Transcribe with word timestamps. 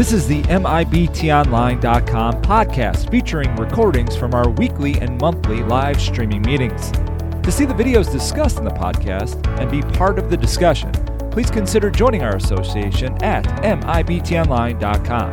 This 0.00 0.14
is 0.14 0.24
the 0.26 0.40
MIBTOnline.com 0.44 2.40
podcast 2.40 3.10
featuring 3.10 3.54
recordings 3.56 4.16
from 4.16 4.32
our 4.32 4.48
weekly 4.48 4.98
and 4.98 5.20
monthly 5.20 5.62
live 5.62 6.00
streaming 6.00 6.40
meetings. 6.40 6.90
To 6.90 7.52
see 7.52 7.66
the 7.66 7.74
videos 7.74 8.10
discussed 8.10 8.56
in 8.56 8.64
the 8.64 8.70
podcast 8.70 9.46
and 9.60 9.70
be 9.70 9.82
part 9.98 10.18
of 10.18 10.30
the 10.30 10.38
discussion, 10.38 10.90
please 11.30 11.50
consider 11.50 11.90
joining 11.90 12.22
our 12.22 12.36
association 12.36 13.22
at 13.22 13.44
MIBTOnline.com. 13.62 15.30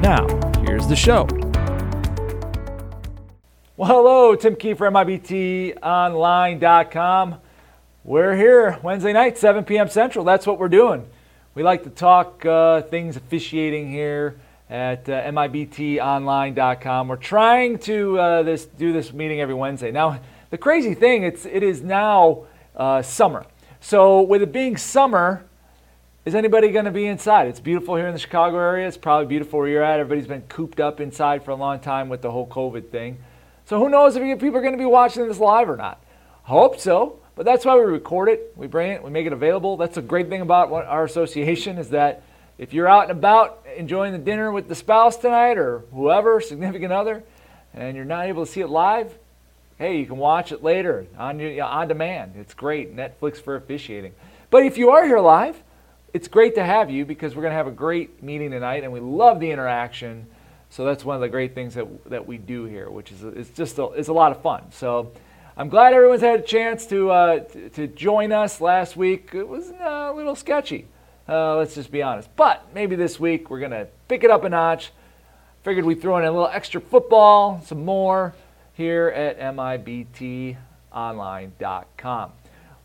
Now, 0.00 0.26
here's 0.62 0.88
the 0.88 0.96
show. 0.96 1.28
Well, 3.76 3.88
hello, 3.88 4.34
Tim 4.34 4.56
Key 4.56 4.74
from 4.74 4.94
MIBTOnline.com. 4.94 7.36
We're 8.02 8.36
here 8.36 8.76
Wednesday 8.82 9.12
night, 9.12 9.38
7 9.38 9.62
p.m. 9.62 9.88
Central. 9.88 10.24
That's 10.24 10.48
what 10.48 10.58
we're 10.58 10.68
doing. 10.68 11.06
We 11.52 11.64
like 11.64 11.82
to 11.82 11.90
talk 11.90 12.46
uh, 12.46 12.82
things 12.82 13.16
officiating 13.16 13.90
here 13.90 14.38
at 14.70 15.08
uh, 15.08 15.24
MIBTOnline.com. 15.24 17.08
We're 17.08 17.16
trying 17.16 17.80
to 17.80 18.18
uh, 18.20 18.42
this, 18.44 18.66
do 18.66 18.92
this 18.92 19.12
meeting 19.12 19.40
every 19.40 19.54
Wednesday. 19.54 19.90
Now, 19.90 20.20
the 20.50 20.58
crazy 20.58 20.94
thing, 20.94 21.24
it's, 21.24 21.46
it 21.46 21.64
is 21.64 21.82
now 21.82 22.44
uh, 22.76 23.02
summer. 23.02 23.44
So, 23.80 24.20
with 24.20 24.42
it 24.42 24.52
being 24.52 24.76
summer, 24.76 25.44
is 26.24 26.36
anybody 26.36 26.70
going 26.70 26.84
to 26.84 26.92
be 26.92 27.06
inside? 27.06 27.48
It's 27.48 27.58
beautiful 27.58 27.96
here 27.96 28.06
in 28.06 28.12
the 28.12 28.20
Chicago 28.20 28.56
area. 28.56 28.86
It's 28.86 28.96
probably 28.96 29.26
beautiful 29.26 29.58
where 29.58 29.68
you're 29.68 29.82
at. 29.82 29.98
Everybody's 29.98 30.28
been 30.28 30.42
cooped 30.42 30.78
up 30.78 31.00
inside 31.00 31.44
for 31.44 31.50
a 31.50 31.56
long 31.56 31.80
time 31.80 32.08
with 32.08 32.22
the 32.22 32.30
whole 32.30 32.46
COVID 32.46 32.90
thing. 32.90 33.18
So, 33.64 33.80
who 33.80 33.88
knows 33.88 34.14
if 34.14 34.22
people 34.38 34.56
are 34.56 34.62
going 34.62 34.74
to 34.74 34.78
be 34.78 34.84
watching 34.84 35.26
this 35.26 35.40
live 35.40 35.68
or 35.68 35.76
not? 35.76 36.00
Hope 36.44 36.78
so. 36.78 37.19
But 37.40 37.46
that's 37.46 37.64
why 37.64 37.74
we 37.74 37.84
record 37.84 38.28
it. 38.28 38.52
We 38.54 38.66
bring 38.66 38.90
it. 38.90 39.02
We 39.02 39.08
make 39.08 39.26
it 39.26 39.32
available. 39.32 39.78
That's 39.78 39.96
a 39.96 40.02
great 40.02 40.28
thing 40.28 40.42
about 40.42 40.70
our 40.70 41.04
association 41.04 41.78
is 41.78 41.88
that 41.88 42.22
if 42.58 42.74
you're 42.74 42.86
out 42.86 43.04
and 43.04 43.12
about 43.12 43.64
enjoying 43.78 44.12
the 44.12 44.18
dinner 44.18 44.52
with 44.52 44.68
the 44.68 44.74
spouse 44.74 45.16
tonight 45.16 45.56
or 45.56 45.78
whoever, 45.90 46.42
significant 46.42 46.92
other, 46.92 47.24
and 47.72 47.96
you're 47.96 48.04
not 48.04 48.26
able 48.26 48.44
to 48.44 48.52
see 48.52 48.60
it 48.60 48.66
live, 48.66 49.16
hey, 49.78 49.96
you 49.96 50.04
can 50.04 50.18
watch 50.18 50.52
it 50.52 50.62
later 50.62 51.06
on 51.16 51.40
on 51.60 51.88
demand. 51.88 52.34
It's 52.36 52.52
great. 52.52 52.94
Netflix 52.94 53.38
for 53.38 53.56
officiating. 53.56 54.12
But 54.50 54.66
if 54.66 54.76
you 54.76 54.90
are 54.90 55.06
here 55.06 55.18
live, 55.18 55.62
it's 56.12 56.28
great 56.28 56.56
to 56.56 56.62
have 56.62 56.90
you 56.90 57.06
because 57.06 57.34
we're 57.34 57.40
going 57.40 57.52
to 57.52 57.56
have 57.56 57.66
a 57.66 57.70
great 57.70 58.22
meeting 58.22 58.50
tonight, 58.50 58.84
and 58.84 58.92
we 58.92 59.00
love 59.00 59.40
the 59.40 59.50
interaction. 59.50 60.26
So 60.68 60.84
that's 60.84 61.06
one 61.06 61.16
of 61.16 61.22
the 61.22 61.30
great 61.30 61.54
things 61.54 61.72
that, 61.72 62.10
that 62.10 62.26
we 62.26 62.36
do 62.36 62.66
here, 62.66 62.90
which 62.90 63.10
is 63.10 63.22
it's 63.22 63.48
just 63.48 63.78
a, 63.78 63.84
it's 63.92 64.08
a 64.08 64.12
lot 64.12 64.30
of 64.30 64.42
fun. 64.42 64.70
So 64.72 65.12
I'm 65.60 65.68
glad 65.68 65.92
everyone's 65.92 66.22
had 66.22 66.40
a 66.40 66.42
chance 66.42 66.86
to, 66.86 67.10
uh, 67.10 67.40
to, 67.40 67.68
to, 67.68 67.86
join 67.86 68.32
us 68.32 68.62
last 68.62 68.96
week. 68.96 69.32
It 69.34 69.46
was 69.46 69.70
uh, 69.72 70.08
a 70.10 70.14
little 70.14 70.34
sketchy, 70.34 70.86
uh, 71.28 71.56
let's 71.56 71.74
just 71.74 71.92
be 71.92 72.02
honest. 72.02 72.34
But 72.34 72.66
maybe 72.74 72.96
this 72.96 73.20
week 73.20 73.50
we're 73.50 73.58
going 73.58 73.72
to 73.72 73.86
pick 74.08 74.24
it 74.24 74.30
up 74.30 74.44
a 74.44 74.48
notch. 74.48 74.90
Figured 75.62 75.84
we'd 75.84 76.00
throw 76.00 76.16
in 76.16 76.24
a 76.24 76.30
little 76.30 76.48
extra 76.48 76.80
football, 76.80 77.60
some 77.66 77.84
more 77.84 78.34
here 78.72 79.08
at 79.08 79.38
MIBTOnline.com. 79.54 82.32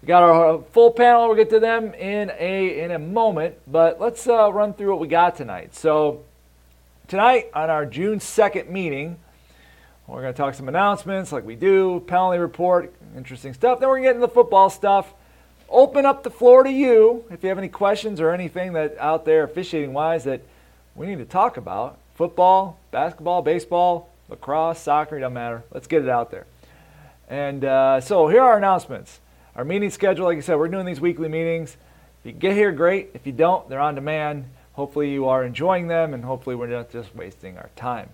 We 0.01 0.05
got 0.05 0.23
our 0.23 0.61
full 0.73 0.91
panel. 0.91 1.27
We'll 1.27 1.37
get 1.37 1.49
to 1.51 1.61
them 1.61 1.93
in 1.93 2.29
a, 2.37 2.83
in 2.83 2.91
a 2.91 2.99
moment, 2.99 3.55
but 3.65 4.01
let's 4.01 4.27
uh, 4.27 4.51
run 4.51 4.73
through 4.73 4.89
what 4.89 4.99
we 4.99 5.07
got 5.07 5.37
tonight. 5.37 5.75
So, 5.75 6.25
tonight 7.07 7.51
on 7.53 7.69
our 7.69 7.85
June 7.85 8.19
2nd 8.19 8.67
meeting, 8.67 9.15
we're 10.07 10.21
going 10.21 10.33
to 10.33 10.37
talk 10.37 10.53
some 10.53 10.67
announcements 10.67 11.31
like 11.31 11.45
we 11.45 11.55
do, 11.55 11.99
penalty 12.07 12.37
report, 12.37 12.93
interesting 13.17 13.53
stuff. 13.53 13.79
Then 13.79 13.89
we're 13.89 13.95
going 13.95 14.03
to 14.03 14.09
get 14.09 14.15
into 14.15 14.27
the 14.27 14.33
football 14.33 14.69
stuff. 14.69 15.13
Open 15.67 16.05
up 16.05 16.21
the 16.21 16.29
floor 16.29 16.63
to 16.63 16.71
you 16.71 17.25
if 17.31 17.41
you 17.41 17.49
have 17.49 17.57
any 17.57 17.69
questions 17.69 18.21
or 18.21 18.31
anything 18.31 18.73
that 18.73 18.97
out 18.99 19.25
there 19.25 19.43
officiating 19.43 19.93
wise 19.93 20.23
that 20.25 20.41
we 20.93 21.07
need 21.07 21.17
to 21.17 21.25
talk 21.25 21.57
about. 21.57 21.97
Football, 22.13 22.77
basketball, 22.91 23.41
baseball, 23.41 24.09
lacrosse, 24.29 24.79
soccer, 24.79 25.19
doesn't 25.19 25.33
matter. 25.33 25.63
Let's 25.73 25.87
get 25.87 26.03
it 26.03 26.09
out 26.09 26.29
there. 26.29 26.45
And 27.27 27.65
uh, 27.65 27.99
so 27.99 28.27
here 28.27 28.41
are 28.41 28.51
our 28.51 28.57
announcements. 28.57 29.19
Our 29.55 29.65
meeting 29.65 29.89
schedule, 29.89 30.25
like 30.25 30.37
I 30.37 30.41
said, 30.41 30.55
we're 30.57 30.67
doing 30.67 30.85
these 30.85 31.01
weekly 31.01 31.29
meetings. 31.29 31.77
If 32.19 32.27
you 32.27 32.31
get 32.33 32.53
here, 32.53 32.71
great. 32.71 33.09
If 33.15 33.25
you 33.25 33.31
don't, 33.31 33.67
they're 33.69 33.79
on 33.79 33.95
demand. 33.95 34.45
Hopefully 34.73 35.11
you 35.11 35.27
are 35.29 35.43
enjoying 35.43 35.87
them 35.87 36.13
and 36.13 36.23
hopefully 36.23 36.55
we're 36.55 36.67
not 36.67 36.91
just 36.91 37.15
wasting 37.15 37.57
our 37.57 37.69
time. 37.75 38.09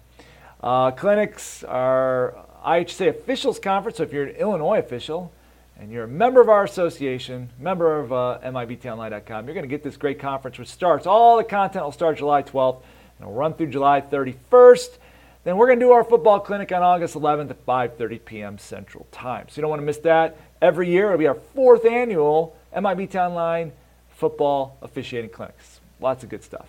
Uh, 0.61 0.91
clinics 0.91 1.63
are 1.63 2.35
IHSA 2.63 3.09
Officials 3.09 3.59
Conference. 3.59 3.97
So 3.97 4.03
if 4.03 4.13
you're 4.13 4.25
an 4.27 4.35
Illinois 4.35 4.77
official 4.77 5.31
and 5.79 5.91
you're 5.91 6.03
a 6.03 6.07
member 6.07 6.39
of 6.39 6.49
our 6.49 6.63
association, 6.63 7.49
member 7.59 7.99
of 7.99 8.13
uh, 8.13 8.39
MIBTOnline.com, 8.43 9.45
you're 9.45 9.55
going 9.55 9.63
to 9.63 9.69
get 9.69 9.81
this 9.81 9.97
great 9.97 10.19
conference 10.19 10.59
which 10.59 10.67
starts. 10.67 11.07
All 11.07 11.37
the 11.37 11.43
content 11.43 11.83
will 11.83 11.91
start 11.91 12.19
July 12.19 12.43
12th 12.43 12.75
and 12.75 13.21
it'll 13.21 13.33
run 13.33 13.55
through 13.55 13.67
July 13.67 14.01
31st. 14.01 14.97
Then 15.43 15.57
we're 15.57 15.65
going 15.65 15.79
to 15.79 15.85
do 15.85 15.91
our 15.93 16.03
football 16.03 16.39
clinic 16.39 16.71
on 16.71 16.83
August 16.83 17.15
11th 17.15 17.49
at 17.49 17.65
5:30 17.65 18.23
p.m. 18.23 18.57
Central 18.59 19.07
Time. 19.11 19.47
So 19.49 19.57
you 19.57 19.61
don't 19.61 19.71
want 19.71 19.81
to 19.81 19.85
miss 19.85 19.97
that. 19.99 20.37
Every 20.61 20.87
year 20.87 21.07
it'll 21.07 21.17
be 21.17 21.25
our 21.25 21.33
fourth 21.55 21.83
annual 21.85 22.55
MIBT 22.75 23.15
Online 23.15 23.71
football 24.11 24.77
officiating 24.83 25.31
clinics. 25.31 25.79
Lots 25.99 26.23
of 26.23 26.29
good 26.29 26.43
stuff. 26.43 26.67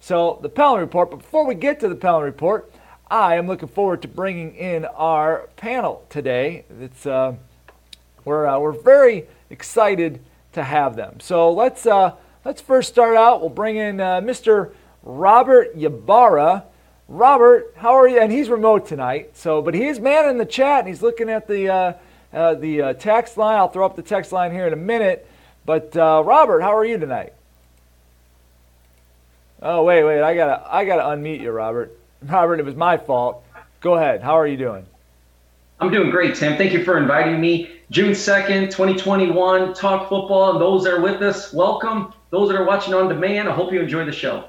So 0.00 0.40
the 0.42 0.48
penalty 0.48 0.80
report. 0.80 1.12
But 1.12 1.18
before 1.18 1.46
we 1.46 1.54
get 1.54 1.78
to 1.78 1.88
the 1.88 1.94
penalty 1.94 2.24
report, 2.24 2.72
I 3.12 3.36
am 3.36 3.46
looking 3.46 3.68
forward 3.68 4.00
to 4.02 4.08
bringing 4.08 4.54
in 4.54 4.86
our 4.86 5.50
panel 5.56 6.02
today. 6.08 6.64
It's, 6.80 7.04
uh, 7.04 7.34
we're, 8.24 8.46
uh, 8.46 8.58
we're 8.58 8.72
very 8.72 9.26
excited 9.50 10.18
to 10.54 10.62
have 10.62 10.96
them. 10.96 11.20
So 11.20 11.52
let's, 11.52 11.84
uh, 11.84 12.14
let's 12.46 12.62
first 12.62 12.88
start 12.88 13.14
out. 13.14 13.42
We'll 13.42 13.50
bring 13.50 13.76
in 13.76 14.00
uh, 14.00 14.22
Mr. 14.22 14.72
Robert 15.02 15.72
Ybarra. 15.76 16.64
Robert, 17.06 17.74
how 17.76 17.92
are 17.92 18.08
you? 18.08 18.18
And 18.18 18.32
he's 18.32 18.48
remote 18.48 18.86
tonight. 18.86 19.36
So, 19.36 19.60
but 19.60 19.74
he 19.74 19.88
is 19.88 20.00
man 20.00 20.30
in 20.30 20.38
the 20.38 20.46
chat, 20.46 20.78
and 20.78 20.88
he's 20.88 21.02
looking 21.02 21.28
at 21.28 21.46
the 21.46 21.68
uh, 21.68 21.92
uh, 22.32 22.54
the 22.54 22.80
uh, 22.80 22.92
text 22.94 23.36
line. 23.36 23.58
I'll 23.58 23.68
throw 23.68 23.84
up 23.84 23.94
the 23.94 24.00
text 24.00 24.32
line 24.32 24.52
here 24.52 24.66
in 24.66 24.72
a 24.72 24.76
minute. 24.76 25.28
But 25.66 25.94
uh, 25.94 26.22
Robert, 26.24 26.62
how 26.62 26.74
are 26.74 26.84
you 26.84 26.96
tonight? 26.96 27.34
Oh 29.60 29.82
wait, 29.84 30.02
wait, 30.02 30.22
I 30.22 30.34
gotta 30.34 30.64
I 30.66 30.86
gotta 30.86 31.02
unmute 31.02 31.40
you, 31.40 31.50
Robert. 31.50 31.94
Robert, 32.28 32.60
it 32.60 32.64
was 32.64 32.76
my 32.76 32.96
fault. 32.96 33.44
Go 33.80 33.94
ahead. 33.94 34.22
How 34.22 34.38
are 34.38 34.46
you 34.46 34.56
doing? 34.56 34.86
I'm 35.80 35.90
doing 35.90 36.10
great, 36.10 36.36
Tim. 36.36 36.56
Thank 36.56 36.72
you 36.72 36.84
for 36.84 36.98
inviting 36.98 37.40
me. 37.40 37.70
June 37.90 38.12
2nd, 38.12 38.70
2021, 38.70 39.74
Talk 39.74 40.08
Football. 40.08 40.52
And 40.52 40.60
those 40.60 40.84
that 40.84 40.94
are 40.94 41.00
with 41.00 41.20
us, 41.22 41.52
welcome. 41.52 42.14
Those 42.30 42.48
that 42.48 42.56
are 42.56 42.64
watching 42.64 42.94
on 42.94 43.08
demand, 43.08 43.48
I 43.48 43.52
hope 43.52 43.72
you 43.72 43.80
enjoy 43.80 44.04
the 44.04 44.12
show. 44.12 44.48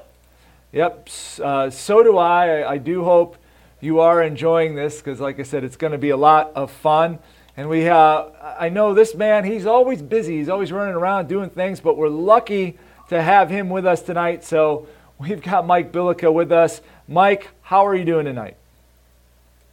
Yep. 0.72 1.08
Uh, 1.42 1.70
so 1.70 2.02
do 2.02 2.18
I. 2.18 2.70
I 2.70 2.78
do 2.78 3.04
hope 3.04 3.36
you 3.80 4.00
are 4.00 4.22
enjoying 4.22 4.74
this 4.74 4.98
because, 4.98 5.20
like 5.20 5.40
I 5.40 5.42
said, 5.42 5.64
it's 5.64 5.76
going 5.76 5.92
to 5.92 5.98
be 5.98 6.10
a 6.10 6.16
lot 6.16 6.52
of 6.54 6.70
fun. 6.70 7.18
And 7.56 7.68
we 7.68 7.82
have, 7.82 8.32
I 8.40 8.68
know 8.68 8.94
this 8.94 9.14
man, 9.14 9.44
he's 9.44 9.66
always 9.66 10.02
busy. 10.02 10.38
He's 10.38 10.48
always 10.48 10.72
running 10.72 10.94
around 10.94 11.28
doing 11.28 11.50
things, 11.50 11.80
but 11.80 11.96
we're 11.96 12.08
lucky 12.08 12.78
to 13.08 13.20
have 13.20 13.50
him 13.50 13.68
with 13.68 13.86
us 13.86 14.02
tonight. 14.02 14.44
So 14.44 14.86
we've 15.24 15.42
got 15.42 15.66
Mike 15.66 15.92
Bilica 15.92 16.32
with 16.32 16.52
us. 16.52 16.80
Mike, 17.08 17.48
how 17.62 17.86
are 17.86 17.94
you 17.94 18.04
doing 18.04 18.26
tonight? 18.26 18.56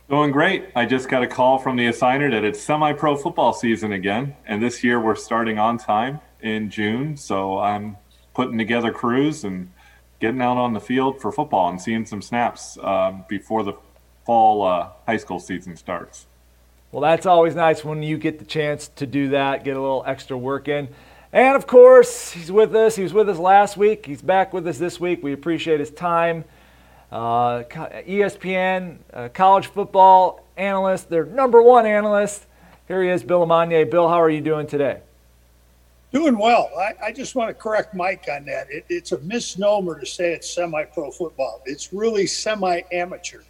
Doing 0.09 0.31
great. 0.31 0.65
I 0.75 0.85
just 0.85 1.09
got 1.09 1.23
a 1.23 1.27
call 1.27 1.57
from 1.57 1.77
the 1.77 1.85
assigner 1.85 2.31
that 2.31 2.43
it's 2.43 2.59
semi 2.59 2.93
pro 2.93 3.15
football 3.15 3.53
season 3.53 3.93
again. 3.93 4.35
And 4.45 4.61
this 4.61 4.83
year 4.83 4.99
we're 4.99 5.15
starting 5.15 5.57
on 5.57 5.77
time 5.77 6.19
in 6.41 6.69
June. 6.69 7.15
So 7.17 7.59
I'm 7.59 7.97
putting 8.33 8.57
together 8.57 8.91
crews 8.91 9.43
and 9.43 9.71
getting 10.19 10.41
out 10.41 10.57
on 10.57 10.73
the 10.73 10.81
field 10.81 11.21
for 11.21 11.31
football 11.31 11.69
and 11.69 11.81
seeing 11.81 12.05
some 12.05 12.21
snaps 12.21 12.77
uh, 12.81 13.11
before 13.27 13.63
the 13.63 13.73
fall 14.25 14.63
uh, 14.63 14.89
high 15.05 15.17
school 15.17 15.39
season 15.39 15.75
starts. 15.77 16.27
Well, 16.91 17.01
that's 17.01 17.25
always 17.25 17.55
nice 17.55 17.85
when 17.85 18.03
you 18.03 18.17
get 18.17 18.37
the 18.37 18.45
chance 18.45 18.89
to 18.97 19.05
do 19.05 19.29
that, 19.29 19.63
get 19.63 19.77
a 19.77 19.81
little 19.81 20.03
extra 20.05 20.37
work 20.37 20.67
in. 20.67 20.89
And 21.33 21.55
of 21.55 21.65
course, 21.65 22.31
he's 22.31 22.51
with 22.51 22.75
us. 22.75 22.97
He 22.97 23.03
was 23.03 23.13
with 23.13 23.29
us 23.29 23.37
last 23.37 23.77
week. 23.77 24.05
He's 24.05 24.21
back 24.21 24.51
with 24.51 24.67
us 24.67 24.77
this 24.77 24.99
week. 24.99 25.23
We 25.23 25.31
appreciate 25.31 25.79
his 25.79 25.89
time. 25.89 26.43
Uh, 27.09 27.63
ESPN 27.63 28.97
uh, 29.13 29.29
college 29.33 29.67
football 29.67 30.45
analyst, 30.57 31.09
their 31.09 31.25
number 31.25 31.61
one 31.61 31.85
analyst. 31.85 32.45
Here 32.87 33.01
he 33.03 33.09
is, 33.09 33.23
Bill 33.23 33.45
LeMonnier. 33.45 33.89
Bill, 33.89 34.09
how 34.09 34.21
are 34.21 34.29
you 34.29 34.41
doing 34.41 34.67
today? 34.67 34.99
Doing 36.11 36.37
well. 36.37 36.69
I, 36.77 37.07
I 37.07 37.11
just 37.13 37.35
want 37.35 37.49
to 37.49 37.53
correct 37.53 37.95
Mike 37.95 38.27
on 38.29 38.43
that. 38.45 38.69
It, 38.69 38.85
it's 38.89 39.13
a 39.13 39.19
misnomer 39.19 39.97
to 40.01 40.05
say 40.05 40.33
it's 40.33 40.49
semi 40.49 40.83
pro 40.83 41.11
football, 41.11 41.61
it's 41.65 41.93
really 41.93 42.27
semi 42.27 42.81
amateur 42.91 43.41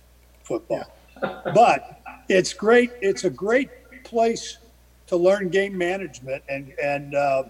football. 0.43 0.85
but 1.21 2.01
it's 2.29 2.53
great. 2.53 2.91
It's 3.01 3.23
a 3.23 3.29
great 3.29 3.69
place 4.03 4.59
to 5.07 5.17
learn 5.17 5.49
game 5.49 5.75
management 5.75 6.43
and, 6.47 6.73
and, 6.81 7.15
uh, 7.15 7.43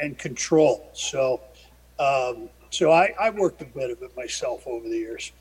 and 0.00 0.18
control. 0.18 0.90
So, 0.92 1.40
um, 1.98 2.48
so 2.70 2.90
I, 2.90 3.14
I 3.20 3.30
worked 3.30 3.62
a 3.62 3.66
bit 3.66 3.90
of 3.90 4.02
it 4.02 4.16
myself 4.16 4.66
over 4.66 4.88
the 4.88 4.96
years. 4.96 5.32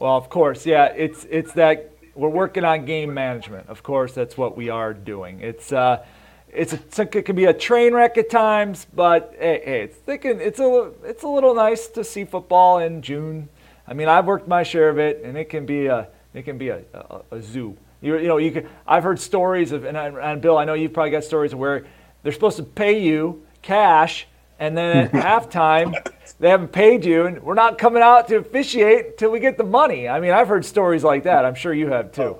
Well, 0.00 0.16
of 0.16 0.28
course, 0.28 0.66
yeah. 0.66 0.86
It's 0.86 1.26
it's 1.30 1.52
that 1.54 1.90
we're 2.14 2.28
working 2.28 2.64
on 2.64 2.84
game 2.84 3.14
management. 3.14 3.68
Of 3.68 3.82
course, 3.82 4.12
that's 4.12 4.36
what 4.36 4.56
we 4.56 4.68
are 4.68 4.92
doing. 4.92 5.40
It's 5.40 5.72
uh, 5.72 6.04
it's 6.50 6.72
a, 6.72 7.02
it 7.02 7.24
can 7.24 7.36
be 7.36 7.46
a 7.46 7.52
train 7.52 7.94
wreck 7.94 8.16
at 8.18 8.30
times, 8.30 8.86
but 8.94 9.34
hey, 9.38 9.62
hey 9.64 9.82
it's 9.82 9.96
thinking 9.96 10.40
it's 10.40 10.60
a 10.60 10.92
it's 11.04 11.22
a 11.22 11.28
little 11.28 11.54
nice 11.54 11.88
to 11.88 12.04
see 12.04 12.24
football 12.24 12.78
in 12.78 13.02
June. 13.02 13.48
I 13.86 13.94
mean, 13.94 14.08
I've 14.08 14.26
worked 14.26 14.48
my 14.48 14.62
share 14.62 14.88
of 14.88 14.98
it, 14.98 15.22
and 15.24 15.36
it 15.36 15.48
can 15.48 15.66
be 15.66 15.86
a 15.86 16.08
it 16.34 16.42
can 16.42 16.58
be 16.58 16.68
a, 16.68 16.82
a, 16.94 17.20
a 17.32 17.42
zoo. 17.42 17.76
You, 18.00 18.18
you 18.18 18.28
know, 18.28 18.36
you 18.36 18.52
can. 18.52 18.68
I've 18.86 19.02
heard 19.02 19.18
stories 19.18 19.72
of, 19.72 19.84
and, 19.84 19.96
and 19.96 20.40
Bill, 20.40 20.56
I 20.58 20.64
know 20.64 20.74
you've 20.74 20.92
probably 20.92 21.10
got 21.10 21.24
stories 21.24 21.52
of 21.52 21.58
where 21.58 21.86
they're 22.22 22.32
supposed 22.32 22.56
to 22.56 22.62
pay 22.62 23.02
you 23.02 23.44
cash, 23.62 24.26
and 24.58 24.76
then 24.76 24.96
at 24.96 25.12
halftime 25.44 25.94
they 26.40 26.50
haven't 26.50 26.72
paid 26.72 27.04
you, 27.04 27.26
and 27.26 27.42
we're 27.42 27.54
not 27.54 27.78
coming 27.78 28.02
out 28.02 28.28
to 28.28 28.36
officiate 28.36 29.06
until 29.06 29.30
we 29.30 29.40
get 29.40 29.56
the 29.56 29.64
money. 29.64 30.08
I 30.08 30.20
mean, 30.20 30.30
I've 30.30 30.48
heard 30.48 30.64
stories 30.64 31.04
like 31.04 31.24
that. 31.24 31.44
I'm 31.44 31.54
sure 31.54 31.72
you 31.72 31.88
have 31.88 32.12
too. 32.12 32.36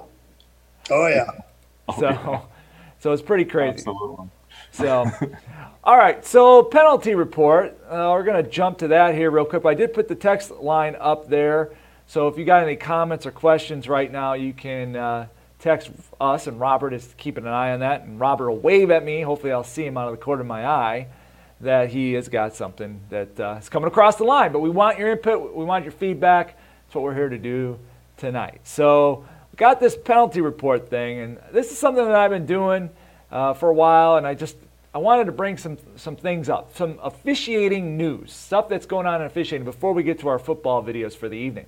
Oh 0.91 1.07
yeah. 1.07 1.31
So, 1.99 2.43
so 3.01 3.13
it's 3.13 3.23
pretty 3.23 3.45
crazy. 3.45 3.79
Absolutely. 3.79 4.29
So, 4.73 5.11
all 5.85 5.97
right. 5.97 6.25
So 6.25 6.63
penalty 6.63 7.15
report. 7.15 7.79
Uh, 7.89 8.11
we're 8.13 8.25
gonna 8.25 8.43
jump 8.43 8.79
to 8.79 8.89
that 8.89 9.15
here 9.15 9.31
real 9.31 9.45
quick. 9.45 9.63
But 9.63 9.71
I 9.71 9.75
did 9.75 9.93
put 9.93 10.09
the 10.09 10.15
text 10.15 10.51
line 10.51 10.97
up 10.99 11.29
there. 11.29 11.71
So 12.07 12.29
if 12.29 12.39
you 12.39 12.45
got 12.45 12.63
any 12.63 12.77
comments 12.77 13.27
or 13.27 13.31
questions 13.31 13.89
right 13.89 14.11
now, 14.11 14.33
you 14.33 14.53
can 14.53 14.97
uh, 14.97 15.27
text 15.59 15.91
us, 16.21 16.47
and 16.47 16.61
Robert 16.61 16.93
is 16.93 17.15
keeping 17.17 17.45
an 17.45 17.53
eye 17.53 17.73
on 17.73 17.81
that. 17.81 18.03
And 18.03 18.21
Robert 18.21 18.51
will 18.51 18.59
wave 18.59 18.91
at 18.91 19.05
me. 19.05 19.23
Hopefully, 19.23 19.53
I'll 19.53 19.65
see 19.65 19.85
him 19.85 19.97
out 19.97 20.09
of 20.09 20.13
the 20.13 20.23
corner 20.23 20.43
of 20.43 20.47
my 20.47 20.67
eye 20.67 21.09
that 21.61 21.91
he 21.91 22.13
has 22.13 22.29
got 22.29 22.55
something 22.55 23.01
that 23.11 23.41
uh, 23.41 23.57
is 23.61 23.69
coming 23.69 23.89
across 23.89 24.17
the 24.17 24.25
line. 24.25 24.53
But 24.53 24.61
we 24.61 24.71
want 24.71 24.99
your 24.99 25.11
input. 25.11 25.55
We 25.55 25.65
want 25.65 25.85
your 25.85 25.93
feedback. 25.93 26.57
That's 26.87 26.95
what 26.95 27.05
we're 27.05 27.15
here 27.15 27.29
to 27.29 27.39
do 27.39 27.79
tonight. 28.17 28.61
So 28.65 29.25
we 29.53 29.57
got 29.57 29.81
this 29.81 29.97
penalty 29.97 30.41
report 30.41 30.89
thing, 30.89 31.21
and 31.21 31.39
this 31.53 31.73
is 31.73 31.79
something 31.79 32.05
that 32.05 32.15
I've 32.15 32.31
been 32.31 32.47
doing 32.47 32.91
uh, 33.31 33.55
for 33.55 33.69
a 33.69 33.75
while, 33.75 34.17
and 34.17 34.27
I 34.27 34.35
just 34.35 34.57
I 34.95 34.99
wanted 34.99 35.25
to 35.25 35.33
bring 35.33 35.57
some 35.57 35.79
some 35.97 36.17
things 36.17 36.49
up, 36.49 36.77
some 36.77 36.99
officiating 37.03 37.97
news, 37.97 38.33
stuff 38.33 38.69
that's 38.69 38.87
going 38.87 39.07
on 39.07 39.21
in 39.21 39.27
officiating 39.27 39.65
before 39.65 39.93
we 39.93 40.03
get 40.03 40.21
to 40.21 40.29
our 40.29 40.39
football 40.39 40.83
videos 40.83 41.15
for 41.15 41.29
the 41.29 41.37
evening. 41.37 41.67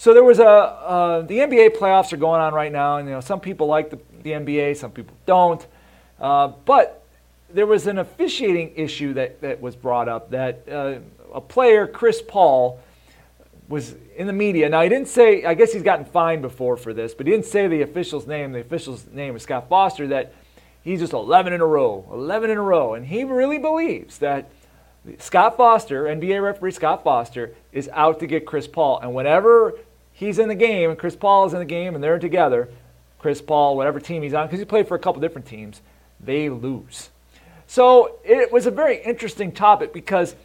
So 0.00 0.14
there 0.14 0.24
was 0.24 0.38
a 0.38 0.48
uh, 0.48 1.20
the 1.20 1.40
NBA 1.40 1.76
playoffs 1.76 2.10
are 2.14 2.16
going 2.16 2.40
on 2.40 2.54
right 2.54 2.72
now, 2.72 2.96
and 2.96 3.06
you 3.06 3.12
know 3.12 3.20
some 3.20 3.38
people 3.38 3.66
like 3.66 3.90
the, 3.90 3.98
the 4.22 4.30
NBA, 4.30 4.78
some 4.78 4.92
people 4.92 5.14
don't. 5.26 5.66
Uh, 6.18 6.48
but 6.64 7.04
there 7.50 7.66
was 7.66 7.86
an 7.86 7.98
officiating 7.98 8.72
issue 8.76 9.12
that, 9.12 9.42
that 9.42 9.60
was 9.60 9.76
brought 9.76 10.08
up 10.08 10.30
that 10.30 10.66
uh, 10.72 11.00
a 11.34 11.40
player, 11.42 11.86
Chris 11.86 12.22
Paul, 12.26 12.80
was 13.68 13.94
in 14.16 14.26
the 14.26 14.32
media. 14.32 14.70
Now 14.70 14.80
he 14.80 14.88
didn't 14.88 15.08
say. 15.08 15.44
I 15.44 15.52
guess 15.52 15.70
he's 15.70 15.82
gotten 15.82 16.06
fined 16.06 16.40
before 16.40 16.78
for 16.78 16.94
this, 16.94 17.12
but 17.12 17.26
he 17.26 17.32
didn't 17.32 17.44
say 17.44 17.68
the 17.68 17.82
official's 17.82 18.26
name. 18.26 18.52
The 18.52 18.60
official's 18.60 19.06
name 19.06 19.34
was 19.34 19.42
Scott 19.42 19.68
Foster. 19.68 20.06
That 20.06 20.32
he's 20.80 21.00
just 21.00 21.12
11 21.12 21.52
in 21.52 21.60
a 21.60 21.66
row, 21.66 22.06
11 22.10 22.48
in 22.48 22.56
a 22.56 22.62
row, 22.62 22.94
and 22.94 23.04
he 23.04 23.24
really 23.24 23.58
believes 23.58 24.16
that. 24.16 24.50
Scott 25.18 25.56
Foster, 25.56 26.04
NBA 26.04 26.42
referee 26.42 26.72
Scott 26.72 27.02
Foster, 27.04 27.54
is 27.72 27.88
out 27.94 28.20
to 28.20 28.26
get 28.26 28.44
Chris 28.44 28.66
Paul. 28.66 29.00
And 29.00 29.14
whenever 29.14 29.72
he's 30.20 30.38
in 30.38 30.48
the 30.48 30.54
game 30.54 30.90
and 30.90 30.98
Chris 30.98 31.16
Paul 31.16 31.46
is 31.46 31.54
in 31.54 31.58
the 31.58 31.64
game 31.64 31.94
and 31.94 32.04
they're 32.04 32.18
together, 32.18 32.68
Chris 33.18 33.40
Paul, 33.40 33.74
whatever 33.74 33.98
team 33.98 34.22
he's 34.22 34.34
on, 34.34 34.46
because 34.46 34.58
he 34.58 34.66
played 34.66 34.86
for 34.86 34.94
a 34.94 34.98
couple 34.98 35.22
different 35.22 35.46
teams, 35.46 35.80
they 36.20 36.50
lose. 36.50 37.08
So 37.66 38.18
it 38.22 38.52
was 38.52 38.66
a 38.66 38.70
very 38.70 39.02
interesting 39.02 39.50
topic 39.50 39.94
because 39.94 40.36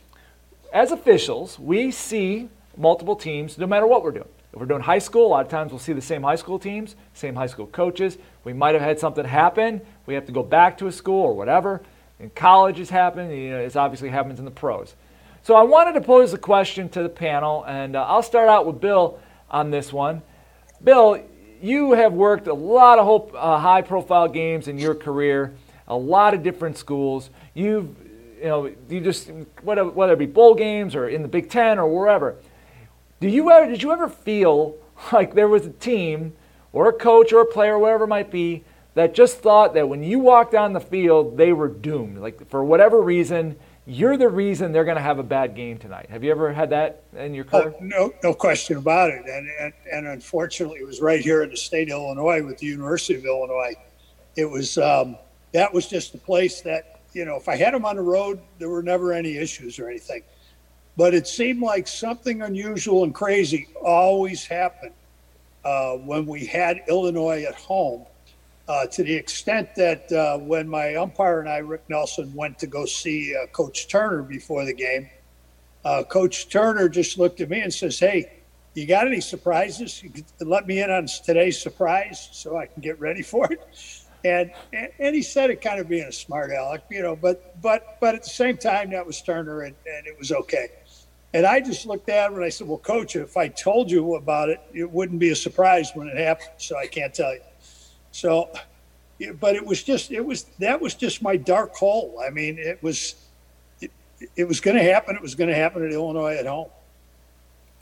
as 0.71 0.93
officials, 0.93 1.59
we 1.59 1.91
see 1.91 2.47
multiple 2.77 3.17
teams 3.17 3.57
no 3.57 3.67
matter 3.67 3.85
what 3.85 4.01
we're 4.01 4.11
doing. 4.11 4.29
If 4.53 4.61
we're 4.61 4.65
doing 4.65 4.81
high 4.81 4.99
school, 4.99 5.27
a 5.27 5.27
lot 5.27 5.45
of 5.45 5.51
times 5.51 5.73
we'll 5.73 5.79
see 5.79 5.91
the 5.91 6.01
same 6.01 6.23
high 6.23 6.37
school 6.37 6.57
teams, 6.57 6.95
same 7.13 7.35
high 7.35 7.47
school 7.47 7.67
coaches. 7.67 8.17
We 8.45 8.53
might 8.53 8.75
have 8.75 8.81
had 8.81 8.97
something 8.97 9.25
happen. 9.25 9.81
We 10.05 10.13
have 10.13 10.25
to 10.27 10.31
go 10.31 10.43
back 10.43 10.77
to 10.77 10.87
a 10.87 10.91
school 10.93 11.21
or 11.21 11.33
whatever. 11.33 11.81
In 12.21 12.29
college, 12.29 12.79
it's 12.79 12.89
happened. 12.89 13.35
You 13.35 13.49
know, 13.49 13.59
it 13.59 13.75
obviously 13.75 14.07
happens 14.07 14.39
in 14.39 14.45
the 14.45 14.51
pros. 14.51 14.95
So 15.43 15.55
I 15.55 15.63
wanted 15.63 15.93
to 15.93 16.01
pose 16.01 16.31
a 16.31 16.37
question 16.37 16.87
to 16.89 17.03
the 17.03 17.09
panel, 17.09 17.65
and 17.65 17.97
uh, 17.97 18.05
I'll 18.05 18.23
start 18.23 18.47
out 18.47 18.65
with 18.65 18.79
Bill 18.79 19.19
on 19.55 19.71
this 19.71 19.93
one. 19.93 20.21
Bill, 20.83 21.23
you 21.61 21.93
have 21.93 22.11
worked 22.11 22.47
a 22.47 22.53
lot 22.53 22.99
of 22.99 23.33
uh, 23.33 23.57
high 23.57 23.81
profile 23.81 24.27
games 24.27 24.67
in 24.67 24.77
your 24.77 24.93
career, 24.93 25.53
a 25.87 25.95
lot 25.95 26.33
of 26.33 26.43
different 26.43 26.77
schools. 26.77 27.29
You've, 27.53 27.87
you 28.37 28.43
know, 28.43 28.71
you 28.89 28.99
just, 28.99 29.31
whether, 29.63 29.85
whether 29.85 30.11
it 30.11 30.19
be 30.19 30.25
bowl 30.25 30.55
games 30.55 30.93
or 30.93 31.07
in 31.07 31.21
the 31.21 31.29
Big 31.29 31.49
Ten 31.49 31.79
or 31.79 31.87
wherever. 31.87 32.35
Do 33.21 33.29
you 33.29 33.49
ever, 33.49 33.71
did 33.71 33.81
you 33.81 33.93
ever 33.93 34.09
feel 34.09 34.75
like 35.13 35.33
there 35.35 35.47
was 35.47 35.65
a 35.65 35.71
team 35.71 36.33
or 36.73 36.89
a 36.89 36.93
coach 36.93 37.31
or 37.31 37.39
a 37.39 37.45
player, 37.45 37.79
whatever 37.79 38.03
it 38.03 38.07
might 38.07 38.29
be, 38.29 38.65
that 38.93 39.15
just 39.15 39.39
thought 39.39 39.73
that 39.75 39.87
when 39.87 40.03
you 40.03 40.19
walked 40.19 40.53
on 40.53 40.73
the 40.73 40.81
field, 40.81 41.37
they 41.37 41.53
were 41.53 41.69
doomed? 41.69 42.17
Like 42.17 42.49
for 42.49 42.61
whatever 42.61 43.01
reason, 43.01 43.55
you're 43.87 44.17
the 44.17 44.29
reason 44.29 44.71
they're 44.71 44.85
going 44.85 44.97
to 44.97 45.03
have 45.03 45.19
a 45.19 45.23
bad 45.23 45.55
game 45.55 45.77
tonight. 45.77 46.09
Have 46.09 46.23
you 46.23 46.31
ever 46.31 46.51
had 46.51 46.71
that 46.71 47.03
in 47.15 47.33
your 47.33 47.45
career? 47.45 47.73
Oh, 47.75 47.83
no, 47.83 48.13
no 48.23 48.33
question 48.33 48.77
about 48.77 49.11
it. 49.11 49.25
And, 49.27 49.47
and, 49.59 49.73
and 49.91 50.07
unfortunately, 50.07 50.79
it 50.79 50.87
was 50.87 51.01
right 51.01 51.21
here 51.21 51.43
in 51.43 51.51
the 51.51 51.57
state 51.57 51.89
of 51.89 51.99
Illinois 51.99 52.43
with 52.43 52.57
the 52.57 52.65
University 52.65 53.15
of 53.15 53.25
Illinois. 53.25 53.75
It 54.35 54.49
was 54.49 54.77
um, 54.77 55.17
that 55.53 55.73
was 55.73 55.87
just 55.87 56.11
the 56.11 56.17
place 56.17 56.61
that 56.61 56.99
you 57.13 57.23
know 57.23 57.37
if 57.37 57.47
I 57.47 57.55
had 57.55 57.73
them 57.73 57.85
on 57.85 57.95
the 57.95 58.01
road, 58.01 58.39
there 58.59 58.69
were 58.69 58.83
never 58.83 59.13
any 59.13 59.37
issues 59.37 59.79
or 59.79 59.87
anything. 59.87 60.23
But 60.97 61.13
it 61.13 61.27
seemed 61.27 61.61
like 61.61 61.87
something 61.87 62.41
unusual 62.41 63.03
and 63.03 63.13
crazy 63.13 63.67
always 63.81 64.45
happened 64.45 64.93
uh, 65.63 65.93
when 65.93 66.25
we 66.25 66.45
had 66.45 66.81
Illinois 66.87 67.43
at 67.43 67.55
home 67.55 68.05
uh, 68.67 68.87
to 68.87 69.03
the 69.03 69.13
extent 69.13 69.75
that 69.75 70.11
uh, 70.11 70.37
when 70.39 70.67
my 70.67 70.95
umpire 70.95 71.39
and 71.39 71.49
I, 71.49 71.57
Rick 71.57 71.83
Nelson, 71.89 72.33
went 72.33 72.57
to 72.59 72.67
go 72.67 72.85
see 72.85 73.35
uh, 73.35 73.45
Coach 73.47 73.87
Turner 73.87 74.23
before 74.23 74.65
the 74.65 74.73
game, 74.73 75.09
uh, 75.83 76.03
Coach 76.03 76.49
Turner 76.49 76.89
just 76.89 77.19
looked 77.19 77.41
at 77.41 77.49
me 77.49 77.61
and 77.61 77.71
says, 77.71 77.99
"Hey, 77.99 78.41
you 78.73 78.87
got 78.87 79.05
any 79.05 79.21
surprises? 79.21 80.03
Let 80.39 80.65
me 80.65 80.81
in 80.81 80.89
on 80.89 81.05
today's 81.23 81.61
surprise 81.61 82.29
so 82.31 82.57
I 82.57 82.65
can 82.65 82.81
get 82.81 82.99
ready 82.99 83.21
for 83.21 83.51
it." 83.51 83.61
And, 84.23 84.49
and 84.73 85.15
he 85.15 85.21
said 85.21 85.51
it 85.51 85.61
kind 85.61 85.79
of 85.79 85.87
being 85.87 86.07
a 86.07 86.11
smart 86.11 86.49
aleck, 86.49 86.85
you 86.89 87.03
know, 87.03 87.15
but 87.15 87.61
but 87.61 87.97
but 88.01 88.15
at 88.15 88.23
the 88.23 88.29
same 88.29 88.57
time, 88.57 88.89
that 88.91 89.05
was 89.05 89.21
Turner, 89.21 89.61
and, 89.61 89.75
and 89.85 90.07
it 90.07 90.17
was 90.17 90.31
okay. 90.31 90.69
And 91.35 91.45
I 91.45 91.59
just 91.59 91.85
looked 91.85 92.09
at 92.09 92.29
him 92.29 92.37
and 92.37 92.43
I 92.43 92.49
said, 92.49 92.67
"Well, 92.67 92.79
Coach, 92.79 93.15
if 93.15 93.37
I 93.37 93.49
told 93.49 93.91
you 93.91 94.15
about 94.15 94.49
it, 94.49 94.59
it 94.73 94.89
wouldn't 94.89 95.19
be 95.19 95.29
a 95.29 95.35
surprise 95.35 95.91
when 95.93 96.07
it 96.07 96.17
happened. 96.17 96.49
So 96.57 96.75
I 96.75 96.87
can't 96.87 97.13
tell 97.13 97.31
you." 97.31 97.41
So, 98.15 98.49
but 99.41 99.55
it 99.55 99.65
was 99.65 99.83
just 99.83 100.09
it 100.09 100.25
was 100.25 100.43
that 100.59 100.79
was 100.79 100.95
just 100.95 101.21
my 101.21 101.35
dark 101.35 101.75
hole. 101.75 102.23
I 102.25 102.29
mean, 102.29 102.57
it 102.57 102.81
was 102.81 103.15
it, 103.81 103.91
it 104.37 104.47
was 104.47 104.61
going 104.61 104.77
to 104.77 104.83
happen. 104.83 105.17
It 105.17 105.21
was 105.21 105.35
going 105.35 105.49
to 105.49 105.55
happen 105.55 105.85
at 105.85 105.91
Illinois 105.91 106.37
at 106.37 106.45
home. 106.45 106.69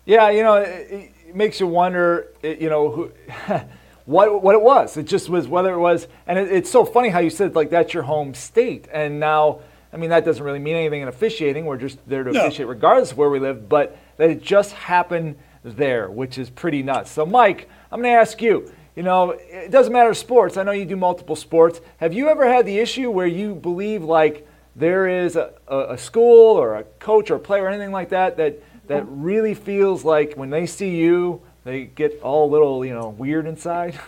Yeah, 0.06 0.32
you 0.32 0.42
know, 0.42 0.56
it, 0.56 1.14
it 1.28 1.36
makes 1.36 1.60
you 1.60 1.68
wonder. 1.68 2.30
You 2.42 2.68
know, 2.68 2.90
who, 2.90 3.12
what 4.06 4.42
what 4.42 4.56
it 4.56 4.62
was. 4.64 4.98
It 4.98 5.06
just 5.06 5.30
was 5.30 5.48
whether 5.48 5.72
it 5.72 5.80
was, 5.80 6.08
and 6.26 6.40
it, 6.40 6.52
it's 6.52 6.72
so 6.72 6.84
funny 6.84 7.10
how 7.10 7.20
you 7.20 7.30
said 7.30 7.54
like 7.56 7.70
that's 7.70 7.94
your 7.94 8.04
home 8.04 8.34
state, 8.34 8.88
and 8.92 9.20
now. 9.20 9.60
I 9.92 9.98
mean, 9.98 10.10
that 10.10 10.26
doesn't 10.26 10.44
really 10.44 10.58
mean 10.58 10.76
anything 10.76 11.04
in 11.04 11.08
officiating. 11.08 11.66
We're 11.66 11.78
just 11.78 12.00
there 12.10 12.24
to 12.24 12.32
no. 12.32 12.42
officiate 12.48 12.68
regardless 12.68 13.12
of 13.12 13.20
where 13.20 13.30
we 13.30 13.40
live, 13.40 13.70
but 13.70 13.96
that 14.18 14.32
it 14.32 14.42
just 14.42 14.72
happened 14.72 15.36
there, 15.64 16.10
which 16.10 16.40
is 16.40 16.50
pretty 16.50 16.82
nuts. 16.82 17.12
So, 17.12 17.28
Mike, 17.28 17.70
I'm 17.92 18.02
going 18.02 18.12
to 18.12 18.20
ask 18.20 18.42
you 18.42 18.72
you 18.96 19.04
know, 19.04 19.32
it 19.32 19.72
doesn't 19.72 19.92
matter 19.92 20.14
sports. 20.14 20.58
I 20.58 20.64
know 20.64 20.72
you 20.72 20.86
do 20.86 20.96
multiple 20.96 21.36
sports. 21.36 21.82
Have 21.98 22.14
you 22.14 22.30
ever 22.30 22.48
had 22.48 22.66
the 22.66 22.80
issue 22.80 23.10
where 23.10 23.28
you 23.28 23.56
believe 23.56 24.04
like 24.04 24.48
there 24.76 25.08
is 25.08 25.36
a, 25.36 25.54
a, 25.68 25.98
school 25.98 26.58
or 26.58 26.76
a 26.76 26.84
coach 27.00 27.30
or 27.32 27.36
a 27.36 27.40
player 27.40 27.64
or 27.64 27.70
anything 27.70 27.92
like 27.92 28.10
that 28.10 28.38
that 28.38 28.60
that 28.88 29.06
really 29.08 29.54
feels 29.54 30.04
like 30.04 30.34
when 30.34 30.50
they 30.50 30.66
see 30.66 30.96
you, 30.96 31.42
they 31.64 31.86
get 31.86 32.20
all 32.22 32.50
a 32.50 32.52
little 32.52 32.86
you 32.86 32.94
know 32.94 33.10
weird 33.10 33.46
inside? 33.46 34.00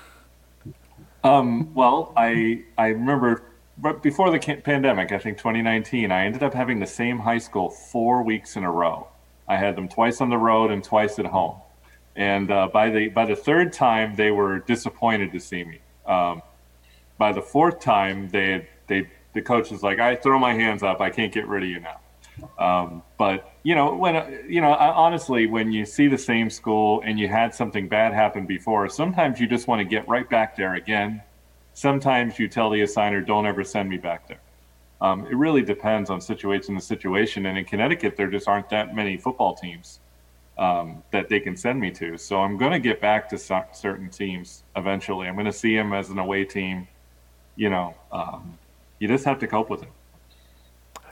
Um, 1.24 1.74
well, 1.74 2.14
I 2.16 2.64
I 2.78 2.90
remember 2.90 3.42
but 3.78 4.02
before 4.02 4.32
the 4.32 4.40
pandemic, 4.40 5.12
I 5.12 5.18
think 5.18 5.38
2019, 5.38 6.12
I 6.12 6.26
ended 6.26 6.44
up 6.44 6.54
having 6.54 6.80
the 6.80 6.88
same 6.88 7.20
high 7.20 7.40
school 7.40 7.70
four 7.70 8.24
weeks 8.24 8.56
in 8.56 8.64
a 8.64 8.72
row. 8.72 9.08
I 9.48 9.58
had 9.58 9.76
them 9.76 9.90
twice 9.90 10.22
on 10.22 10.30
the 10.30 10.38
road 10.38 10.72
and 10.72 10.84
twice 10.84 11.20
at 11.20 11.26
home. 11.26 11.58
And 12.16 12.50
uh, 12.50 12.70
by 12.72 12.90
the 12.90 13.10
by 13.10 13.26
the 13.26 13.36
third 13.36 13.74
time, 13.74 14.16
they 14.16 14.32
were 14.32 14.60
disappointed 14.60 15.32
to 15.34 15.40
see 15.40 15.64
me. 15.64 15.80
Um, 16.06 16.42
by 17.18 17.32
the 17.32 17.42
fourth 17.42 17.80
time, 17.80 18.30
they 18.30 18.68
they 18.88 19.10
the 19.34 19.42
coach 19.42 19.70
was 19.72 19.84
like, 19.84 20.00
"I 20.00 20.16
throw 20.16 20.40
my 20.40 20.54
hands 20.54 20.82
up. 20.82 21.02
I 21.02 21.10
can't 21.10 21.34
get 21.34 21.48
rid 21.48 21.64
of 21.64 21.70
you 21.70 21.82
now." 21.82 22.00
Um, 22.58 23.04
but 23.18 23.54
you 23.64 23.76
know, 23.76 23.96
when 23.96 24.46
you 24.48 24.62
know, 24.62 24.74
honestly, 24.74 25.46
when 25.48 25.74
you 25.74 25.86
see 25.86 26.08
the 26.08 26.18
same 26.18 26.50
school 26.50 27.02
and 27.06 27.20
you 27.20 27.28
had 27.28 27.54
something 27.54 27.88
bad 27.90 28.14
happen 28.14 28.46
before, 28.46 28.88
sometimes 28.88 29.40
you 29.40 29.48
just 29.48 29.68
want 29.68 29.80
to 29.80 29.86
get 29.86 30.08
right 30.08 30.30
back 30.30 30.56
there 30.56 30.76
again. 30.76 31.22
Sometimes 31.74 32.40
you 32.40 32.48
tell 32.48 32.70
the 32.70 32.80
assigner, 32.82 33.26
"Don't 33.26 33.46
ever 33.46 33.66
send 33.66 33.90
me 33.90 33.98
back 33.98 34.28
there." 34.30 34.40
Um, 35.02 35.26
it 35.26 35.36
really 35.36 35.62
depends 35.62 36.10
on 36.10 36.22
situation 36.22 36.76
to 36.76 36.82
situation. 36.82 37.46
And 37.48 37.58
in 37.58 37.66
Connecticut, 37.66 38.16
there 38.16 38.28
just 38.28 38.48
aren't 38.48 38.70
that 38.70 38.96
many 38.96 39.18
football 39.18 39.54
teams 39.54 40.00
um, 40.58 41.04
that 41.12 41.30
they 41.30 41.40
can 41.40 41.56
send 41.58 41.80
me 41.80 41.92
to. 41.92 42.18
So 42.18 42.42
I'm 42.42 42.58
going 42.58 42.72
to 42.72 42.80
get 42.80 43.02
back 43.02 43.30
to 43.30 43.38
certain 43.38 44.10
teams 44.10 44.64
eventually. 44.76 45.28
I'm 45.28 45.36
going 45.36 45.46
to 45.46 45.54
see 45.54 45.76
them 45.76 45.94
as 45.94 46.10
an 46.10 46.20
away 46.20 46.46
team, 46.46 46.88
you 47.56 47.70
know, 47.70 47.96
um, 48.12 48.58
you 49.00 49.08
just 49.08 49.26
have 49.26 49.40
to 49.40 49.48
cope 49.48 49.70
with 49.70 49.84
it. 49.84 49.90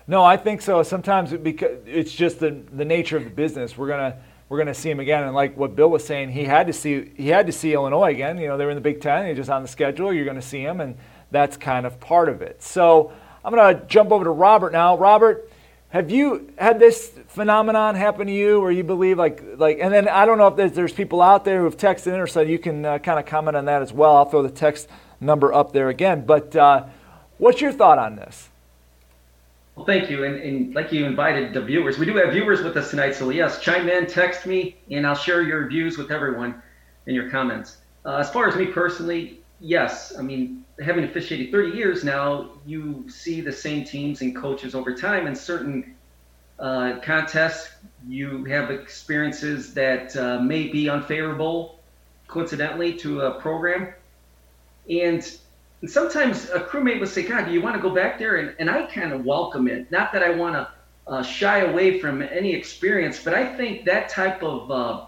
No, 0.07 0.23
I 0.23 0.37
think 0.37 0.61
so. 0.61 0.83
Sometimes 0.83 1.31
it 1.31 1.43
because 1.43 1.77
it's 1.85 2.11
just 2.11 2.39
the 2.39 2.51
the 2.73 2.83
nature 2.83 3.15
of 3.15 3.23
the 3.23 3.29
business. 3.29 3.77
We're 3.77 3.87
gonna 3.87 4.17
we're 4.49 4.57
gonna 4.57 4.73
see 4.73 4.89
him 4.89 4.99
again, 4.99 5.23
and 5.23 5.33
like 5.33 5.55
what 5.55 5.75
Bill 5.75 5.89
was 5.89 6.05
saying, 6.05 6.31
he 6.31 6.43
had 6.43 6.67
to 6.67 6.73
see 6.73 7.11
he 7.15 7.29
had 7.29 7.45
to 7.45 7.53
see 7.53 7.73
Illinois 7.73 8.11
again. 8.11 8.37
You 8.37 8.49
know, 8.49 8.57
they 8.57 8.65
were 8.65 8.71
in 8.71 8.75
the 8.75 8.81
Big 8.81 8.99
Ten. 8.99 9.27
He's 9.27 9.37
just 9.37 9.49
on 9.49 9.61
the 9.61 9.67
schedule. 9.67 10.11
You're 10.11 10.25
gonna 10.25 10.41
see 10.41 10.61
him, 10.61 10.81
and 10.81 10.97
that's 11.31 11.55
kind 11.55 11.85
of 11.85 11.99
part 12.01 12.27
of 12.27 12.41
it. 12.41 12.61
So 12.61 13.13
I'm 13.45 13.53
gonna 13.53 13.85
jump 13.87 14.11
over 14.11 14.25
to 14.25 14.29
Robert 14.29 14.73
now. 14.73 14.97
Robert, 14.97 15.49
have 15.93 16.09
you 16.09 16.51
had 16.57 16.79
this 16.79 17.11
phenomenon 17.27 17.93
happen 17.93 18.25
to 18.25 18.33
you, 18.33 18.59
where 18.59 18.71
you 18.71 18.83
believe 18.83 19.19
like 19.19 19.43
like? 19.57 19.77
And 19.79 19.93
then 19.93 20.09
I 20.09 20.25
don't 20.25 20.39
know 20.39 20.47
if 20.47 20.55
there's, 20.55 20.71
there's 20.71 20.91
people 20.91 21.21
out 21.21 21.45
there 21.45 21.59
who 21.59 21.65
have 21.65 21.77
texted 21.77 22.07
in, 22.07 22.19
or 22.19 22.25
so 22.25 22.41
you 22.41 22.57
can 22.57 22.83
uh, 22.83 22.97
kind 22.97 23.19
of 23.19 23.27
comment 23.27 23.55
on 23.55 23.65
that 23.65 23.83
as 23.83 23.93
well. 23.93 24.15
I'll 24.15 24.25
throw 24.25 24.41
the 24.41 24.49
text 24.49 24.89
number 25.21 25.53
up 25.53 25.71
there 25.71 25.89
again. 25.89 26.25
But 26.25 26.55
uh, 26.55 26.85
what's 27.37 27.61
your 27.61 27.71
thought 27.71 27.99
on 27.99 28.15
this? 28.15 28.49
Well, 29.75 29.85
thank 29.85 30.09
you. 30.09 30.23
And, 30.23 30.35
and 30.37 30.73
like 30.73 30.91
you 30.91 31.05
invited 31.05 31.53
the 31.53 31.61
viewers, 31.61 31.99
we 31.99 32.07
do 32.07 32.15
have 32.15 32.33
viewers 32.33 32.63
with 32.63 32.75
us 32.75 32.89
tonight. 32.89 33.13
So, 33.13 33.29
yes, 33.29 33.61
chime 33.61 33.87
in, 33.87 34.07
text 34.07 34.47
me, 34.47 34.75
and 34.89 35.05
I'll 35.05 35.13
share 35.13 35.43
your 35.43 35.67
views 35.67 35.99
with 35.99 36.09
everyone 36.09 36.59
in 37.05 37.13
your 37.13 37.29
comments. 37.29 37.77
Uh, 38.03 38.15
as 38.15 38.31
far 38.31 38.47
as 38.47 38.55
me 38.55 38.65
personally, 38.65 39.41
yes. 39.59 40.17
I 40.17 40.23
mean, 40.23 40.62
having 40.81 41.03
officiated 41.03 41.51
30 41.51 41.77
years 41.77 42.03
now, 42.03 42.49
you 42.65 43.05
see 43.09 43.41
the 43.41 43.51
same 43.51 43.85
teams 43.85 44.21
and 44.21 44.35
coaches 44.35 44.73
over 44.73 44.95
time. 44.95 45.27
In 45.27 45.35
certain 45.35 45.95
uh, 46.59 46.99
contests, 47.01 47.69
you 48.07 48.43
have 48.45 48.71
experiences 48.71 49.73
that 49.73 50.15
uh, 50.15 50.39
may 50.39 50.67
be 50.67 50.89
unfavorable, 50.89 51.79
coincidentally, 52.27 52.93
to 52.93 53.21
a 53.21 53.39
program. 53.39 53.93
And 54.89 55.37
sometimes 55.87 56.49
a 56.49 56.59
crewmate 56.59 56.99
would 56.99 57.09
say, 57.09 57.23
God, 57.23 57.45
do 57.45 57.51
you 57.51 57.61
want 57.61 57.75
to 57.75 57.81
go 57.81 57.93
back 57.93 58.17
there? 58.17 58.37
And, 58.37 58.55
and 58.59 58.69
I 58.69 58.85
kind 58.85 59.13
of 59.13 59.25
welcome 59.25 59.67
it. 59.67 59.91
Not 59.91 60.11
that 60.13 60.23
I 60.23 60.31
want 60.31 60.55
to 60.55 60.67
uh, 61.07 61.21
shy 61.23 61.59
away 61.59 61.99
from 61.99 62.21
any 62.21 62.53
experience, 62.53 63.21
but 63.23 63.33
I 63.33 63.55
think 63.57 63.85
that 63.85 64.09
type 64.09 64.41
of 64.41 64.71
uh, 64.71 65.05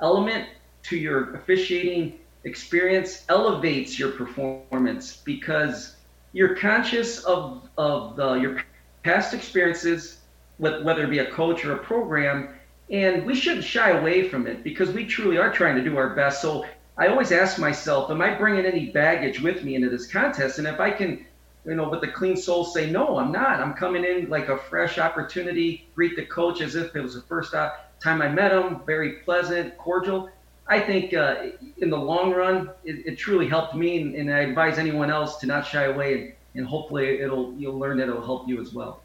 element 0.00 0.48
to 0.84 0.96
your 0.96 1.34
officiating 1.34 2.18
experience 2.44 3.24
elevates 3.28 3.98
your 3.98 4.10
performance 4.12 5.16
because 5.16 5.96
you're 6.32 6.56
conscious 6.56 7.24
of, 7.24 7.68
of 7.78 8.16
the, 8.16 8.34
your 8.34 8.62
past 9.02 9.34
experiences, 9.34 10.18
whether 10.58 11.04
it 11.04 11.10
be 11.10 11.18
a 11.18 11.30
coach 11.30 11.64
or 11.64 11.72
a 11.72 11.78
program, 11.78 12.48
and 12.90 13.24
we 13.24 13.34
shouldn't 13.34 13.64
shy 13.64 13.90
away 13.90 14.28
from 14.28 14.46
it 14.46 14.62
because 14.62 14.90
we 14.90 15.06
truly 15.06 15.38
are 15.38 15.52
trying 15.52 15.76
to 15.76 15.82
do 15.82 15.96
our 15.96 16.10
best. 16.14 16.42
So 16.42 16.66
I 16.96 17.08
always 17.08 17.32
ask 17.32 17.58
myself, 17.58 18.10
am 18.10 18.20
I 18.20 18.34
bringing 18.34 18.66
any 18.66 18.86
baggage 18.86 19.40
with 19.40 19.64
me 19.64 19.74
into 19.74 19.88
this 19.88 20.06
contest? 20.06 20.58
And 20.58 20.66
if 20.66 20.80
I 20.80 20.90
can, 20.90 21.26
you 21.64 21.74
know, 21.74 21.88
with 21.88 22.02
a 22.04 22.08
clean 22.08 22.36
soul 22.36 22.64
say, 22.64 22.90
no, 22.90 23.18
I'm 23.18 23.32
not. 23.32 23.60
I'm 23.60 23.74
coming 23.74 24.04
in 24.04 24.28
like 24.28 24.48
a 24.48 24.58
fresh 24.58 24.98
opportunity, 24.98 25.88
greet 25.94 26.14
the 26.14 26.26
coach 26.26 26.60
as 26.60 26.74
if 26.74 26.94
it 26.94 27.00
was 27.00 27.14
the 27.14 27.22
first 27.22 27.54
uh, 27.54 27.72
time 28.02 28.20
I 28.20 28.28
met 28.28 28.52
him, 28.52 28.80
very 28.84 29.14
pleasant, 29.24 29.76
cordial. 29.78 30.28
I 30.66 30.80
think 30.80 31.12
uh, 31.12 31.48
in 31.78 31.90
the 31.90 31.98
long 31.98 32.32
run, 32.32 32.70
it, 32.84 33.06
it 33.06 33.16
truly 33.16 33.48
helped 33.48 33.74
me, 33.74 34.00
and, 34.00 34.14
and, 34.14 34.32
I 34.32 34.40
advise 34.40 34.78
anyone 34.78 35.10
else 35.10 35.36
to 35.38 35.46
not 35.46 35.66
shy 35.66 35.84
away, 35.84 36.14
and, 36.14 36.32
and 36.54 36.66
hopefully 36.66 37.20
it'll 37.20 37.52
you'll 37.54 37.78
learn 37.78 37.98
that 37.98 38.08
it'll 38.08 38.24
help 38.24 38.48
you 38.48 38.60
as 38.60 38.72
well. 38.72 39.02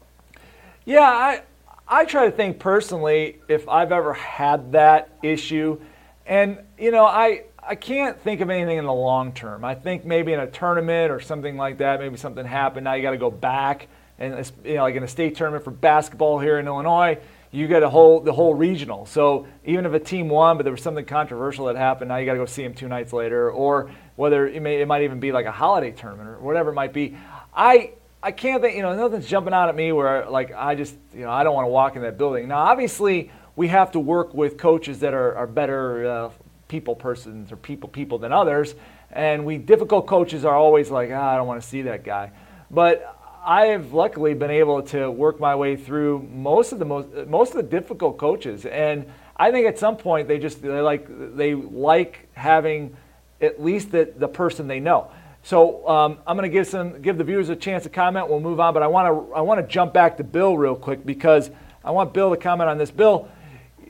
Yeah, 0.86 1.00
I 1.00 1.42
I 1.86 2.04
try 2.06 2.24
to 2.26 2.30
think 2.30 2.58
personally 2.58 3.40
if 3.48 3.68
I've 3.68 3.92
ever 3.92 4.14
had 4.14 4.72
that 4.72 5.10
issue, 5.22 5.78
and 6.24 6.58
you 6.78 6.90
know 6.90 7.04
I 7.04 7.44
I 7.62 7.74
can't 7.74 8.18
think 8.18 8.40
of 8.40 8.48
anything 8.48 8.78
in 8.78 8.86
the 8.86 8.92
long 8.92 9.32
term. 9.32 9.64
I 9.64 9.74
think 9.74 10.04
maybe 10.04 10.32
in 10.32 10.40
a 10.40 10.46
tournament 10.46 11.12
or 11.12 11.20
something 11.20 11.56
like 11.58 11.78
that, 11.78 12.00
maybe 12.00 12.16
something 12.16 12.46
happened. 12.46 12.84
Now 12.84 12.94
you 12.94 13.02
got 13.02 13.10
to 13.10 13.18
go 13.18 13.30
back 13.30 13.88
and 14.18 14.50
you 14.64 14.74
know, 14.74 14.82
like 14.82 14.94
in 14.94 15.02
a 15.02 15.08
state 15.08 15.34
tournament 15.34 15.64
for 15.64 15.70
basketball 15.70 16.38
here 16.38 16.58
in 16.58 16.66
Illinois, 16.66 17.18
you 17.52 17.66
get 17.66 17.82
a 17.82 17.90
whole 17.90 18.20
the 18.20 18.32
whole 18.32 18.54
regional. 18.54 19.06
So 19.06 19.46
even 19.64 19.86
if 19.86 19.92
a 19.92 20.00
team 20.00 20.28
won, 20.28 20.56
but 20.56 20.62
there 20.62 20.72
was 20.72 20.82
something 20.82 21.04
controversial 21.04 21.66
that 21.66 21.76
happened, 21.76 22.08
now 22.08 22.16
you 22.16 22.26
got 22.26 22.32
to 22.32 22.38
go 22.38 22.46
see 22.46 22.62
them 22.62 22.74
two 22.74 22.88
nights 22.88 23.12
later, 23.12 23.50
or 23.50 23.90
whether 24.16 24.46
it 24.46 24.62
may 24.62 24.80
it 24.80 24.86
might 24.86 25.02
even 25.02 25.20
be 25.20 25.32
like 25.32 25.46
a 25.46 25.52
holiday 25.52 25.90
tournament 25.90 26.28
or 26.28 26.38
whatever 26.38 26.70
it 26.70 26.74
might 26.74 26.92
be. 26.92 27.16
I 27.54 27.92
I 28.22 28.32
can't 28.32 28.62
think 28.62 28.76
you 28.76 28.82
know 28.82 28.94
nothing's 28.94 29.26
jumping 29.26 29.52
out 29.52 29.68
at 29.68 29.74
me 29.74 29.92
where 29.92 30.28
like 30.30 30.52
I 30.54 30.74
just 30.74 30.94
you 31.12 31.22
know 31.22 31.30
I 31.30 31.42
don't 31.42 31.54
want 31.54 31.66
to 31.66 31.70
walk 31.70 31.96
in 31.96 32.02
that 32.02 32.18
building. 32.18 32.48
Now 32.48 32.58
obviously 32.58 33.30
we 33.56 33.68
have 33.68 33.92
to 33.92 34.00
work 34.00 34.32
with 34.32 34.56
coaches 34.56 35.00
that 35.00 35.12
are, 35.12 35.36
are 35.36 35.46
better 35.46 36.06
uh, 36.06 36.30
people 36.68 36.94
persons 36.94 37.50
or 37.50 37.56
people 37.56 37.88
people 37.88 38.18
than 38.18 38.32
others. 38.32 38.74
And 39.10 39.44
we 39.44 39.58
difficult 39.58 40.06
coaches 40.06 40.44
are 40.44 40.54
always 40.54 40.88
like, 40.88 41.10
ah, 41.12 41.32
I 41.32 41.36
don't 41.36 41.48
want 41.48 41.60
to 41.60 41.66
see 41.66 41.82
that 41.82 42.04
guy. 42.04 42.30
But 42.70 43.19
I 43.44 43.66
have 43.66 43.94
luckily 43.94 44.34
been 44.34 44.50
able 44.50 44.82
to 44.82 45.10
work 45.10 45.40
my 45.40 45.54
way 45.54 45.76
through 45.76 46.28
most 46.32 46.72
of 46.72 46.78
the 46.78 46.84
most 46.84 47.08
most 47.26 47.50
of 47.50 47.56
the 47.56 47.62
difficult 47.62 48.18
coaches, 48.18 48.66
and 48.66 49.06
I 49.36 49.50
think 49.50 49.66
at 49.66 49.78
some 49.78 49.96
point 49.96 50.28
they 50.28 50.38
just 50.38 50.60
they 50.60 50.80
like 50.80 51.06
they 51.36 51.54
like 51.54 52.28
having 52.34 52.96
at 53.40 53.62
least 53.62 53.92
the, 53.92 54.12
the 54.16 54.28
person 54.28 54.68
they 54.68 54.80
know. 54.80 55.10
So 55.42 55.88
um, 55.88 56.18
I'm 56.26 56.36
going 56.36 56.50
to 56.50 56.52
give 56.52 56.66
some 56.66 57.00
give 57.00 57.16
the 57.16 57.24
viewers 57.24 57.48
a 57.48 57.56
chance 57.56 57.84
to 57.84 57.88
comment. 57.88 58.28
We'll 58.28 58.40
move 58.40 58.60
on, 58.60 58.74
but 58.74 58.82
I 58.82 58.88
want 58.88 59.06
to 59.06 59.34
I 59.34 59.40
want 59.40 59.60
to 59.60 59.66
jump 59.66 59.94
back 59.94 60.18
to 60.18 60.24
Bill 60.24 60.58
real 60.58 60.76
quick 60.76 61.06
because 61.06 61.50
I 61.82 61.92
want 61.92 62.12
Bill 62.12 62.30
to 62.30 62.36
comment 62.36 62.68
on 62.68 62.76
this. 62.76 62.90
Bill, 62.90 63.26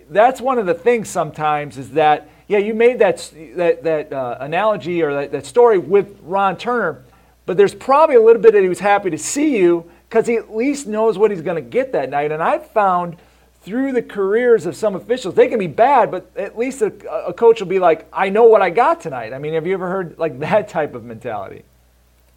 that's 0.09 0.41
one 0.41 0.59
of 0.59 0.67
the 0.67 0.75
things 0.75 1.09
sometimes 1.09 1.77
is 1.77 1.91
that 1.93 2.29
yeah, 2.47 2.59
you 2.59 2.75
made 2.75 2.99
that, 2.99 3.33
that, 3.55 3.85
that 3.85 4.13
uh, 4.13 4.39
analogy 4.41 5.03
or 5.03 5.15
that, 5.15 5.31
that 5.31 5.47
story 5.47 5.79
with 5.79 6.19
Ron 6.21 6.57
Turner, 6.57 7.05
but 7.51 7.57
there's 7.57 7.75
probably 7.75 8.15
a 8.15 8.23
little 8.23 8.41
bit 8.41 8.53
that 8.53 8.63
he 8.63 8.69
was 8.69 8.79
happy 8.79 9.11
to 9.11 9.19
see 9.19 9.57
you 9.57 9.91
because 10.09 10.29
he 10.29 10.37
at 10.37 10.55
least 10.55 10.87
knows 10.87 11.19
what 11.19 11.33
he's 11.33 11.43
going 11.43 11.57
to 11.57 11.69
get 11.69 11.91
that 11.91 12.09
night. 12.09 12.31
And 12.31 12.41
I've 12.41 12.71
found 12.71 13.17
through 13.63 13.91
the 13.91 14.03
careers 14.03 14.67
of 14.67 14.77
some 14.77 14.95
officials, 14.95 15.35
they 15.35 15.49
can 15.49 15.59
be 15.59 15.67
bad, 15.67 16.13
but 16.13 16.31
at 16.37 16.57
least 16.57 16.81
a, 16.81 16.93
a 17.27 17.33
coach 17.33 17.59
will 17.59 17.67
be 17.67 17.81
like, 17.81 18.07
I 18.13 18.29
know 18.29 18.45
what 18.45 18.63
I 18.63 18.71
got 18.71 19.01
tonight. 19.01 19.33
I 19.33 19.41
mean, 19.41 19.55
have 19.55 19.67
you 19.67 19.75
ever 19.75 19.89
heard 19.89 20.17
like 20.17 20.39
that 20.39 20.69
type 20.69 20.95
of 20.95 21.03
mentality? 21.03 21.65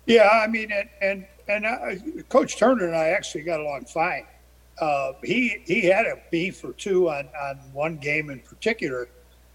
Yeah, 0.08 0.28
I 0.28 0.48
mean, 0.48 0.72
and 0.72 0.90
and, 1.00 1.28
and 1.48 2.28
Coach 2.30 2.58
Turner 2.58 2.88
and 2.88 2.96
I 2.96 3.10
actually 3.10 3.44
got 3.44 3.60
along 3.60 3.86
fine. 3.86 4.26
Uh, 4.82 5.12
he 5.24 5.60
he 5.66 5.82
had 5.82 6.08
a 6.08 6.24
beef 6.32 6.64
or 6.64 6.74
two 6.74 7.12
on 7.12 7.30
on 7.40 7.58
one 7.72 7.98
game 7.98 8.32
in 8.32 8.40
particular 8.40 9.08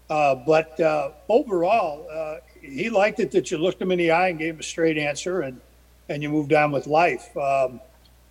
uh, 0.09 0.33
but 0.33 0.79
uh, 0.79 1.11
overall, 1.27 2.07
uh, 2.11 2.37
he 2.69 2.89
liked 2.89 3.19
it 3.19 3.31
that 3.31 3.51
you 3.51 3.57
looked 3.57 3.81
him 3.81 3.91
in 3.91 3.97
the 3.97 4.11
eye 4.11 4.29
and 4.29 4.39
gave 4.39 4.55
him 4.55 4.59
a 4.59 4.63
straight 4.63 4.97
answer, 4.97 5.41
and 5.41 5.59
and 6.07 6.23
you 6.23 6.29
moved 6.29 6.53
on 6.53 6.71
with 6.71 6.87
life. 6.87 7.35
Um, 7.37 7.79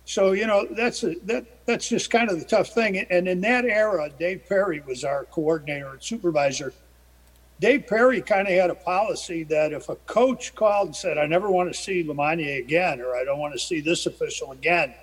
so 0.05 0.31
you 0.31 0.47
know 0.47 0.67
that's 0.71 1.03
a, 1.03 1.15
that 1.25 1.45
that's 1.65 1.87
just 1.87 2.09
kind 2.09 2.29
of 2.29 2.39
the 2.39 2.45
tough 2.45 2.69
thing. 2.69 2.97
And 2.97 3.27
in 3.27 3.41
that 3.41 3.65
era, 3.65 4.09
Dave 4.17 4.47
Parry 4.47 4.81
was 4.81 5.03
our 5.03 5.25
coordinator 5.25 5.91
and 5.91 6.01
supervisor. 6.01 6.73
Dave 7.59 7.87
Parry 7.87 8.21
kind 8.21 8.47
of 8.47 8.53
had 8.53 8.69
a 8.69 8.75
policy 8.75 9.43
that 9.43 9.73
if 9.73 9.89
a 9.89 9.95
coach 10.07 10.55
called 10.55 10.87
and 10.87 10.95
said, 10.95 11.17
"I 11.17 11.25
never 11.25 11.49
want 11.49 11.71
to 11.71 11.79
see 11.79 12.03
LeMonnier 12.03 12.59
again," 12.59 13.01
or 13.01 13.15
"I 13.15 13.23
don't 13.23 13.39
want 13.39 13.53
to 13.53 13.59
see 13.59 13.81
this 13.81 14.05
official 14.05 14.51
again," 14.51 14.93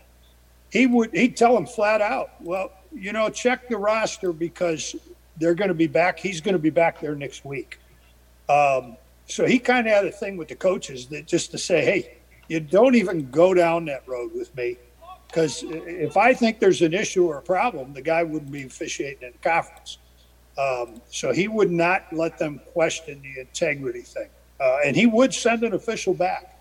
he 0.70 0.86
would 0.86 1.14
he'd 1.14 1.36
tell 1.36 1.56
him 1.56 1.66
flat 1.66 2.00
out, 2.00 2.30
"Well, 2.42 2.72
you 2.92 3.12
know, 3.12 3.28
check 3.28 3.68
the 3.68 3.76
roster 3.76 4.32
because 4.32 4.96
they're 5.38 5.54
going 5.54 5.68
to 5.68 5.74
be 5.74 5.86
back. 5.86 6.18
He's 6.18 6.40
going 6.40 6.54
to 6.54 6.58
be 6.58 6.70
back 6.70 7.00
there 7.00 7.14
next 7.14 7.44
week. 7.44 7.78
Um, 8.48 8.96
so 9.26 9.46
he 9.46 9.58
kind 9.58 9.86
of 9.86 9.92
had 9.92 10.04
a 10.06 10.12
thing 10.12 10.36
with 10.36 10.48
the 10.48 10.54
coaches 10.54 11.06
that 11.08 11.26
just 11.26 11.50
to 11.50 11.58
say, 11.58 11.84
hey, 11.84 12.18
you 12.48 12.60
don't 12.60 12.94
even 12.94 13.30
go 13.30 13.54
down 13.54 13.84
that 13.86 14.06
road 14.06 14.32
with 14.34 14.54
me. 14.56 14.76
Because 15.26 15.64
if 15.66 16.16
I 16.16 16.32
think 16.32 16.60
there's 16.60 16.82
an 16.82 16.94
issue 16.94 17.26
or 17.26 17.38
a 17.38 17.42
problem, 17.42 17.92
the 17.92 18.02
guy 18.02 18.22
wouldn't 18.22 18.52
be 18.52 18.62
officiating 18.62 19.26
in 19.26 19.32
the 19.32 19.48
conference. 19.48 19.98
Um, 20.56 21.02
so 21.10 21.32
he 21.32 21.48
would 21.48 21.70
not 21.70 22.06
let 22.12 22.38
them 22.38 22.60
question 22.72 23.20
the 23.22 23.40
integrity 23.40 24.00
thing. 24.00 24.28
Uh, 24.60 24.78
and 24.84 24.96
he 24.96 25.06
would 25.06 25.34
send 25.34 25.64
an 25.64 25.74
official 25.74 26.14
back. 26.14 26.58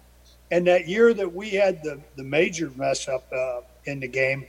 And 0.51 0.67
that 0.67 0.87
year 0.87 1.13
that 1.13 1.33
we 1.33 1.51
had 1.51 1.83
the, 1.83 1.99
the 2.17 2.23
major 2.23 2.71
mess 2.75 3.07
up 3.07 3.31
uh, 3.31 3.61
in 3.85 3.99
the 3.99 4.07
game, 4.07 4.45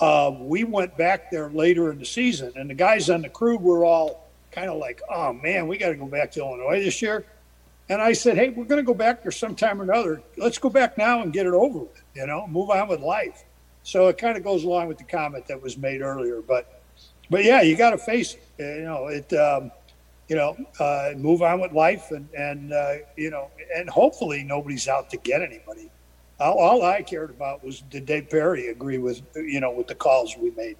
uh, 0.00 0.32
we 0.38 0.64
went 0.64 0.96
back 0.96 1.30
there 1.30 1.50
later 1.50 1.90
in 1.90 1.98
the 1.98 2.04
season, 2.04 2.52
and 2.54 2.70
the 2.70 2.74
guys 2.74 3.10
on 3.10 3.22
the 3.22 3.28
crew 3.28 3.58
were 3.58 3.84
all 3.84 4.28
kind 4.52 4.70
of 4.70 4.78
like, 4.78 5.02
"Oh 5.10 5.32
man, 5.32 5.66
we 5.66 5.76
got 5.76 5.88
to 5.88 5.96
go 5.96 6.06
back 6.06 6.30
to 6.32 6.40
Illinois 6.40 6.82
this 6.82 7.02
year." 7.02 7.24
And 7.88 8.02
I 8.02 8.12
said, 8.12 8.36
"Hey, 8.36 8.50
we're 8.50 8.64
going 8.64 8.80
to 8.80 8.86
go 8.86 8.94
back 8.94 9.22
there 9.22 9.32
sometime 9.32 9.80
or 9.80 9.84
another. 9.84 10.22
Let's 10.36 10.58
go 10.58 10.68
back 10.68 10.98
now 10.98 11.22
and 11.22 11.32
get 11.32 11.46
it 11.46 11.54
over 11.54 11.80
with. 11.80 12.02
You 12.14 12.26
know, 12.26 12.46
move 12.46 12.70
on 12.70 12.88
with 12.88 13.00
life." 13.00 13.44
So 13.82 14.08
it 14.08 14.18
kind 14.18 14.36
of 14.36 14.44
goes 14.44 14.64
along 14.64 14.88
with 14.88 14.98
the 14.98 15.04
comment 15.04 15.46
that 15.46 15.62
was 15.62 15.78
made 15.78 16.02
earlier, 16.02 16.42
but 16.42 16.82
but 17.30 17.44
yeah, 17.44 17.62
you 17.62 17.76
got 17.76 17.90
to 17.90 17.98
face 17.98 18.34
it. 18.34 18.78
You 18.78 18.82
know, 18.82 19.06
it. 19.06 19.32
Um, 19.32 19.70
you 20.28 20.36
know, 20.36 20.58
uh, 20.78 21.14
move 21.16 21.40
on 21.40 21.58
with 21.58 21.72
life, 21.72 22.10
and 22.10 22.28
and 22.36 22.72
uh, 22.72 22.94
you 23.16 23.30
know, 23.30 23.50
and 23.74 23.88
hopefully 23.88 24.44
nobody's 24.44 24.86
out 24.86 25.08
to 25.10 25.16
get 25.16 25.40
anybody 25.40 25.90
all, 26.40 26.58
all 26.58 26.82
I 26.82 27.02
cared 27.02 27.30
about 27.30 27.64
was 27.64 27.80
did 27.82 28.06
Dave 28.06 28.30
Parry 28.30 28.68
agree 28.68 28.98
with 28.98 29.22
you 29.34 29.60
know 29.60 29.70
with 29.70 29.86
the 29.86 29.94
calls 29.94 30.36
we 30.36 30.50
made. 30.52 30.76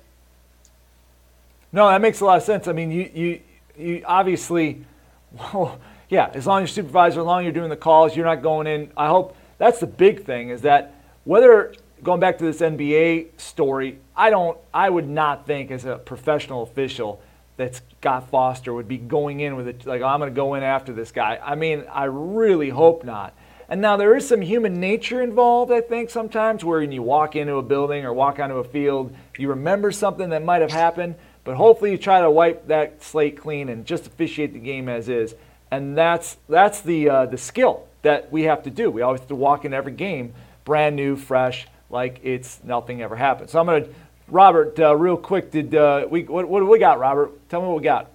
No, 1.72 1.88
that 1.88 2.00
makes 2.00 2.20
a 2.20 2.24
lot 2.24 2.38
of 2.38 2.44
sense. 2.44 2.68
I 2.68 2.72
mean, 2.72 2.90
you 2.90 3.10
you 3.14 3.40
you 3.76 4.02
obviously, 4.06 4.84
well, 5.32 5.80
yeah. 6.08 6.30
As 6.34 6.46
long 6.46 6.62
as 6.62 6.70
you're 6.70 6.84
supervisor, 6.84 7.20
as 7.20 7.26
long 7.26 7.40
as 7.40 7.44
you're 7.44 7.52
doing 7.52 7.70
the 7.70 7.76
calls, 7.76 8.16
you're 8.16 8.26
not 8.26 8.42
going 8.42 8.66
in. 8.66 8.90
I 8.96 9.08
hope 9.08 9.36
that's 9.58 9.80
the 9.80 9.86
big 9.86 10.24
thing 10.24 10.50
is 10.50 10.62
that 10.62 10.94
whether 11.24 11.74
going 12.02 12.20
back 12.20 12.38
to 12.38 12.44
this 12.44 12.60
NBA 12.60 13.40
story, 13.40 13.98
I 14.16 14.30
don't, 14.30 14.58
I 14.72 14.88
would 14.88 15.08
not 15.08 15.46
think 15.46 15.70
as 15.70 15.84
a 15.84 15.96
professional 15.96 16.62
official 16.62 17.20
that 17.56 17.80
Scott 17.98 18.30
Foster 18.30 18.72
would 18.72 18.88
be 18.88 18.98
going 18.98 19.40
in 19.40 19.56
with 19.56 19.68
it 19.68 19.84
like 19.84 20.00
I'm 20.00 20.20
going 20.20 20.30
to 20.30 20.36
go 20.36 20.54
in 20.54 20.62
after 20.62 20.92
this 20.92 21.10
guy. 21.10 21.40
I 21.42 21.56
mean, 21.56 21.84
I 21.92 22.04
really 22.04 22.70
hope 22.70 23.04
not. 23.04 23.34
And 23.68 23.82
now 23.82 23.98
there 23.98 24.16
is 24.16 24.26
some 24.26 24.40
human 24.40 24.80
nature 24.80 25.20
involved, 25.20 25.70
I 25.70 25.82
think, 25.82 26.08
sometimes 26.08 26.64
where 26.64 26.80
when 26.80 26.92
you 26.92 27.02
walk 27.02 27.36
into 27.36 27.56
a 27.56 27.62
building 27.62 28.04
or 28.04 28.14
walk 28.14 28.38
onto 28.38 28.56
a 28.56 28.64
field, 28.64 29.14
you 29.36 29.50
remember 29.50 29.92
something 29.92 30.30
that 30.30 30.42
might 30.42 30.62
have 30.62 30.70
happened, 30.70 31.16
but 31.44 31.56
hopefully 31.56 31.90
you 31.90 31.98
try 31.98 32.22
to 32.22 32.30
wipe 32.30 32.68
that 32.68 33.02
slate 33.02 33.36
clean 33.36 33.68
and 33.68 33.84
just 33.84 34.06
officiate 34.06 34.54
the 34.54 34.58
game 34.58 34.88
as 34.88 35.10
is. 35.10 35.34
And 35.70 35.96
that's 35.96 36.36
that's 36.48 36.80
the 36.80 37.10
uh, 37.10 37.26
the 37.26 37.38
skill 37.38 37.86
that 38.02 38.32
we 38.32 38.44
have 38.44 38.62
to 38.64 38.70
do. 38.70 38.90
We 38.90 39.02
always 39.02 39.20
have 39.20 39.28
to 39.28 39.34
walk 39.34 39.64
in 39.64 39.74
every 39.74 39.92
game 39.92 40.34
brand 40.64 40.96
new, 40.96 41.16
fresh, 41.16 41.66
like 41.88 42.20
it's 42.22 42.62
nothing 42.62 43.00
ever 43.00 43.16
happened. 43.16 43.48
So 43.48 43.58
I'm 43.58 43.66
going 43.66 43.84
to, 43.84 43.90
Robert, 44.28 44.78
uh, 44.78 44.94
real 44.94 45.16
quick, 45.16 45.50
did 45.50 45.74
uh, 45.74 46.06
we 46.10 46.24
what, 46.24 46.48
what 46.48 46.60
do 46.60 46.66
we 46.66 46.78
got, 46.78 46.98
Robert? 46.98 47.48
Tell 47.48 47.62
me 47.62 47.68
what 47.68 47.76
we 47.78 47.82
got 47.82 48.10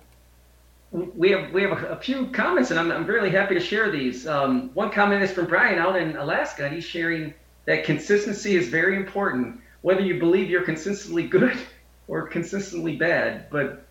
we 0.93 1.31
have 1.31 1.51
we 1.51 1.63
have 1.63 1.83
a, 1.83 1.95
few 1.95 2.27
comments, 2.27 2.69
and 2.69 2.79
I'm, 2.79 2.91
I'm 2.91 3.05
really 3.05 3.31
happy 3.31 3.55
to 3.55 3.59
share 3.59 3.89
these. 3.89 4.27
Um, 4.27 4.69
one 4.75 4.91
comment 4.91 5.23
is 5.23 5.31
from 5.31 5.47
Brian 5.47 5.79
out 5.79 5.95
in 5.95 6.15
Alaska, 6.15 6.65
and 6.65 6.73
he's 6.73 6.83
sharing 6.83 7.33
that 7.65 7.83
consistency 7.83 8.55
is 8.55 8.69
very 8.69 8.95
important, 8.95 9.59
whether 9.81 10.01
you 10.01 10.19
believe 10.19 10.49
you're 10.49 10.63
consistently 10.63 11.27
good 11.27 11.57
or 12.07 12.27
consistently 12.27 12.95
bad, 12.95 13.49
but 13.49 13.85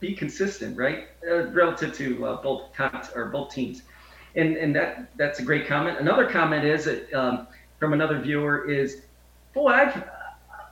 be 0.00 0.14
consistent, 0.14 0.76
right? 0.76 1.08
Uh, 1.28 1.48
relative 1.48 1.92
to 1.94 2.26
uh, 2.26 2.42
both 2.42 2.70
or 3.14 3.26
both 3.26 3.52
teams, 3.52 3.82
and 4.34 4.56
and 4.56 4.74
that 4.74 5.10
that's 5.16 5.38
a 5.38 5.42
great 5.42 5.66
comment. 5.66 5.98
Another 5.98 6.28
comment 6.28 6.64
is 6.64 6.86
that, 6.86 7.12
um, 7.12 7.46
from 7.78 7.92
another 7.92 8.18
viewer 8.18 8.68
is, 8.70 9.02
boy, 9.54 9.68
I've 9.68 10.02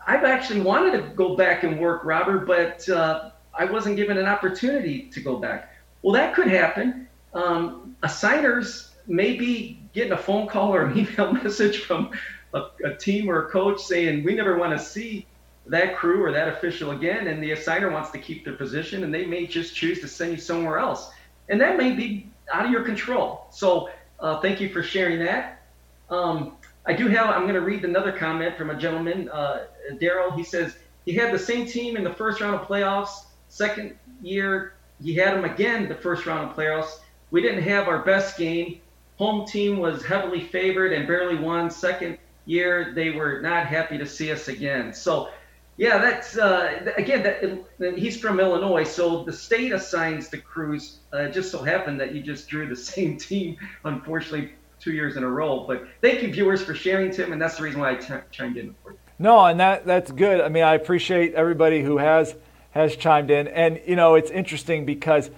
I've 0.07 0.25
actually 0.25 0.63
wanted 0.63 0.93
to 0.93 1.09
go 1.15 1.37
back 1.37 1.65
and 1.65 1.79
work, 1.79 2.03
Robert, 2.05 2.47
but 2.47 2.89
uh, 2.89 3.31
I 3.55 3.67
wasn't 3.67 3.97
given 3.97 4.17
an 4.17 4.27
opportunity 4.27 5.11
to 5.13 5.21
go 5.21 5.37
back. 5.37 5.75
Well, 6.03 6.15
that 6.15 6.35
could 6.35 6.49
happen. 6.49 7.09
Um, 7.35 7.97
assigners 8.03 8.95
may 9.07 9.37
be 9.37 9.81
getting 9.93 10.13
a 10.13 10.17
phone 10.17 10.47
call 10.47 10.75
or 10.75 10.85
an 10.85 10.99
email 10.99 11.33
message 11.33 11.83
from 11.83 12.11
a, 12.55 12.67
a 12.85 12.95
team 12.95 13.29
or 13.29 13.47
a 13.47 13.51
coach 13.51 13.81
saying, 13.81 14.25
we 14.25 14.35
never 14.35 14.57
want 14.57 14.79
to 14.79 14.83
see 14.83 15.27
that 15.69 15.97
crew 15.97 16.25
or 16.25 16.33
that 16.33 16.49
official 16.49 16.93
again. 16.93 17.29
And 17.29 17.43
the 17.43 17.51
assigner 17.51 17.93
wants 17.93 18.11
to 18.11 18.19
keep 18.19 18.45
their 18.45 18.55
position 18.55 19.05
and 19.05 19.13
they 19.13 19.27
may 19.27 19.47
just 19.47 19.75
choose 19.75 20.01
to 20.01 20.09
send 20.09 20.33
you 20.33 20.39
somewhere 20.39 20.79
else. 20.79 21.11
And 21.49 21.61
that 21.61 21.77
may 21.77 21.93
be 21.93 22.29
out 22.53 22.67
of 22.67 22.71
your 22.71 22.83
control. 22.83 23.47
So 23.51 23.91
uh, 24.21 24.41
thank 24.41 24.61
you 24.61 24.69
for 24.71 24.83
sharing 24.83 25.19
that. 25.25 25.63
Um, 26.11 26.57
I 26.87 26.95
do 26.95 27.09
have, 27.09 27.29
I'm 27.29 27.43
going 27.43 27.55
to 27.55 27.61
read 27.61 27.85
another 27.85 28.13
comment 28.13 28.57
from 28.57 28.71
a 28.71 28.75
gentleman, 28.75 29.29
uh, 29.29 29.67
Daryl. 29.95 30.35
He 30.35 30.43
says, 30.43 30.77
he 31.05 31.15
had 31.15 31.33
the 31.33 31.39
same 31.39 31.67
team 31.67 31.97
in 31.97 32.05
the 32.05 32.13
first 32.13 32.41
round 32.41 32.55
of 32.55 32.67
playoffs 32.67 33.27
Second 33.49 33.97
year, 34.23 34.75
he 35.03 35.15
had 35.15 35.35
them 35.35 35.45
again 35.45 35.89
the 35.89 35.95
first 35.95 36.27
round 36.27 36.51
of 36.51 36.57
playoffs. 36.57 37.01
We 37.31 37.43
didn't 37.43 37.63
have 37.63 37.89
our 37.89 38.03
best 38.03 38.37
game. 38.37 38.81
Home 39.17 39.47
team 39.47 39.79
was 39.79 40.05
heavily 40.05 40.45
favored 40.45 40.93
and 40.93 41.07
barely 41.07 41.37
won. 41.37 41.71
Second 41.71 42.19
year, 42.47 42.93
they 42.95 43.11
were 43.11 43.41
not 43.41 43.67
happy 43.67 43.99
to 43.99 44.07
see 44.07 44.31
us 44.31 44.49
again. 44.49 44.93
So, 44.95 45.31
yeah, 45.79 45.99
that's 45.99 46.37
uh, 46.37 46.93
again. 46.97 47.23
That, 47.23 47.97
he's 47.97 48.21
from 48.21 48.41
Illinois, 48.41 48.85
so 48.85 49.25
the 49.25 49.33
state 49.33 49.73
assigns 49.73 50.29
the 50.29 50.39
crews. 50.39 50.99
Uh, 51.13 51.29
just 51.29 51.51
so 51.51 51.63
happened 51.63 51.99
that 52.01 52.15
you 52.15 52.21
just 52.21 52.49
drew 52.49 52.69
the 52.69 52.77
same 52.93 53.17
team, 53.17 53.57
unfortunately, 53.85 54.53
two 54.81 54.93
years 54.93 55.17
in 55.17 55.23
a 55.23 55.29
row. 55.29 55.65
But 55.67 55.87
thank 56.03 56.23
you, 56.23 56.31
viewers, 56.31 56.63
for 56.63 56.75
sharing, 56.75 57.11
Tim, 57.11 57.33
and 57.33 57.41
that's 57.41 57.57
the 57.57 57.63
reason 57.63 57.81
why 57.81 57.93
I 57.93 57.95
t- 57.95 58.15
chimed 58.31 58.59
in. 58.59 58.75
No, 59.19 59.47
and 59.47 59.59
that 59.61 59.87
that's 59.87 60.13
good. 60.13 60.41
I 60.41 60.49
mean, 60.49 60.65
I 60.65 60.75
appreciate 60.75 61.35
everybody 61.35 61.83
who 61.83 61.99
has 61.99 62.35
has 62.71 62.97
chimed 62.97 63.31
in. 63.31 63.49
And, 63.49 63.81
you 63.87 63.97
know, 63.97 64.15
it's 64.15 64.31
interesting 64.31 64.85
because 64.85 65.31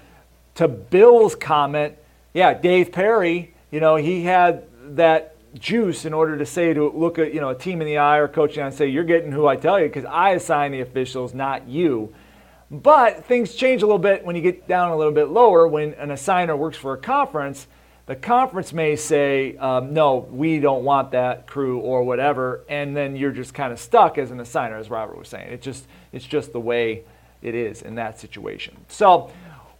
to 0.56 0.68
Bill's 0.68 1.34
comment, 1.34 1.96
yeah, 2.34 2.54
Dave 2.54 2.92
Parry, 2.92 3.54
you 3.70 3.80
know, 3.80 3.96
he 3.96 4.24
had 4.24 4.64
that 4.96 5.29
juice 5.54 6.04
in 6.04 6.12
order 6.12 6.38
to 6.38 6.46
say 6.46 6.72
to 6.72 6.90
look 6.90 7.18
at, 7.18 7.34
you 7.34 7.40
know, 7.40 7.50
a 7.50 7.54
team 7.54 7.80
in 7.80 7.86
the 7.86 7.98
eye 7.98 8.18
or 8.18 8.28
coaching 8.28 8.62
and 8.62 8.74
say, 8.74 8.88
you're 8.88 9.04
getting 9.04 9.32
who 9.32 9.46
I 9.46 9.56
tell 9.56 9.80
you 9.80 9.86
because 9.86 10.04
I 10.04 10.30
assign 10.30 10.72
the 10.72 10.80
officials, 10.80 11.34
not 11.34 11.68
you. 11.68 12.14
But 12.70 13.24
things 13.24 13.54
change 13.54 13.82
a 13.82 13.86
little 13.86 13.98
bit 13.98 14.24
when 14.24 14.36
you 14.36 14.42
get 14.42 14.68
down 14.68 14.92
a 14.92 14.96
little 14.96 15.12
bit 15.12 15.28
lower 15.28 15.66
when 15.66 15.94
an 15.94 16.10
assigner 16.10 16.56
works 16.56 16.76
for 16.76 16.94
a 16.94 16.98
conference 16.98 17.66
the 18.10 18.16
conference 18.16 18.72
may 18.72 18.96
say, 18.96 19.56
um, 19.58 19.94
no, 19.94 20.26
we 20.32 20.58
don't 20.58 20.82
want 20.82 21.12
that 21.12 21.46
crew 21.46 21.78
or 21.78 22.02
whatever, 22.02 22.64
and 22.68 22.96
then 22.96 23.14
you're 23.14 23.30
just 23.30 23.54
kind 23.54 23.72
of 23.72 23.78
stuck 23.78 24.18
as 24.18 24.32
an 24.32 24.38
assigner, 24.38 24.80
as 24.80 24.90
Robert 24.90 25.16
was 25.16 25.28
saying. 25.28 25.52
It 25.52 25.62
just, 25.62 25.86
it's 26.10 26.24
just 26.24 26.52
the 26.52 26.58
way 26.58 27.04
it 27.40 27.54
is 27.54 27.82
in 27.82 27.94
that 27.94 28.18
situation. 28.18 28.76
So 28.88 29.30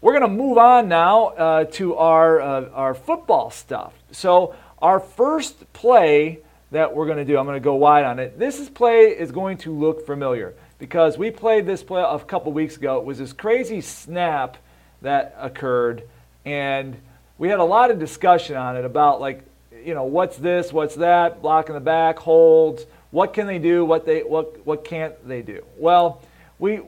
we're 0.01 0.13
going 0.17 0.31
to 0.31 0.37
move 0.43 0.59
on 0.59 0.89
now 0.89 1.31
uh, 1.31 1.65
to 1.73 1.97
our, 1.97 2.41
uh, 2.41 2.69
our 2.69 2.95
football 2.95 3.51
stuff. 3.51 3.95
So 4.13 4.55
our 4.81 5.01
first 5.01 5.73
play 5.73 6.41
that 6.71 6.95
we're 6.95 7.07
going 7.07 7.19
to 7.19 7.25
do, 7.25 7.37
I'm 7.37 7.47
going 7.47 7.57
to 7.57 7.65
go 7.65 7.75
wide 7.75 8.05
on 8.05 8.19
it. 8.19 8.39
This 8.39 8.69
play 8.69 9.07
is 9.07 9.33
going 9.33 9.59
to 9.59 9.75
look 9.75 10.07
familiar 10.07 10.55
because 10.79 11.19
we 11.19 11.31
played 11.31 11.67
this 11.67 11.83
play 11.83 12.03
a 12.03 12.19
couple 12.21 12.53
weeks 12.53 12.77
ago. 12.77 12.99
It 12.99 13.05
was 13.05 13.19
this 13.19 13.33
crazy 13.33 13.81
snap 13.81 14.57
that 15.03 15.35
occurred, 15.39 16.05
and 16.45 16.97
we 17.39 17.49
had 17.49 17.59
a 17.59 17.65
lot 17.65 17.91
of 17.91 17.99
discussion 17.99 18.57
on 18.57 18.77
it 18.77 18.85
about 18.85 19.21
like, 19.21 19.43
you 19.85 19.95
know, 19.95 20.05
what's 20.05 20.37
this, 20.37 20.73
what's 20.73 20.95
that, 20.97 21.43
blocking 21.43 21.75
the 21.75 21.81
back, 21.81 22.19
holds, 22.19 22.87
what 23.11 23.35
can 23.35 23.47
they 23.47 23.59
do, 23.59 23.85
what 23.85 24.07
they 24.07 24.21
what 24.21 24.65
what 24.65 24.85
can't 24.85 25.15
they 25.27 25.43
do? 25.43 25.65
Well, 25.77 26.23
we 26.59 26.81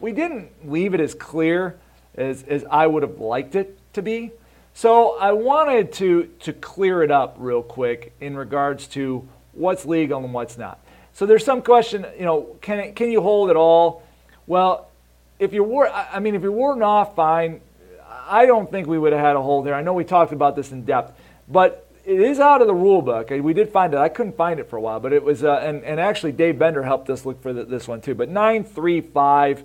we 0.00 0.12
didn't 0.12 0.70
leave 0.70 0.94
it 0.94 1.00
as 1.00 1.14
clear 1.14 1.78
as, 2.14 2.42
as 2.44 2.64
I 2.70 2.86
would 2.86 3.02
have 3.02 3.18
liked 3.18 3.54
it 3.54 3.78
to 3.94 4.02
be. 4.02 4.32
So 4.74 5.18
I 5.18 5.32
wanted 5.32 5.92
to, 5.94 6.30
to 6.40 6.52
clear 6.52 7.02
it 7.02 7.10
up 7.10 7.36
real 7.38 7.62
quick 7.62 8.14
in 8.20 8.36
regards 8.36 8.86
to 8.88 9.26
what's 9.52 9.84
legal 9.84 10.24
and 10.24 10.32
what's 10.32 10.56
not. 10.56 10.78
So 11.12 11.26
there's 11.26 11.44
some 11.44 11.62
question, 11.62 12.06
you 12.18 12.24
know, 12.24 12.56
can, 12.60 12.78
it, 12.78 12.96
can 12.96 13.10
you 13.10 13.20
hold 13.20 13.50
it 13.50 13.56
all? 13.56 14.02
Well, 14.46 14.88
if 15.38 15.52
you're, 15.52 15.90
I 15.90 16.20
mean, 16.20 16.34
if 16.34 16.42
you're 16.42 16.52
warding 16.52 16.82
off, 16.82 17.14
fine. 17.14 17.60
I 18.28 18.46
don't 18.46 18.70
think 18.70 18.86
we 18.86 18.98
would 18.98 19.12
have 19.12 19.20
had 19.20 19.36
a 19.36 19.42
hold 19.42 19.66
there. 19.66 19.74
I 19.74 19.82
know 19.82 19.92
we 19.92 20.04
talked 20.04 20.32
about 20.32 20.54
this 20.54 20.70
in 20.70 20.84
depth, 20.84 21.18
but 21.48 21.86
it 22.04 22.20
is 22.20 22.38
out 22.38 22.60
of 22.60 22.66
the 22.66 22.74
rule 22.74 23.02
book. 23.02 23.30
We 23.30 23.52
did 23.52 23.70
find 23.70 23.92
it. 23.92 23.98
I 23.98 24.08
couldn't 24.08 24.36
find 24.36 24.60
it 24.60 24.70
for 24.70 24.76
a 24.76 24.80
while, 24.80 25.00
but 25.00 25.12
it 25.12 25.22
was, 25.22 25.44
uh, 25.44 25.56
and, 25.62 25.82
and 25.84 25.98
actually 26.00 26.32
Dave 26.32 26.58
Bender 26.58 26.82
helped 26.82 27.10
us 27.10 27.26
look 27.26 27.42
for 27.42 27.52
the, 27.52 27.64
this 27.64 27.88
one 27.88 28.00
too. 28.00 28.14
But 28.14 28.28
935, 28.28 29.64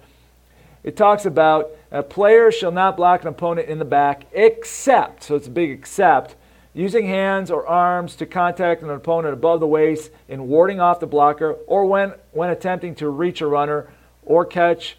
it 0.85 0.95
talks 0.95 1.25
about 1.25 1.71
a 1.91 2.03
player 2.03 2.51
shall 2.51 2.71
not 2.71 2.95
block 2.95 3.23
an 3.23 3.27
opponent 3.27 3.67
in 3.67 3.79
the 3.79 3.85
back 3.85 4.25
except, 4.33 5.23
so 5.23 5.35
it's 5.35 5.47
a 5.47 5.51
big 5.51 5.71
except, 5.71 6.35
using 6.75 7.07
hands 7.07 7.49
or 7.49 7.65
arms 7.65 8.15
to 8.17 8.27
contact 8.27 8.83
an 8.83 8.91
opponent 8.91 9.33
above 9.33 9.59
the 9.59 9.67
waist 9.67 10.11
in 10.27 10.47
warding 10.47 10.79
off 10.79 10.99
the 10.99 11.07
blocker 11.07 11.53
or 11.65 11.87
when, 11.87 12.13
when 12.33 12.51
attempting 12.51 12.93
to 12.93 13.09
reach 13.09 13.41
a 13.41 13.47
runner 13.47 13.89
or 14.23 14.45
catch 14.45 14.95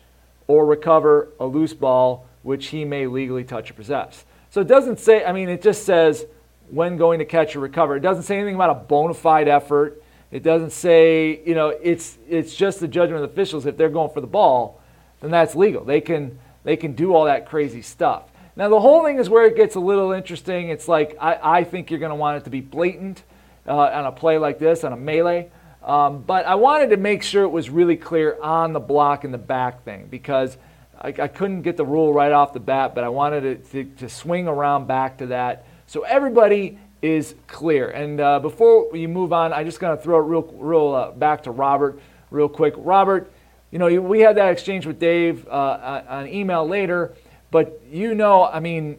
or 0.49 0.67
recover 0.67 1.29
a 1.39 1.47
loose 1.47 1.73
ball 1.73 2.27
which 2.43 2.67
he 2.67 2.85
may 2.85 3.07
legally 3.07 3.45
touch 3.45 3.71
or 3.71 3.75
possess. 3.75 4.25
So 4.51 4.61
it 4.61 4.67
doesn't 4.67 4.99
say, 4.99 5.25
I 5.25 5.31
mean, 5.31 5.49
it 5.49 5.63
just 5.63 5.85
says 5.85 6.27
when 6.69 6.97
going 6.97 7.21
to 7.21 7.25
catch 7.25 7.55
or 7.55 7.61
recover. 7.61 7.95
It 7.95 8.01
doesn't 8.01 8.25
say 8.25 8.37
anything 8.37 8.57
about 8.57 8.71
a 8.71 8.75
bona 8.75 9.15
fide 9.15 9.47
effort. 9.47 10.03
It 10.33 10.43
doesn't 10.43 10.71
say, 10.71 11.43
you 11.47 11.55
know, 11.55 11.69
it's 11.69 12.19
it's 12.29 12.57
just 12.57 12.81
the 12.81 12.89
judgment 12.89 13.23
of 13.23 13.29
the 13.29 13.33
officials. 13.33 13.67
If 13.67 13.77
they're 13.77 13.89
going 13.89 14.11
for 14.11 14.21
the 14.21 14.27
ball, 14.27 14.81
then 15.27 15.33
that's 15.33 15.55
legal. 15.55 15.85
They 15.85 16.01
can 16.01 16.39
they 16.65 16.77
can 16.77 16.95
do 16.95 17.15
all 17.15 17.25
that 17.25 17.47
crazy 17.47 17.83
stuff. 17.83 18.25
Now 18.57 18.69
the 18.69 18.81
whole 18.81 19.05
thing 19.05 19.19
is 19.19 19.29
where 19.29 19.47
it 19.47 19.57
gets 19.57 19.75
a 19.75 19.81
little 19.81 20.13
interesting. 20.13 20.71
It's 20.71 20.89
like 20.89 21.17
I, 21.21 21.59
I 21.61 21.65
think 21.65 21.91
you're 21.91 22.01
going 22.01 22.11
to 22.11 22.17
want 22.17 22.39
it 22.39 22.45
to 22.45 22.51
be 22.51 22.61
blatant 22.61 23.23
uh, 23.67 23.77
on 23.77 24.07
a 24.07 24.13
play 24.13 24.39
like 24.39 24.59
this 24.59 24.85
on 24.85 24.93
a 24.93 24.97
melee. 24.97 25.51
Um, 25.83 26.23
but 26.23 26.47
I 26.47 26.57
wanted 26.57 26.91
to 26.91 26.97
make 26.97 27.23
sure 27.23 27.45
it 27.45 27.51
was 27.51 27.71
really 27.71 27.97
clear 27.97 28.39
on 28.41 28.73
the 28.73 28.81
block 28.81 29.25
and 29.25 29.33
the 29.33 29.39
back 29.39 29.85
thing 29.85 30.09
because 30.11 30.57
I, 31.01 31.09
I 31.09 31.29
couldn't 31.29 31.63
get 31.63 31.77
the 31.77 31.85
rule 31.85 32.13
right 32.13 32.33
off 32.33 32.53
the 32.53 32.61
bat. 32.61 32.95
But 32.95 33.05
I 33.05 33.09
wanted 33.09 33.45
it 33.45 33.71
to, 33.73 33.85
to 33.85 34.09
swing 34.09 34.49
around 34.49 34.87
back 34.87 35.19
to 35.19 35.27
that 35.27 35.67
so 35.87 36.03
everybody 36.03 36.79
is 37.03 37.35
clear. 37.47 37.89
And 37.89 38.21
uh, 38.21 38.41
before 38.41 38.97
you 38.97 39.09
move 39.09 39.33
on, 39.33 39.53
I'm 39.53 39.67
just 39.67 39.81
going 39.81 39.97
to 39.97 40.03
throw 40.03 40.19
it 40.19 40.23
real, 40.23 40.43
real 40.57 40.95
uh, 40.95 41.11
back 41.13 41.45
to 41.45 41.51
Robert 41.51 42.01
real 42.31 42.49
quick. 42.49 42.75
Robert, 42.77 43.31
you 43.71 43.79
know, 43.79 44.01
we 44.01 44.21
had 44.21 44.37
that 44.37 44.51
exchange 44.51 44.87
with 44.87 44.99
Dave 44.99 45.47
uh, 45.49 46.03
on 46.09 46.29
email 46.29 46.67
later, 46.67 47.15
but 47.51 47.81
you 47.91 48.15
know, 48.15 48.45
I 48.45 48.61
mean, 48.61 48.99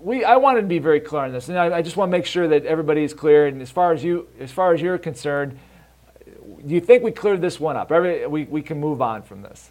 we 0.00 0.24
I 0.24 0.36
wanted 0.36 0.62
to 0.62 0.66
be 0.66 0.78
very 0.78 1.00
clear 1.00 1.22
on 1.22 1.32
this, 1.32 1.48
and 1.48 1.58
I, 1.58 1.78
I 1.78 1.82
just 1.82 1.96
want 1.96 2.10
to 2.10 2.12
make 2.16 2.26
sure 2.26 2.48
that 2.48 2.64
everybody 2.66 3.02
is 3.04 3.14
clear. 3.14 3.46
And 3.46 3.60
as 3.62 3.70
far 3.70 3.92
as 3.92 4.02
you, 4.02 4.28
as 4.40 4.50
far 4.50 4.74
as 4.74 4.80
you're 4.80 4.98
concerned, 4.98 5.58
do 6.66 6.74
you 6.74 6.80
think 6.80 7.02
we 7.02 7.12
cleared 7.12 7.40
this 7.40 7.60
one 7.60 7.76
up? 7.76 7.92
Every, 7.92 8.26
we, 8.26 8.44
we 8.44 8.62
can 8.62 8.80
move 8.80 9.00
on 9.00 9.22
from 9.22 9.42
this. 9.42 9.70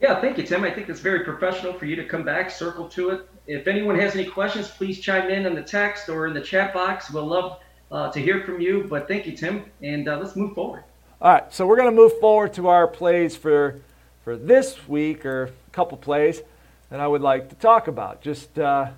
Yeah, 0.00 0.20
thank 0.20 0.38
you, 0.38 0.44
Tim. 0.44 0.62
I 0.62 0.70
think 0.70 0.88
it's 0.88 1.00
very 1.00 1.24
professional 1.24 1.72
for 1.72 1.84
you 1.84 1.96
to 1.96 2.04
come 2.04 2.22
back, 2.22 2.50
circle 2.50 2.88
to 2.90 3.10
it. 3.10 3.28
If 3.48 3.66
anyone 3.66 3.98
has 3.98 4.14
any 4.14 4.26
questions, 4.26 4.68
please 4.68 5.00
chime 5.00 5.28
in 5.28 5.44
in 5.44 5.54
the 5.54 5.62
text 5.62 6.08
or 6.08 6.28
in 6.28 6.34
the 6.34 6.40
chat 6.40 6.72
box. 6.72 7.10
We'll 7.10 7.26
love 7.26 7.58
uh, 7.90 8.12
to 8.12 8.20
hear 8.20 8.44
from 8.44 8.60
you. 8.60 8.86
But 8.88 9.08
thank 9.08 9.26
you, 9.26 9.36
Tim, 9.36 9.64
and 9.82 10.08
uh, 10.08 10.18
let's 10.18 10.36
move 10.36 10.54
forward. 10.54 10.84
All 11.20 11.32
right, 11.32 11.52
so 11.52 11.66
we're 11.66 11.74
going 11.74 11.90
to 11.90 11.96
move 11.96 12.20
forward 12.20 12.54
to 12.54 12.68
our 12.68 12.86
plays 12.86 13.34
for 13.34 13.80
for 14.22 14.36
this 14.36 14.86
week, 14.86 15.26
or 15.26 15.46
a 15.46 15.70
couple 15.72 15.98
plays 15.98 16.42
that 16.90 17.00
I 17.00 17.08
would 17.08 17.22
like 17.22 17.48
to 17.48 17.56
talk 17.56 17.88
about. 17.88 18.22
Just 18.22 18.56
uh, 18.56 18.90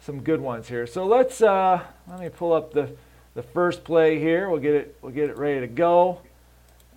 some 0.00 0.22
good 0.22 0.40
ones 0.40 0.68
here. 0.68 0.86
So 0.86 1.06
let's 1.06 1.42
uh, 1.42 1.82
let 2.06 2.20
me 2.20 2.28
pull 2.28 2.52
up 2.52 2.72
the 2.72 2.94
the 3.34 3.42
first 3.42 3.82
play 3.82 4.20
here. 4.20 4.48
We'll 4.48 4.60
get 4.60 4.74
it 4.74 4.96
we'll 5.02 5.10
get 5.10 5.28
it 5.28 5.36
ready 5.36 5.58
to 5.58 5.66
go. 5.66 6.20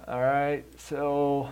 All 0.08 0.22
right, 0.22 0.64
so 0.78 1.52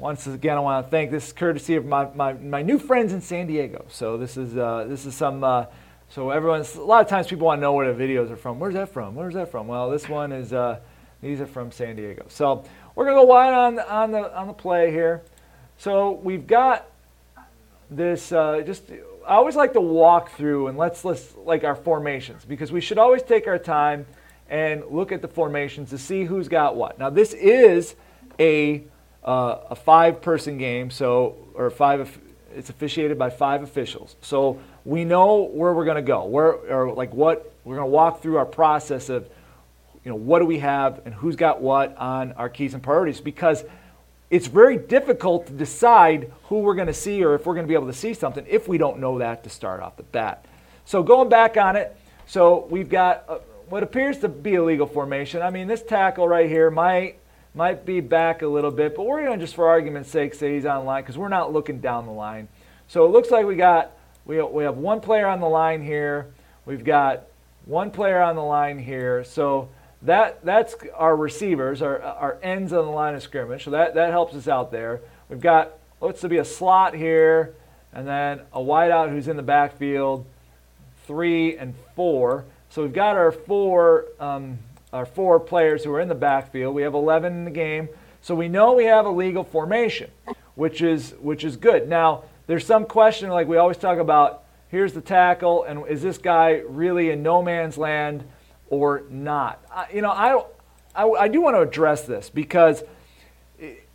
once 0.00 0.26
again, 0.26 0.56
I 0.56 0.60
want 0.60 0.86
to 0.86 0.90
thank 0.90 1.12
this 1.12 1.28
is 1.28 1.32
courtesy 1.32 1.76
of 1.76 1.86
my, 1.86 2.08
my, 2.16 2.32
my 2.32 2.62
new 2.62 2.80
friends 2.80 3.12
in 3.12 3.20
San 3.20 3.46
Diego. 3.46 3.84
So 3.90 4.16
this 4.16 4.36
is 4.36 4.56
uh, 4.56 4.86
this 4.88 5.06
is 5.06 5.14
some 5.14 5.44
uh, 5.44 5.66
so 6.08 6.30
everyone's 6.30 6.74
a 6.74 6.82
lot 6.82 7.04
of 7.04 7.08
times 7.08 7.28
people 7.28 7.46
want 7.46 7.58
to 7.58 7.62
know 7.62 7.74
where 7.74 7.94
the 7.94 8.04
videos 8.04 8.28
are 8.32 8.36
from. 8.36 8.58
Where's 8.58 8.74
that 8.74 8.92
from? 8.92 9.14
Where's 9.14 9.34
that 9.34 9.52
from? 9.52 9.68
Well, 9.68 9.88
this 9.88 10.08
one 10.08 10.32
is 10.32 10.52
uh, 10.52 10.80
these 11.22 11.40
are 11.40 11.46
from 11.46 11.70
San 11.72 11.96
Diego. 11.96 12.26
So 12.28 12.64
we're 12.94 13.04
gonna 13.04 13.16
go 13.16 13.24
wide 13.24 13.54
on 13.54 13.78
on 13.78 14.12
the 14.12 14.36
on 14.36 14.46
the 14.46 14.52
play 14.52 14.90
here. 14.90 15.22
So 15.78 16.12
we've 16.12 16.46
got 16.46 16.86
this 17.90 18.32
uh, 18.32 18.62
just 18.64 18.90
I 19.26 19.34
always 19.34 19.56
like 19.56 19.72
to 19.72 19.80
walk 19.80 20.32
through 20.32 20.68
and 20.68 20.78
let's 20.78 21.04
let's 21.04 21.34
like 21.36 21.64
our 21.64 21.74
formations 21.74 22.44
because 22.44 22.72
we 22.72 22.80
should 22.80 22.98
always 22.98 23.22
take 23.22 23.46
our 23.46 23.58
time 23.58 24.06
and 24.48 24.84
look 24.90 25.12
at 25.12 25.22
the 25.22 25.28
formations 25.28 25.90
to 25.90 25.98
see 25.98 26.24
who's 26.24 26.48
got 26.48 26.76
what. 26.76 26.98
Now 26.98 27.10
this 27.10 27.32
is 27.32 27.94
a 28.38 28.84
uh, 29.24 29.58
a 29.70 29.76
five 29.76 30.22
person 30.22 30.58
game, 30.58 30.90
so 30.90 31.36
or 31.54 31.70
five 31.70 32.18
it's 32.54 32.70
officiated 32.70 33.18
by 33.18 33.30
five 33.30 33.62
officials. 33.62 34.16
So 34.22 34.60
we 34.84 35.04
know 35.04 35.42
where 35.42 35.74
we're 35.74 35.84
going 35.84 35.96
to 35.96 36.02
go. 36.02 36.24
Where 36.24 36.52
or 36.52 36.92
like 36.92 37.12
what 37.12 37.52
we're 37.64 37.76
going 37.76 37.86
to 37.86 37.92
walk 37.92 38.22
through 38.22 38.36
our 38.36 38.46
process 38.46 39.08
of 39.08 39.28
you 40.06 40.12
know 40.12 40.16
what 40.16 40.38
do 40.38 40.46
we 40.46 40.60
have 40.60 41.00
and 41.04 41.12
who's 41.12 41.34
got 41.34 41.60
what 41.60 41.98
on 41.98 42.30
our 42.34 42.48
keys 42.48 42.74
and 42.74 42.82
priorities 42.82 43.20
because 43.20 43.64
it's 44.30 44.46
very 44.46 44.76
difficult 44.76 45.48
to 45.48 45.52
decide 45.52 46.30
who 46.44 46.60
we're 46.60 46.76
going 46.76 46.86
to 46.86 46.94
see 46.94 47.24
or 47.24 47.34
if 47.34 47.44
we're 47.44 47.54
going 47.54 47.66
to 47.66 47.68
be 47.68 47.74
able 47.74 47.88
to 47.88 47.92
see 47.92 48.14
something 48.14 48.46
if 48.48 48.68
we 48.68 48.78
don't 48.78 49.00
know 49.00 49.18
that 49.18 49.42
to 49.42 49.50
start 49.50 49.80
off 49.80 49.96
the 49.96 50.04
bat. 50.04 50.44
So 50.84 51.02
going 51.02 51.28
back 51.28 51.56
on 51.56 51.74
it, 51.74 51.96
so 52.24 52.68
we've 52.70 52.88
got 52.88 53.24
uh, 53.28 53.38
what 53.68 53.82
appears 53.82 54.18
to 54.18 54.28
be 54.28 54.54
a 54.54 54.62
legal 54.62 54.86
formation. 54.86 55.42
I 55.42 55.50
mean, 55.50 55.66
this 55.66 55.82
tackle 55.82 56.28
right 56.28 56.48
here 56.48 56.70
might 56.70 57.18
might 57.52 57.84
be 57.84 58.00
back 58.00 58.42
a 58.42 58.46
little 58.46 58.70
bit, 58.70 58.94
but 58.94 59.06
we're 59.06 59.24
going 59.24 59.40
to 59.40 59.44
just 59.44 59.56
for 59.56 59.66
argument's 59.68 60.10
sake 60.10 60.34
say 60.34 60.54
he's 60.54 60.66
on 60.66 60.84
line 60.84 61.02
because 61.02 61.18
we're 61.18 61.26
not 61.26 61.52
looking 61.52 61.80
down 61.80 62.06
the 62.06 62.12
line. 62.12 62.46
So 62.86 63.06
it 63.06 63.08
looks 63.08 63.32
like 63.32 63.44
we 63.44 63.56
got 63.56 63.90
we, 64.24 64.40
we 64.40 64.62
have 64.62 64.76
one 64.76 65.00
player 65.00 65.26
on 65.26 65.40
the 65.40 65.48
line 65.48 65.82
here. 65.82 66.32
We've 66.64 66.84
got 66.84 67.24
one 67.64 67.90
player 67.90 68.22
on 68.22 68.36
the 68.36 68.44
line 68.44 68.78
here. 68.78 69.24
So 69.24 69.68
that 70.06 70.44
that's 70.44 70.74
our 70.94 71.16
receivers, 71.16 71.82
our, 71.82 72.00
our 72.00 72.38
ends 72.42 72.72
on 72.72 72.84
the 72.84 72.90
line 72.90 73.14
of 73.14 73.22
scrimmage. 73.22 73.64
So 73.64 73.70
that, 73.70 73.94
that 73.94 74.10
helps 74.10 74.34
us 74.34 74.48
out 74.48 74.70
there. 74.70 75.00
We've 75.28 75.40
got 75.40 75.78
looks 76.00 76.20
to 76.20 76.28
be 76.28 76.38
a 76.38 76.44
slot 76.44 76.94
here, 76.94 77.54
and 77.92 78.06
then 78.06 78.40
a 78.52 78.60
wideout 78.60 79.10
who's 79.10 79.28
in 79.28 79.36
the 79.36 79.42
backfield, 79.42 80.24
three 81.06 81.56
and 81.56 81.74
four. 81.94 82.44
So 82.70 82.82
we've 82.82 82.92
got 82.92 83.16
our 83.16 83.32
four 83.32 84.06
um, 84.20 84.58
our 84.92 85.06
four 85.06 85.40
players 85.40 85.84
who 85.84 85.92
are 85.92 86.00
in 86.00 86.08
the 86.08 86.14
backfield. 86.14 86.74
We 86.74 86.82
have 86.82 86.94
11 86.94 87.32
in 87.32 87.44
the 87.44 87.50
game, 87.50 87.88
so 88.22 88.34
we 88.34 88.48
know 88.48 88.74
we 88.74 88.84
have 88.84 89.04
a 89.04 89.10
legal 89.10 89.44
formation, 89.44 90.10
which 90.54 90.82
is 90.82 91.14
which 91.20 91.44
is 91.44 91.56
good. 91.56 91.88
Now 91.88 92.24
there's 92.46 92.64
some 92.64 92.84
question 92.84 93.30
like 93.30 93.48
we 93.48 93.56
always 93.56 93.76
talk 93.76 93.98
about. 93.98 94.44
Here's 94.68 94.92
the 94.92 95.00
tackle, 95.00 95.62
and 95.64 95.86
is 95.86 96.02
this 96.02 96.18
guy 96.18 96.62
really 96.68 97.10
in 97.10 97.22
no 97.22 97.40
man's 97.40 97.78
land? 97.78 98.24
Or 98.70 99.04
not. 99.10 99.64
I, 99.72 99.86
you 99.92 100.02
know, 100.02 100.10
I, 100.10 100.44
I, 100.94 101.08
I 101.08 101.28
do 101.28 101.40
want 101.40 101.56
to 101.56 101.60
address 101.60 102.02
this 102.02 102.30
because 102.30 102.82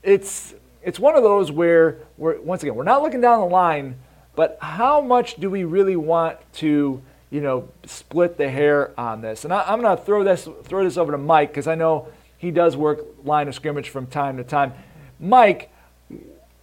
it's 0.04 0.54
it's 0.84 1.00
one 1.00 1.16
of 1.16 1.24
those 1.24 1.52
where 1.52 2.00
we're 2.18 2.42
once 2.42 2.64
again 2.64 2.76
we're 2.76 2.84
not 2.84 3.02
looking 3.02 3.22
down 3.22 3.40
the 3.40 3.46
line, 3.46 3.98
but 4.36 4.58
how 4.62 5.02
much 5.02 5.36
do 5.36 5.50
we 5.50 5.64
really 5.64 5.96
want 5.96 6.38
to 6.54 7.02
you 7.30 7.42
know 7.42 7.70
split 7.86 8.38
the 8.38 8.50
hair 8.50 8.92
on 9.00 9.22
this? 9.22 9.44
And 9.44 9.54
I, 9.54 9.72
am 9.72 9.82
going 9.82 9.96
to 9.96 10.04
throw 10.04 10.24
this 10.24 10.48
throw 10.64 10.84
this 10.84 10.98
over 10.98 11.12
to 11.12 11.18
Mike 11.18 11.50
because 11.50 11.68
I 11.68 11.76
know 11.76 12.08
he 12.38 12.52
does 12.52 12.76
work 12.76 13.06
line 13.24 13.48
of 13.48 13.56
scrimmage 13.56 13.90
from 13.90 14.08
time 14.08 14.38
to 14.38 14.44
time. 14.44 14.74
Mike, 15.20 15.72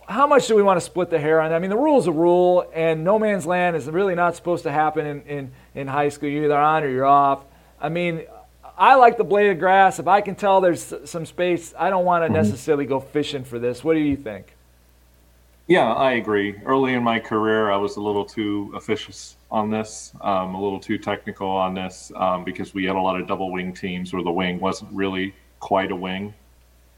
how 0.08 0.26
much 0.26 0.48
do 0.48 0.56
we 0.56 0.62
want 0.62 0.78
to 0.78 0.84
split 0.84 1.10
the 1.10 1.20
hair 1.20 1.40
on? 1.40 1.52
I 1.52 1.58
mean, 1.58 1.70
the 1.70 1.76
rule 1.76 2.00
is 2.00 2.06
a 2.06 2.12
rule, 2.12 2.68
and 2.74 3.04
no 3.04 3.18
man's 3.18 3.46
land 3.46 3.76
is 3.76 3.86
really 3.86 4.14
not 4.14 4.34
supposed 4.34 4.64
to 4.64 4.72
happen 4.72 5.06
in, 5.06 5.22
in, 5.22 5.52
in 5.74 5.86
high 5.86 6.08
school. 6.08 6.28
You're 6.28 6.46
either 6.46 6.56
on 6.56 6.82
or 6.82 6.88
you're 6.88 7.04
off. 7.04 7.44
I 7.80 7.88
mean, 7.88 8.22
I 8.76 8.94
like 8.94 9.16
the 9.16 9.24
blade 9.24 9.50
of 9.50 9.58
grass. 9.58 9.98
If 9.98 10.06
I 10.06 10.20
can 10.20 10.34
tell 10.34 10.60
there's 10.60 10.94
some 11.04 11.26
space, 11.26 11.74
I 11.78 11.90
don't 11.90 12.04
want 12.04 12.22
to 12.22 12.26
mm-hmm. 12.26 12.34
necessarily 12.34 12.86
go 12.86 13.00
fishing 13.00 13.44
for 13.44 13.58
this. 13.58 13.82
What 13.82 13.94
do 13.94 14.00
you 14.00 14.16
think? 14.16 14.54
Yeah, 15.66 15.92
I 15.92 16.12
agree. 16.12 16.58
Early 16.64 16.94
in 16.94 17.02
my 17.02 17.18
career, 17.18 17.70
I 17.70 17.76
was 17.76 17.96
a 17.96 18.00
little 18.00 18.24
too 18.24 18.72
officious 18.74 19.36
on 19.50 19.68
this, 19.68 20.12
um, 20.22 20.54
a 20.54 20.62
little 20.62 20.80
too 20.80 20.96
technical 20.96 21.50
on 21.50 21.74
this, 21.74 22.10
um, 22.16 22.42
because 22.42 22.72
we 22.72 22.84
had 22.84 22.96
a 22.96 23.00
lot 23.00 23.20
of 23.20 23.26
double 23.26 23.52
wing 23.52 23.74
teams 23.74 24.12
where 24.12 24.22
the 24.22 24.30
wing 24.30 24.60
wasn't 24.60 24.90
really 24.92 25.34
quite 25.60 25.90
a 25.92 25.96
wing. 25.96 26.32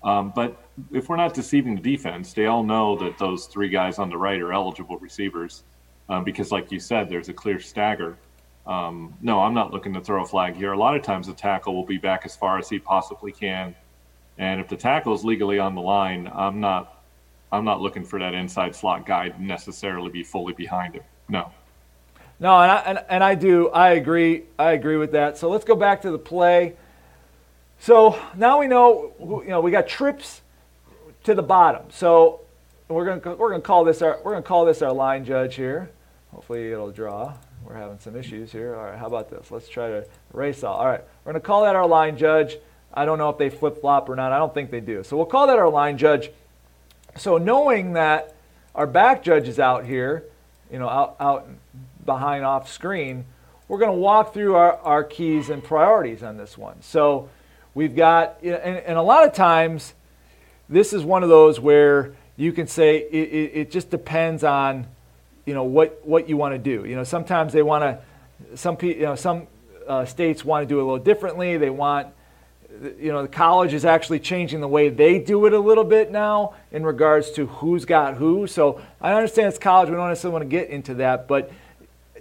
Um, 0.04 0.32
but 0.36 0.56
if 0.92 1.08
we're 1.08 1.16
not 1.16 1.34
deceiving 1.34 1.74
the 1.74 1.82
defense, 1.82 2.32
they 2.32 2.46
all 2.46 2.62
know 2.62 2.96
that 2.98 3.18
those 3.18 3.46
three 3.46 3.68
guys 3.68 3.98
on 3.98 4.08
the 4.08 4.16
right 4.16 4.40
are 4.40 4.52
eligible 4.52 4.98
receivers, 4.98 5.64
um, 6.08 6.22
because, 6.22 6.52
like 6.52 6.70
you 6.70 6.78
said, 6.78 7.08
there's 7.08 7.28
a 7.28 7.34
clear 7.34 7.58
stagger 7.58 8.16
um, 8.70 9.14
no, 9.20 9.40
I'm 9.40 9.52
not 9.52 9.72
looking 9.72 9.92
to 9.94 10.00
throw 10.00 10.22
a 10.22 10.26
flag 10.26 10.54
here. 10.54 10.72
A 10.72 10.78
lot 10.78 10.94
of 10.94 11.02
times 11.02 11.26
the 11.26 11.32
tackle 11.32 11.74
will 11.74 11.84
be 11.84 11.98
back 11.98 12.22
as 12.24 12.36
far 12.36 12.56
as 12.56 12.68
he 12.68 12.78
possibly 12.78 13.32
can, 13.32 13.74
and 14.38 14.60
if 14.60 14.68
the 14.68 14.76
tackle 14.76 15.12
is 15.12 15.24
legally 15.24 15.58
on 15.58 15.74
the 15.74 15.80
line, 15.80 16.30
I'm 16.32 16.60
not 16.60 17.02
I'm 17.50 17.64
not 17.64 17.80
looking 17.80 18.04
for 18.04 18.20
that 18.20 18.32
inside 18.32 18.76
slot 18.76 19.04
guy 19.04 19.34
necessarily 19.40 20.08
be 20.08 20.22
fully 20.22 20.52
behind 20.52 20.94
him. 20.94 21.02
No. 21.28 21.50
No, 22.38 22.58
and 22.60 22.70
I, 22.70 22.76
and, 22.86 23.04
and 23.08 23.24
I 23.24 23.34
do. 23.34 23.68
I 23.70 23.90
agree. 23.90 24.44
I 24.56 24.72
agree 24.72 24.96
with 24.96 25.12
that. 25.12 25.36
So 25.36 25.50
let's 25.50 25.64
go 25.64 25.74
back 25.74 26.02
to 26.02 26.10
the 26.12 26.18
play. 26.18 26.76
So 27.80 28.18
now 28.36 28.60
we 28.60 28.68
know, 28.68 29.12
you 29.18 29.48
know, 29.48 29.60
we 29.60 29.72
got 29.72 29.88
trips 29.88 30.42
to 31.24 31.34
the 31.34 31.42
bottom. 31.42 31.82
So 31.90 32.40
we're 32.88 33.18
gonna 33.18 33.36
we're 33.36 33.50
gonna 33.50 33.62
call 33.62 33.84
this 33.84 34.00
our 34.00 34.20
we're 34.22 34.32
gonna 34.32 34.42
call 34.42 34.64
this 34.64 34.80
our 34.80 34.92
line 34.92 35.24
judge 35.24 35.56
here. 35.56 35.90
Hopefully 36.30 36.70
it'll 36.70 36.92
draw. 36.92 37.34
We're 37.70 37.76
having 37.76 38.00
some 38.00 38.16
issues 38.16 38.50
here. 38.50 38.74
All 38.74 38.84
right, 38.84 38.98
how 38.98 39.06
about 39.06 39.30
this? 39.30 39.48
Let's 39.52 39.68
try 39.68 39.86
to 39.86 40.04
erase 40.34 40.64
all. 40.64 40.78
All 40.78 40.86
right, 40.86 41.04
we're 41.24 41.32
going 41.32 41.40
to 41.40 41.46
call 41.46 41.62
that 41.62 41.76
our 41.76 41.86
line 41.86 42.16
judge. 42.16 42.56
I 42.92 43.04
don't 43.04 43.16
know 43.16 43.30
if 43.30 43.38
they 43.38 43.48
flip 43.48 43.80
flop 43.80 44.08
or 44.08 44.16
not. 44.16 44.32
I 44.32 44.38
don't 44.38 44.52
think 44.52 44.72
they 44.72 44.80
do. 44.80 45.04
So 45.04 45.16
we'll 45.16 45.26
call 45.26 45.46
that 45.46 45.56
our 45.56 45.68
line 45.68 45.96
judge. 45.96 46.30
So 47.16 47.38
knowing 47.38 47.92
that 47.92 48.34
our 48.74 48.88
back 48.88 49.22
judge 49.22 49.46
is 49.46 49.60
out 49.60 49.84
here, 49.84 50.24
you 50.72 50.80
know, 50.80 50.88
out, 50.88 51.14
out 51.20 51.48
behind 52.04 52.44
off 52.44 52.68
screen, 52.68 53.24
we're 53.68 53.78
going 53.78 53.92
to 53.92 54.00
walk 54.00 54.34
through 54.34 54.56
our, 54.56 54.76
our 54.78 55.04
keys 55.04 55.48
and 55.48 55.62
priorities 55.62 56.24
on 56.24 56.36
this 56.36 56.58
one. 56.58 56.82
So 56.82 57.28
we've 57.74 57.94
got, 57.94 58.38
and, 58.42 58.78
and 58.78 58.98
a 58.98 59.02
lot 59.02 59.24
of 59.24 59.32
times, 59.32 59.94
this 60.68 60.92
is 60.92 61.04
one 61.04 61.22
of 61.22 61.28
those 61.28 61.60
where 61.60 62.14
you 62.36 62.52
can 62.52 62.66
say 62.66 62.96
it, 62.96 63.14
it, 63.14 63.52
it 63.54 63.70
just 63.70 63.90
depends 63.90 64.42
on 64.42 64.88
you 65.50 65.54
know 65.54 65.64
what 65.64 66.00
what 66.06 66.28
you 66.28 66.36
want 66.36 66.54
to 66.54 66.58
do. 66.58 66.88
You 66.88 66.94
know, 66.94 67.02
sometimes 67.02 67.52
they 67.52 67.62
want 67.62 67.82
to. 67.82 68.56
Some 68.56 68.78
you 68.82 69.00
know 69.00 69.16
some 69.16 69.48
uh, 69.84 70.04
states 70.04 70.44
want 70.44 70.62
to 70.62 70.68
do 70.72 70.78
it 70.78 70.82
a 70.82 70.84
little 70.84 71.04
differently. 71.04 71.56
They 71.56 71.70
want 71.70 72.06
you 73.00 73.10
know 73.10 73.22
the 73.22 73.28
college 73.28 73.74
is 73.74 73.84
actually 73.84 74.20
changing 74.20 74.60
the 74.60 74.68
way 74.68 74.90
they 74.90 75.18
do 75.18 75.46
it 75.46 75.52
a 75.52 75.58
little 75.58 75.82
bit 75.82 76.12
now 76.12 76.54
in 76.70 76.84
regards 76.84 77.32
to 77.32 77.46
who's 77.46 77.84
got 77.84 78.14
who. 78.14 78.46
So 78.46 78.80
I 79.00 79.12
understand 79.12 79.48
it's 79.48 79.58
college. 79.58 79.90
We 79.90 79.96
don't 79.96 80.08
necessarily 80.08 80.34
want 80.34 80.48
to 80.48 80.56
get 80.56 80.70
into 80.70 80.94
that, 80.94 81.26
but 81.26 81.50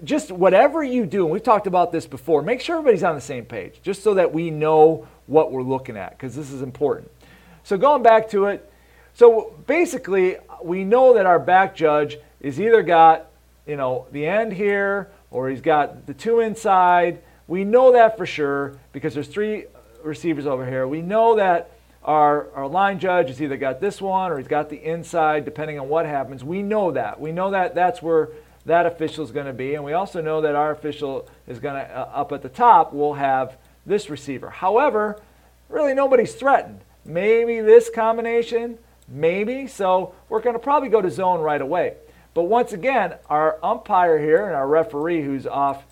just 0.03 0.31
whatever 0.31 0.83
you 0.83 1.05
do, 1.05 1.25
and 1.25 1.31
we've 1.31 1.43
talked 1.43 1.67
about 1.67 1.91
this 1.91 2.07
before, 2.07 2.41
make 2.41 2.61
sure 2.61 2.77
everybody's 2.77 3.03
on 3.03 3.13
the 3.13 3.21
same 3.21 3.45
page, 3.45 3.79
just 3.83 4.01
so 4.01 4.15
that 4.15 4.33
we 4.33 4.49
know 4.49 5.07
what 5.27 5.51
we're 5.51 5.61
looking 5.61 5.97
at, 5.97 6.17
because 6.17 6.35
this 6.35 6.49
is 6.49 6.63
important. 6.63 7.11
So 7.63 7.77
going 7.77 8.01
back 8.01 8.27
to 8.31 8.45
it, 8.45 8.67
so 9.13 9.53
basically, 9.67 10.37
we 10.63 10.83
know 10.83 11.13
that 11.13 11.27
our 11.27 11.39
back 11.39 11.75
judge 11.75 12.17
is 12.41 12.59
either 12.59 12.81
got, 12.83 13.27
you 13.67 13.75
know, 13.75 14.07
the 14.11 14.25
end 14.25 14.53
here 14.53 15.09
or 15.31 15.49
he's 15.49 15.61
got 15.61 16.05
the 16.05 16.13
two 16.13 16.39
inside. 16.39 17.21
We 17.47 17.63
know 17.63 17.93
that 17.93 18.17
for 18.17 18.25
sure 18.25 18.77
because 18.91 19.13
there's 19.13 19.27
three 19.27 19.65
receivers 20.03 20.45
over 20.45 20.65
here. 20.65 20.87
We 20.87 21.01
know 21.01 21.35
that 21.35 21.71
our, 22.03 22.49
our 22.53 22.67
line 22.67 22.99
judge 22.99 23.27
has 23.27 23.41
either 23.41 23.57
got 23.57 23.81
this 23.81 24.01
one 24.01 24.31
or 24.31 24.37
he's 24.37 24.47
got 24.47 24.69
the 24.69 24.83
inside, 24.83 25.45
depending 25.45 25.79
on 25.79 25.89
what 25.89 26.05
happens. 26.05 26.43
We 26.43 26.61
know 26.61 26.91
that. 26.91 27.19
We 27.19 27.31
know 27.31 27.51
that 27.51 27.75
that's 27.75 28.01
where 28.01 28.29
that 28.65 28.85
official 28.85 29.23
is 29.23 29.31
going 29.31 29.45
to 29.47 29.53
be. 29.53 29.75
And 29.75 29.83
we 29.83 29.93
also 29.93 30.21
know 30.21 30.41
that 30.41 30.55
our 30.55 30.71
official 30.71 31.27
is 31.47 31.59
going 31.59 31.75
to, 31.75 31.97
uh, 31.97 32.09
up 32.13 32.31
at 32.31 32.41
the 32.41 32.49
top, 32.49 32.93
will 32.93 33.15
have 33.15 33.57
this 33.85 34.09
receiver. 34.09 34.49
However, 34.49 35.19
really 35.67 35.93
nobody's 35.93 36.35
threatened. 36.35 36.81
Maybe 37.05 37.61
this 37.61 37.89
combination, 37.89 38.77
maybe. 39.07 39.67
So 39.67 40.13
we're 40.29 40.41
going 40.41 40.55
to 40.55 40.59
probably 40.59 40.89
go 40.89 41.01
to 41.01 41.09
zone 41.09 41.41
right 41.41 41.61
away. 41.61 41.95
But 42.33 42.43
once 42.43 42.73
again, 42.73 43.15
our 43.29 43.57
umpire 43.63 44.19
here 44.19 44.45
and 44.45 44.55
our 44.55 44.67
referee 44.67 45.23
who's 45.23 45.47
off 45.47 45.83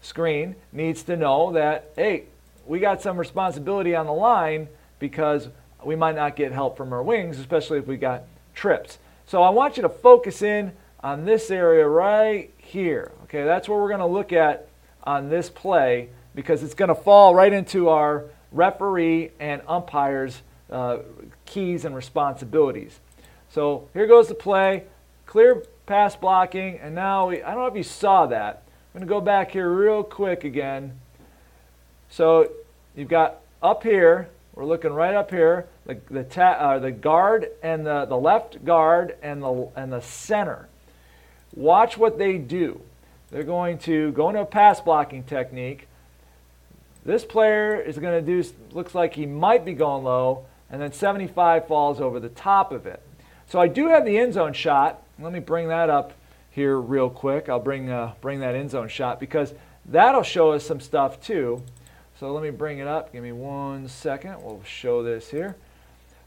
screen 0.00 0.56
needs 0.72 1.02
to 1.04 1.16
know 1.16 1.52
that, 1.52 1.92
hey, 1.96 2.24
we 2.66 2.78
got 2.78 3.02
some 3.02 3.16
responsibility 3.18 3.94
on 3.94 4.06
the 4.06 4.12
line 4.12 4.68
because 4.98 5.48
we 5.84 5.96
might 5.96 6.14
not 6.14 6.36
get 6.36 6.52
help 6.52 6.76
from 6.76 6.92
our 6.92 7.02
wings, 7.02 7.38
especially 7.38 7.78
if 7.78 7.86
we 7.86 7.96
got 7.96 8.22
trips. 8.54 8.98
So 9.26 9.42
I 9.42 9.50
want 9.50 9.76
you 9.76 9.82
to 9.82 9.88
focus 9.88 10.42
in 10.42 10.72
on 11.00 11.24
this 11.24 11.50
area 11.50 11.86
right 11.86 12.50
here. 12.56 13.12
Okay, 13.24 13.44
that's 13.44 13.68
where 13.68 13.78
we're 13.78 13.88
going 13.88 14.00
to 14.00 14.06
look 14.06 14.32
at 14.32 14.68
on 15.02 15.28
this 15.28 15.50
play 15.50 16.08
because 16.34 16.62
it's 16.62 16.74
going 16.74 16.88
to 16.88 16.94
fall 16.94 17.34
right 17.34 17.52
into 17.52 17.88
our 17.88 18.24
referee 18.52 19.30
and 19.38 19.60
umpires 19.68 20.42
uh, 20.70 20.98
keys 21.44 21.84
and 21.84 21.94
responsibilities. 21.94 23.00
So 23.50 23.88
here 23.92 24.06
goes 24.06 24.28
the 24.28 24.34
play, 24.34 24.84
clear 25.26 25.62
pass 25.86 26.16
blocking, 26.16 26.78
and 26.78 26.94
now 26.94 27.28
we, 27.28 27.42
I 27.42 27.50
don't 27.50 27.60
know 27.60 27.66
if 27.66 27.76
you 27.76 27.82
saw 27.82 28.26
that. 28.26 28.62
I'm 28.94 29.00
going 29.00 29.08
to 29.08 29.12
go 29.12 29.20
back 29.20 29.50
here 29.50 29.70
real 29.70 30.02
quick 30.02 30.44
again. 30.44 30.98
So 32.08 32.50
you've 32.94 33.08
got 33.08 33.40
up 33.62 33.82
here, 33.82 34.28
we're 34.54 34.64
looking 34.64 34.92
right 34.92 35.14
up 35.14 35.30
here, 35.30 35.66
the, 35.86 35.98
the, 36.10 36.22
ta- 36.22 36.52
uh, 36.52 36.78
the 36.78 36.92
guard 36.92 37.50
and 37.62 37.84
the, 37.84 38.04
the 38.04 38.16
left 38.16 38.64
guard 38.64 39.16
and 39.22 39.42
the, 39.42 39.68
and 39.76 39.92
the 39.92 40.00
center. 40.00 40.68
Watch 41.54 41.98
what 41.98 42.18
they 42.18 42.38
do. 42.38 42.80
They're 43.30 43.42
going 43.42 43.78
to 43.78 44.12
go 44.12 44.28
into 44.28 44.40
a 44.40 44.46
pass 44.46 44.80
blocking 44.80 45.24
technique. 45.24 45.88
This 47.04 47.24
player 47.24 47.80
is 47.80 47.98
going 47.98 48.24
to 48.24 48.42
do, 48.42 48.48
looks 48.72 48.94
like 48.94 49.14
he 49.14 49.26
might 49.26 49.64
be 49.64 49.74
going 49.74 50.04
low, 50.04 50.46
and 50.70 50.80
then 50.80 50.92
75 50.92 51.66
falls 51.66 52.00
over 52.00 52.18
the 52.18 52.28
top 52.28 52.72
of 52.72 52.86
it. 52.86 53.02
So 53.48 53.60
I 53.60 53.68
do 53.68 53.88
have 53.88 54.04
the 54.04 54.18
end 54.18 54.34
zone 54.34 54.52
shot. 54.52 55.02
Let 55.18 55.32
me 55.32 55.40
bring 55.40 55.68
that 55.68 55.90
up 55.90 56.12
here 56.50 56.78
real 56.78 57.08
quick. 57.08 57.48
I'll 57.48 57.60
bring, 57.60 57.88
uh, 57.90 58.14
bring 58.20 58.40
that 58.40 58.54
end 58.54 58.70
zone 58.70 58.88
shot 58.88 59.20
because 59.20 59.54
that'll 59.86 60.22
show 60.22 60.52
us 60.52 60.66
some 60.66 60.80
stuff 60.80 61.20
too. 61.20 61.62
So 62.18 62.32
let 62.32 62.42
me 62.42 62.50
bring 62.50 62.78
it 62.78 62.86
up. 62.86 63.12
Give 63.12 63.22
me 63.22 63.32
one 63.32 63.88
second. 63.88 64.42
We'll 64.42 64.62
show 64.64 65.02
this 65.02 65.30
here. 65.30 65.56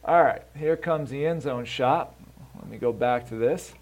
All 0.05 0.23
right, 0.23 0.41
here 0.55 0.77
comes 0.77 1.09
the 1.09 1.25
end 1.25 1.41
zone 1.41 1.65
shot. 1.65 2.13
Let 2.55 2.69
me 2.69 2.77
go 2.77 2.93
back 2.93 3.27
to 3.29 3.35
this. 3.35 3.73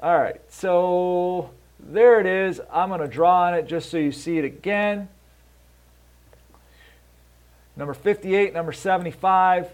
All 0.00 0.16
right, 0.16 0.40
so 0.48 1.50
there 1.80 2.20
it 2.20 2.26
is. 2.26 2.60
I'm 2.72 2.88
going 2.88 3.00
to 3.00 3.08
draw 3.08 3.46
on 3.46 3.54
it 3.54 3.66
just 3.66 3.90
so 3.90 3.96
you 3.96 4.12
see 4.12 4.38
it 4.38 4.44
again. 4.44 5.08
Number 7.76 7.94
58, 7.94 8.54
number 8.54 8.72
75. 8.72 9.70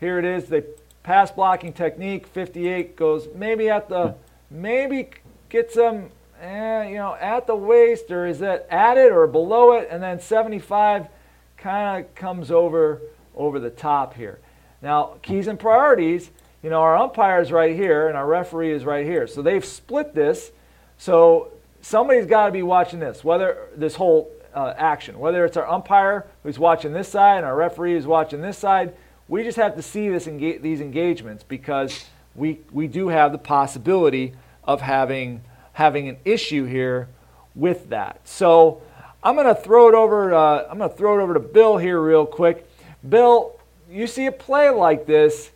Here 0.00 0.18
it 0.18 0.24
is. 0.24 0.46
The 0.46 0.64
pass 1.02 1.30
blocking 1.30 1.72
technique. 1.72 2.26
58 2.26 2.96
goes 2.96 3.28
maybe 3.34 3.68
at 3.68 3.88
the, 3.88 4.14
maybe 4.50 5.10
gets 5.48 5.74
them, 5.74 6.10
eh, 6.40 6.88
you 6.88 6.96
know, 6.96 7.14
at 7.14 7.46
the 7.46 7.56
waist, 7.56 8.10
or 8.10 8.26
is 8.26 8.38
that 8.40 8.66
at 8.70 8.98
it 8.98 9.12
or 9.12 9.26
below 9.26 9.72
it? 9.72 9.88
And 9.90 10.02
then 10.02 10.20
75 10.20 11.08
kind 11.56 12.04
of 12.04 12.14
comes 12.14 12.50
over 12.50 13.00
over 13.34 13.58
the 13.58 13.70
top 13.70 14.14
here. 14.14 14.38
Now, 14.82 15.14
keys 15.22 15.46
and 15.46 15.58
priorities. 15.58 16.30
You 16.62 16.70
know, 16.70 16.80
our 16.80 16.96
umpire 16.96 17.40
is 17.40 17.50
right 17.50 17.74
here, 17.74 18.08
and 18.08 18.16
our 18.16 18.26
referee 18.26 18.72
is 18.72 18.84
right 18.84 19.04
here. 19.04 19.26
So 19.26 19.42
they've 19.42 19.64
split 19.64 20.14
this. 20.14 20.52
So 20.96 21.52
somebody's 21.80 22.26
got 22.26 22.46
to 22.46 22.52
be 22.52 22.62
watching 22.62 23.00
this, 23.00 23.24
whether 23.24 23.68
this 23.74 23.96
whole 23.96 24.30
uh, 24.54 24.74
action, 24.76 25.18
whether 25.18 25.44
it's 25.44 25.56
our 25.56 25.68
umpire 25.68 26.26
who's 26.42 26.58
watching 26.58 26.92
this 26.92 27.08
side 27.08 27.38
and 27.38 27.46
our 27.46 27.56
referee 27.56 27.94
who's 27.94 28.06
watching 28.06 28.42
this 28.42 28.58
side. 28.58 28.94
We 29.32 29.44
just 29.44 29.56
have 29.56 29.76
to 29.76 29.82
see 29.82 30.10
this 30.10 30.26
enga- 30.26 30.60
these 30.60 30.82
engagements 30.82 31.42
because 31.42 32.04
we 32.34 32.60
we 32.70 32.86
do 32.86 33.08
have 33.08 33.32
the 33.32 33.38
possibility 33.38 34.34
of 34.62 34.82
having 34.82 35.40
having 35.72 36.06
an 36.06 36.18
issue 36.26 36.66
here 36.66 37.08
with 37.54 37.88
that. 37.88 38.20
So 38.28 38.82
I'm 39.22 39.34
going 39.34 39.46
to 39.46 39.54
throw 39.54 39.88
it 39.88 39.94
over. 39.94 40.34
Uh, 40.34 40.66
I'm 40.70 40.76
going 40.76 40.90
to 40.90 40.94
throw 40.94 41.18
it 41.18 41.22
over 41.22 41.32
to 41.32 41.40
Bill 41.40 41.78
here 41.78 41.98
real 41.98 42.26
quick. 42.26 42.70
Bill, 43.08 43.58
you 43.90 44.06
see 44.06 44.26
a 44.26 44.32
play 44.32 44.68
like 44.68 45.06
this, 45.06 45.50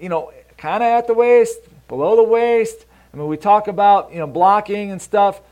you 0.00 0.08
know, 0.08 0.32
kind 0.56 0.82
of 0.82 0.86
at 0.86 1.06
the 1.06 1.12
waist, 1.12 1.58
below 1.88 2.16
the 2.16 2.22
waist. 2.22 2.86
I 3.12 3.18
mean, 3.18 3.26
we 3.26 3.36
talk 3.36 3.68
about 3.68 4.14
you 4.14 4.20
know 4.20 4.28
blocking 4.28 4.92
and 4.92 5.02
stuff. 5.02 5.42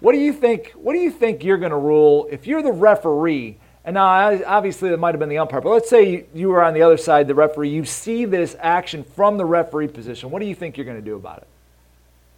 What 0.00 0.12
do 0.12 0.18
you 0.18 0.32
think? 0.32 0.70
What 0.70 0.94
do 0.94 0.98
you 0.98 1.10
think 1.10 1.44
you're 1.44 1.58
going 1.58 1.72
to 1.72 1.76
rule 1.76 2.26
if 2.30 2.46
you're 2.46 2.62
the 2.62 2.72
referee? 2.72 3.58
And 3.84 3.94
now, 3.94 4.06
obviously, 4.44 4.90
it 4.90 4.98
might 4.98 5.14
have 5.14 5.18
been 5.18 5.28
the 5.28 5.38
umpire, 5.38 5.60
but 5.60 5.70
let's 5.70 5.88
say 5.88 6.26
you 6.34 6.48
were 6.48 6.62
on 6.62 6.74
the 6.74 6.82
other 6.82 6.96
side, 6.96 7.26
the 7.26 7.34
referee. 7.34 7.70
You 7.70 7.84
see 7.84 8.24
this 8.24 8.54
action 8.60 9.02
from 9.02 9.38
the 9.38 9.44
referee 9.44 9.88
position. 9.88 10.30
What 10.30 10.40
do 10.40 10.46
you 10.46 10.54
think 10.54 10.76
you're 10.76 10.84
going 10.84 10.98
to 10.98 11.04
do 11.04 11.16
about 11.16 11.38
it? 11.38 11.46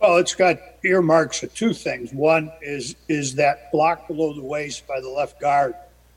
Well, 0.00 0.16
it's 0.16 0.35
got 0.35 0.59
earmarks 0.83 1.42
of 1.42 1.53
two 1.55 1.74
things. 1.74 2.12
One 2.12 2.50
is 2.62 2.96
is 3.09 3.35
that 3.35 3.70
block 3.70 4.07
below 4.07 4.33
the 4.33 4.42
waist 4.42 4.87
by 4.87 5.00
the 5.00 5.09
left 5.09 5.40
guard. 5.40 5.74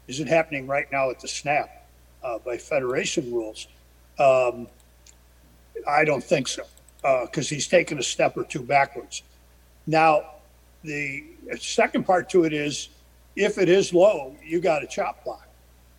Is 0.07 0.19
it 0.19 0.27
happening 0.27 0.67
right 0.67 0.89
now 0.91 1.09
at 1.09 1.19
the 1.19 1.27
snap 1.27 1.85
uh, 2.23 2.39
by 2.39 2.57
federation 2.57 3.31
rules? 3.33 3.67
Um, 4.19 4.67
I 5.87 6.05
don't 6.05 6.23
think 6.23 6.47
so 6.47 6.63
because 7.01 7.51
uh, 7.51 7.55
he's 7.55 7.67
taken 7.67 7.99
a 7.99 8.03
step 8.03 8.37
or 8.37 8.45
two 8.45 8.61
backwards. 8.61 9.23
Now, 9.85 10.23
the 10.83 11.25
second 11.59 12.05
part 12.05 12.29
to 12.29 12.45
it 12.45 12.53
is 12.53 12.87
if 13.35 13.57
it 13.57 13.69
is 13.69 13.93
low, 13.93 14.35
you 14.43 14.59
got 14.59 14.83
a 14.83 14.87
chop 14.87 15.23
block. 15.23 15.47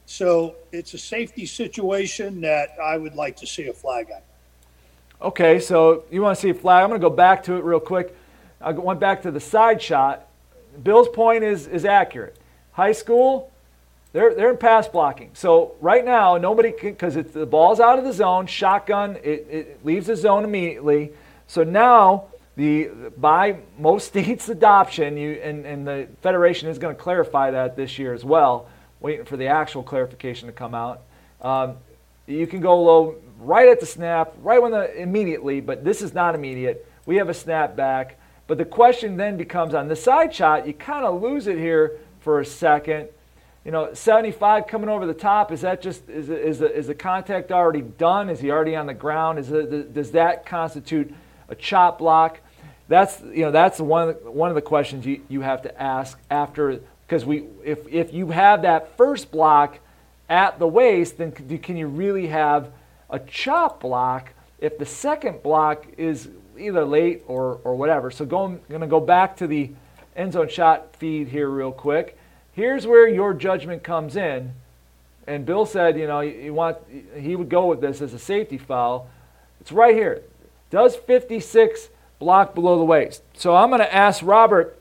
So 0.07 0.57
it's 0.73 0.95
a 0.95 0.99
safety 0.99 1.47
situation 1.47 2.41
that 2.43 2.77
I 2.83 2.97
would 2.97 3.15
like 3.15 3.37
to 3.39 3.47
see 3.47 3.69
a 3.69 3.73
flag 3.73 4.11
on. 4.11 4.21
Okay, 5.29 5.59
so 5.59 6.05
you 6.11 6.21
want 6.23 6.37
to 6.37 6.43
see 6.43 6.51
a 6.51 6.55
flag. 6.55 6.83
I'm 6.83 6.91
going 6.91 7.01
to 7.01 7.09
go 7.09 7.15
back 7.15 7.45
to 7.45 7.55
it 7.55 7.65
real 7.65 7.81
quick. 7.81 8.15
I 8.61 8.73
went 8.73 9.01
back 9.01 9.23
to 9.23 9.31
the 9.31 9.41
side 9.41 9.81
shot. 9.81 10.27
Bill's 10.83 11.09
point 11.09 11.45
is, 11.45 11.67
is 11.67 11.85
accurate. 11.85 12.37
High 12.73 12.93
school, 12.93 13.51
they're, 14.13 14.35
they're 14.35 14.51
in 14.51 14.57
pass 14.57 14.87
blocking. 14.87 15.31
So 15.35 15.75
right 15.81 16.05
now, 16.05 16.37
nobody 16.37 16.73
can, 16.73 16.91
because 16.91 17.15
the 17.15 17.47
ball's 17.47 17.81
out 17.81 17.99
of 17.99 18.05
the 18.05 18.13
zone, 18.13 18.47
shotgun, 18.47 19.17
it, 19.23 19.47
it 19.51 19.85
leaves 19.85 20.07
the 20.09 20.17
zone 20.17 20.45
immediately. 20.45 21.13
So 21.47 21.65
now, 21.65 22.27
the 22.57 22.91
by 23.17 23.59
most 23.79 24.07
states' 24.09 24.49
adoption, 24.49 25.17
you, 25.17 25.33
and, 25.43 25.65
and 25.67 25.87
the 25.87 26.09
Federation 26.23 26.69
is 26.69 26.79
going 26.79 26.95
to 26.95 27.01
clarify 27.01 27.51
that 27.51 27.77
this 27.77 27.99
year 27.99 28.15
as 28.15 28.25
well, 28.25 28.69
waiting 29.01 29.25
for 29.25 29.37
the 29.37 29.47
actual 29.47 29.83
clarification 29.83 30.47
to 30.47 30.53
come 30.53 30.75
out. 30.75 31.03
Um, 31.41 31.77
you 32.27 32.47
can 32.47 32.61
go 32.61 32.83
low 32.83 33.17
right 33.39 33.69
at 33.69 33.81
the 33.81 33.87
snap, 33.87 34.35
right 34.43 34.61
when 34.61 34.73
the 34.73 34.95
immediately, 34.97 35.61
but 35.61 35.85
this 35.85 36.01
is 36.01 36.15
not 36.15 36.35
immediate. 36.35 36.87
We 37.07 37.17
have 37.17 37.29
a 37.29 37.35
snap 37.35 37.77
back. 37.77 38.19
But 38.47 38.59
the 38.59 38.65
question 38.65 39.17
then 39.17 39.37
becomes 39.37 39.75
on 39.75 39.89
the 39.89 39.97
side 39.97 40.35
shot, 40.35 40.67
you 40.67 40.75
kind 40.75 41.05
of 41.05 41.23
lose 41.23 41.47
it 41.47 41.57
here 41.57 41.99
for 42.21 42.41
a 42.41 42.45
second. 42.45 43.09
You 43.65 43.71
know, 43.71 43.95
75 43.95 44.67
coming 44.67 44.91
over 44.91 45.07
the 45.07 45.15
top, 45.15 45.51
is 45.51 45.63
that 45.63 45.81
just, 45.81 46.09
is, 46.11 46.29
is, 46.29 46.59
the, 46.59 46.71
is 46.71 46.87
the 46.87 46.95
contact 46.95 47.51
already 47.51 47.81
done? 47.81 48.29
Is 48.29 48.41
he 48.41 48.51
already 48.51 48.77
on 48.77 48.87
the 48.87 48.95
ground? 48.95 49.39
Is 49.39 49.49
does 49.49 50.11
that 50.11 50.45
constitute 50.45 51.15
a 51.49 51.55
chop 51.55 51.99
block? 51.99 52.41
That's, 52.89 53.21
you 53.21 53.43
know, 53.43 53.51
that's 53.51 53.81
one 53.81 54.09
of 54.09 54.23
the, 54.23 54.31
one 54.31 54.51
of 54.51 54.55
the 54.55 54.63
questions 54.63 55.07
you, 55.07 55.23
you 55.29 55.41
have 55.41 55.63
to 55.63 55.83
ask 55.83 56.19
after, 56.31 56.81
because 57.07 57.25
we, 57.25 57.45
if, 57.65 57.87
if 57.89 58.13
you 58.13 58.31
have 58.31 58.63
that 58.63 58.97
first 58.97 59.31
block 59.31 59.79
at 60.29 60.59
the 60.59 60.69
waist, 60.69 61.19
then 61.19 61.33
can 61.33 61.77
you 61.77 61.87
really 61.87 62.27
have 62.27 62.71
a 63.11 63.19
chop 63.21 63.81
block 63.81 64.31
if 64.59 64.79
the 64.79 64.87
second 64.87 65.43
block 65.43 65.87
is 65.97 66.29
either 66.59 66.85
late 66.85 67.23
or, 67.27 67.61
or 67.65 67.75
whatever. 67.75 68.11
So 68.11 68.25
going, 68.25 68.61
going 68.69 68.81
to 68.81 68.87
go 68.87 69.01
back 69.01 69.37
to 69.39 69.47
the 69.47 69.71
end 70.17 70.33
zone 70.33 70.49
shot 70.49 70.95
feed 70.97 71.29
here 71.29 71.49
real 71.49 71.73
quick. 71.73 72.19
Here's 72.53 72.87
where 72.87 73.09
your 73.09 73.35
judgment 73.35 73.83
comes 73.83 74.17
in. 74.17 74.53
And 75.27 75.47
Bill 75.47 75.67
said, 75.67 75.99
you 75.99 76.07
know, 76.07 76.21
you 76.21 76.53
want 76.53 76.79
he 77.17 77.35
would 77.35 77.49
go 77.49 77.67
with 77.67 77.81
this 77.81 78.03
as 78.03 78.13
a 78.13 78.19
safety 78.19 78.59
foul. 78.59 79.09
It's 79.61 79.73
right 79.73 79.95
here. 79.95 80.23
Does 80.71 80.97
56 80.97 81.89
block 82.19 82.55
below 82.55 82.79
the 82.79 82.85
waist? 82.85 83.23
So 83.35 83.55
I'm 83.55 83.69
going 83.69 83.81
to 83.81 83.95
ask 83.95 84.23
Robert 84.23 84.79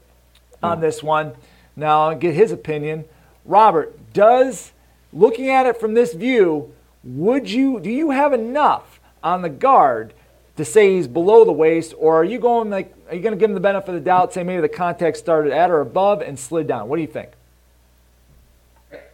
on 0.62 0.78
hmm. 0.78 0.82
this 0.82 1.04
one 1.04 1.34
now 1.76 2.10
and 2.10 2.22
get 2.22 2.36
his 2.36 2.52
opinion. 2.52 3.06
Robert, 3.46 4.14
does 4.14 4.72
looking 5.12 5.50
at 5.50 5.66
it 5.66 5.80
from 5.80 5.94
this 5.94 6.14
view, 6.14 6.74
would 7.04 7.50
you 7.50 7.80
do 7.80 7.90
you 7.90 8.12
have 8.12 8.34
enough 8.34 9.00
on 9.24 9.42
the 9.42 9.50
guard 9.50 10.14
to 10.56 10.64
say 10.64 10.96
he's 10.96 11.08
below 11.08 11.44
the 11.44 11.52
waist, 11.52 11.94
or 11.98 12.16
are 12.16 12.24
you 12.24 12.40
going 12.40 12.70
like 12.70 12.94
are 13.10 13.16
you 13.16 13.22
going 13.22 13.34
to 13.34 13.40
give 13.40 13.50
him 13.50 13.56
the 13.56 13.60
benefit 13.60 13.90
of 13.90 13.96
the 13.96 14.02
doubt, 14.02 14.34
say 14.34 14.44
maybe 14.44 14.62
the 14.62 14.70
contact 14.70 15.18
started 15.18 15.52
at 15.52 15.70
or 15.70 15.82
above 15.82 16.22
and 16.22 16.40
slid 16.40 16.68
down? 16.68 16.88
What 16.88 16.98
do 16.98 17.02
you 17.02 17.08
think? 17.08 17.32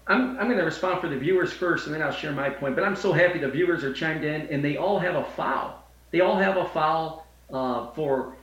I'm, 0.08 0.40
I'm 0.40 0.48
going 0.48 0.58
to 0.58 0.64
respond 0.64 1.02
for 1.02 1.08
the 1.08 1.18
viewers 1.18 1.54
first, 1.54 1.86
and 1.86 1.94
then 1.94 2.02
I'll 2.02 2.12
share 2.12 2.32
my 2.32 2.50
point. 2.50 2.76
But 2.76 2.84
I'm 2.84 2.96
so 2.96 3.14
happy 3.14 3.38
the 3.38 3.48
viewers 3.48 3.84
are 3.84 3.94
chimed 3.94 4.24
in, 4.24 4.42
and 4.48 4.64
they 4.64 4.76
all 4.76 4.98
have 4.98 5.16
a 5.16 5.24
foul. 5.24 5.84
They 6.10 6.22
all 6.22 6.36
have 6.36 6.58
a 6.58 6.68
foul 6.70 7.28
uh, 7.52 7.92
for 7.92 8.36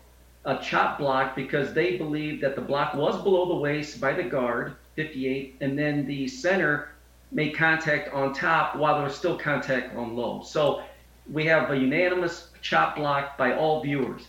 a 0.44 0.58
chop 0.58 0.98
block 0.98 1.34
because 1.34 1.72
they 1.72 1.96
believe 1.96 2.40
that 2.40 2.54
the 2.54 2.62
block 2.62 2.94
was 2.94 3.20
below 3.22 3.48
the 3.48 3.56
waist 3.56 4.00
by 4.00 4.12
the 4.12 4.22
guard, 4.22 4.76
58, 4.94 5.56
and 5.60 5.78
then 5.78 6.06
the 6.06 6.28
center 6.28 6.90
made 7.32 7.56
contact 7.56 8.12
on 8.14 8.32
top 8.32 8.76
while 8.76 8.94
there 8.94 9.04
was 9.04 9.16
still 9.16 9.36
contact 9.36 9.96
on 9.96 10.14
low. 10.14 10.42
So 10.42 10.82
we 11.30 11.44
have 11.46 11.70
a 11.70 11.76
unanimous 11.76 12.50
chop 12.62 12.96
block 12.96 13.36
by 13.36 13.56
all 13.56 13.82
viewers. 13.82 14.28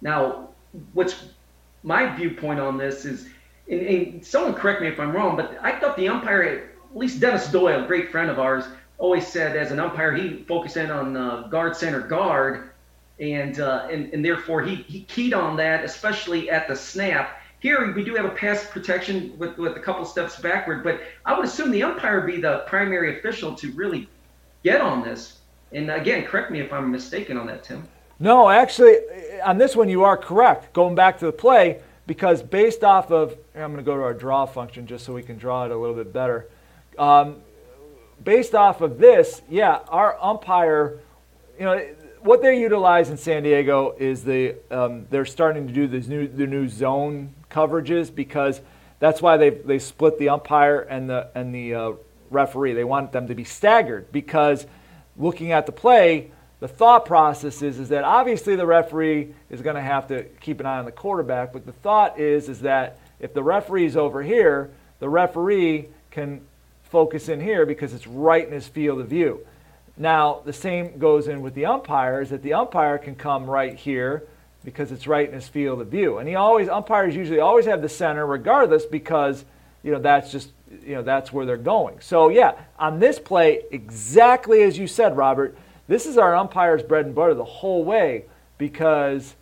Now, 0.00 0.50
what's 0.92 1.24
my 1.82 2.14
viewpoint 2.14 2.60
on 2.60 2.78
this 2.78 3.04
is 3.04 3.28
and, 3.68 3.80
and 3.80 4.24
someone 4.24 4.54
correct 4.54 4.80
me 4.80 4.88
if 4.88 5.00
I'm 5.00 5.12
wrong, 5.12 5.36
but 5.36 5.58
I 5.62 5.78
thought 5.78 5.96
the 5.96 6.08
umpire, 6.08 6.42
at 6.42 6.96
least 6.96 7.20
Dennis 7.20 7.50
Doyle, 7.50 7.84
a 7.84 7.86
great 7.86 8.10
friend 8.10 8.30
of 8.30 8.38
ours, 8.38 8.64
always 8.98 9.26
said 9.26 9.56
as 9.56 9.72
an 9.72 9.80
umpire 9.80 10.14
he 10.14 10.44
focused 10.44 10.76
in 10.76 10.90
on 10.90 11.16
uh, 11.16 11.48
guard 11.48 11.76
center 11.76 12.00
guard, 12.00 12.70
and, 13.18 13.60
uh, 13.60 13.88
and 13.90 14.12
and 14.12 14.24
therefore 14.24 14.62
he 14.62 14.76
he 14.76 15.02
keyed 15.02 15.34
on 15.34 15.56
that, 15.56 15.84
especially 15.84 16.50
at 16.50 16.68
the 16.68 16.76
snap. 16.76 17.40
Here 17.60 17.92
we 17.92 18.04
do 18.04 18.14
have 18.14 18.26
a 18.26 18.30
pass 18.30 18.66
protection 18.66 19.36
with, 19.38 19.56
with 19.56 19.76
a 19.76 19.80
couple 19.80 20.04
steps 20.04 20.38
backward, 20.38 20.84
but 20.84 21.00
I 21.24 21.36
would 21.36 21.46
assume 21.46 21.70
the 21.70 21.82
umpire 21.82 22.20
be 22.20 22.40
the 22.40 22.64
primary 22.66 23.18
official 23.18 23.54
to 23.54 23.72
really 23.72 24.08
get 24.62 24.80
on 24.80 25.02
this. 25.02 25.38
And 25.72 25.90
again, 25.90 26.24
correct 26.26 26.50
me 26.50 26.60
if 26.60 26.72
I'm 26.72 26.90
mistaken 26.90 27.36
on 27.36 27.46
that, 27.46 27.64
Tim. 27.64 27.88
No, 28.18 28.48
actually, 28.48 28.98
on 29.44 29.58
this 29.58 29.74
one 29.74 29.88
you 29.88 30.04
are 30.04 30.16
correct. 30.16 30.72
Going 30.74 30.94
back 30.94 31.18
to 31.18 31.26
the 31.26 31.32
play, 31.32 31.80
because 32.06 32.42
based 32.42 32.84
off 32.84 33.10
of, 33.10 33.36
I'm 33.54 33.72
going 33.72 33.76
to 33.76 33.82
go 33.82 33.96
to 33.96 34.02
our 34.02 34.14
draw 34.14 34.46
function 34.46 34.86
just 34.86 35.04
so 35.04 35.12
we 35.12 35.22
can 35.22 35.38
draw 35.38 35.64
it 35.64 35.70
a 35.70 35.76
little 35.76 35.96
bit 35.96 36.12
better. 36.12 36.48
Um, 36.98 37.36
based 38.22 38.54
off 38.54 38.80
of 38.80 38.98
this, 38.98 39.42
yeah, 39.50 39.80
our 39.88 40.16
umpire, 40.22 41.00
you 41.58 41.64
know, 41.64 41.86
what 42.26 42.42
they 42.42 42.60
utilize 42.60 43.08
in 43.08 43.16
San 43.16 43.44
Diego 43.44 43.94
is 43.98 44.24
the 44.24 44.56
um, 44.70 45.06
they're 45.10 45.24
starting 45.24 45.68
to 45.68 45.72
do 45.72 45.86
these 45.86 46.08
new 46.08 46.26
the 46.26 46.46
new 46.46 46.68
zone 46.68 47.32
coverages 47.48 48.12
because 48.12 48.60
that's 48.98 49.22
why 49.22 49.36
they 49.36 49.50
they 49.50 49.78
split 49.78 50.18
the 50.18 50.28
umpire 50.28 50.80
and 50.80 51.08
the 51.08 51.30
and 51.36 51.54
the 51.54 51.74
uh, 51.74 51.92
referee. 52.30 52.74
They 52.74 52.84
want 52.84 53.12
them 53.12 53.28
to 53.28 53.34
be 53.34 53.44
staggered 53.44 54.10
because 54.10 54.66
looking 55.16 55.52
at 55.52 55.66
the 55.66 55.72
play, 55.72 56.32
the 56.58 56.66
thought 56.68 57.06
process 57.06 57.62
is, 57.62 57.78
is 57.78 57.90
that 57.90 58.02
obviously 58.02 58.56
the 58.56 58.66
referee 58.66 59.32
is 59.48 59.62
going 59.62 59.76
to 59.76 59.82
have 59.82 60.08
to 60.08 60.24
keep 60.40 60.58
an 60.58 60.66
eye 60.66 60.78
on 60.78 60.84
the 60.84 60.92
quarterback, 60.92 61.52
but 61.52 61.64
the 61.64 61.72
thought 61.72 62.18
is 62.18 62.48
is 62.48 62.60
that 62.62 62.98
if 63.20 63.34
the 63.34 63.42
referee 63.42 63.86
is 63.86 63.96
over 63.96 64.22
here, 64.22 64.70
the 64.98 65.08
referee 65.08 65.88
can 66.10 66.40
focus 66.90 67.28
in 67.28 67.40
here 67.40 67.64
because 67.64 67.94
it's 67.94 68.06
right 68.06 68.44
in 68.44 68.52
his 68.52 68.66
field 68.66 69.00
of 69.00 69.06
view. 69.06 69.46
Now, 69.96 70.42
the 70.44 70.52
same 70.52 70.98
goes 70.98 71.26
in 71.28 71.40
with 71.40 71.54
the 71.54 71.66
umpires 71.66 72.30
that 72.30 72.42
the 72.42 72.52
umpire 72.52 72.98
can 72.98 73.14
come 73.14 73.48
right 73.48 73.74
here 73.74 74.24
because 74.64 74.92
it's 74.92 75.06
right 75.06 75.28
in 75.28 75.34
his 75.34 75.48
field 75.48 75.80
of 75.80 75.88
view. 75.88 76.18
And 76.18 76.28
he 76.28 76.34
always 76.34 76.68
umpires 76.68 77.14
usually 77.14 77.40
always 77.40 77.66
have 77.66 77.80
the 77.80 77.88
center 77.88 78.26
regardless 78.26 78.84
because 78.84 79.44
you 79.82 79.92
know 79.92 80.00
that's 80.00 80.32
just 80.32 80.50
you 80.84 80.96
know 80.96 81.02
that's 81.02 81.32
where 81.32 81.46
they're 81.46 81.56
going. 81.56 82.00
So 82.00 82.28
yeah, 82.28 82.54
on 82.78 82.98
this 82.98 83.18
play 83.18 83.62
exactly 83.70 84.62
as 84.62 84.76
you 84.76 84.86
said, 84.86 85.16
Robert, 85.16 85.56
this 85.88 86.04
is 86.04 86.18
our 86.18 86.34
umpire's 86.34 86.82
bread 86.82 87.06
and 87.06 87.14
butter 87.14 87.34
the 87.34 87.44
whole 87.44 87.84
way 87.84 88.24
because 88.58 89.34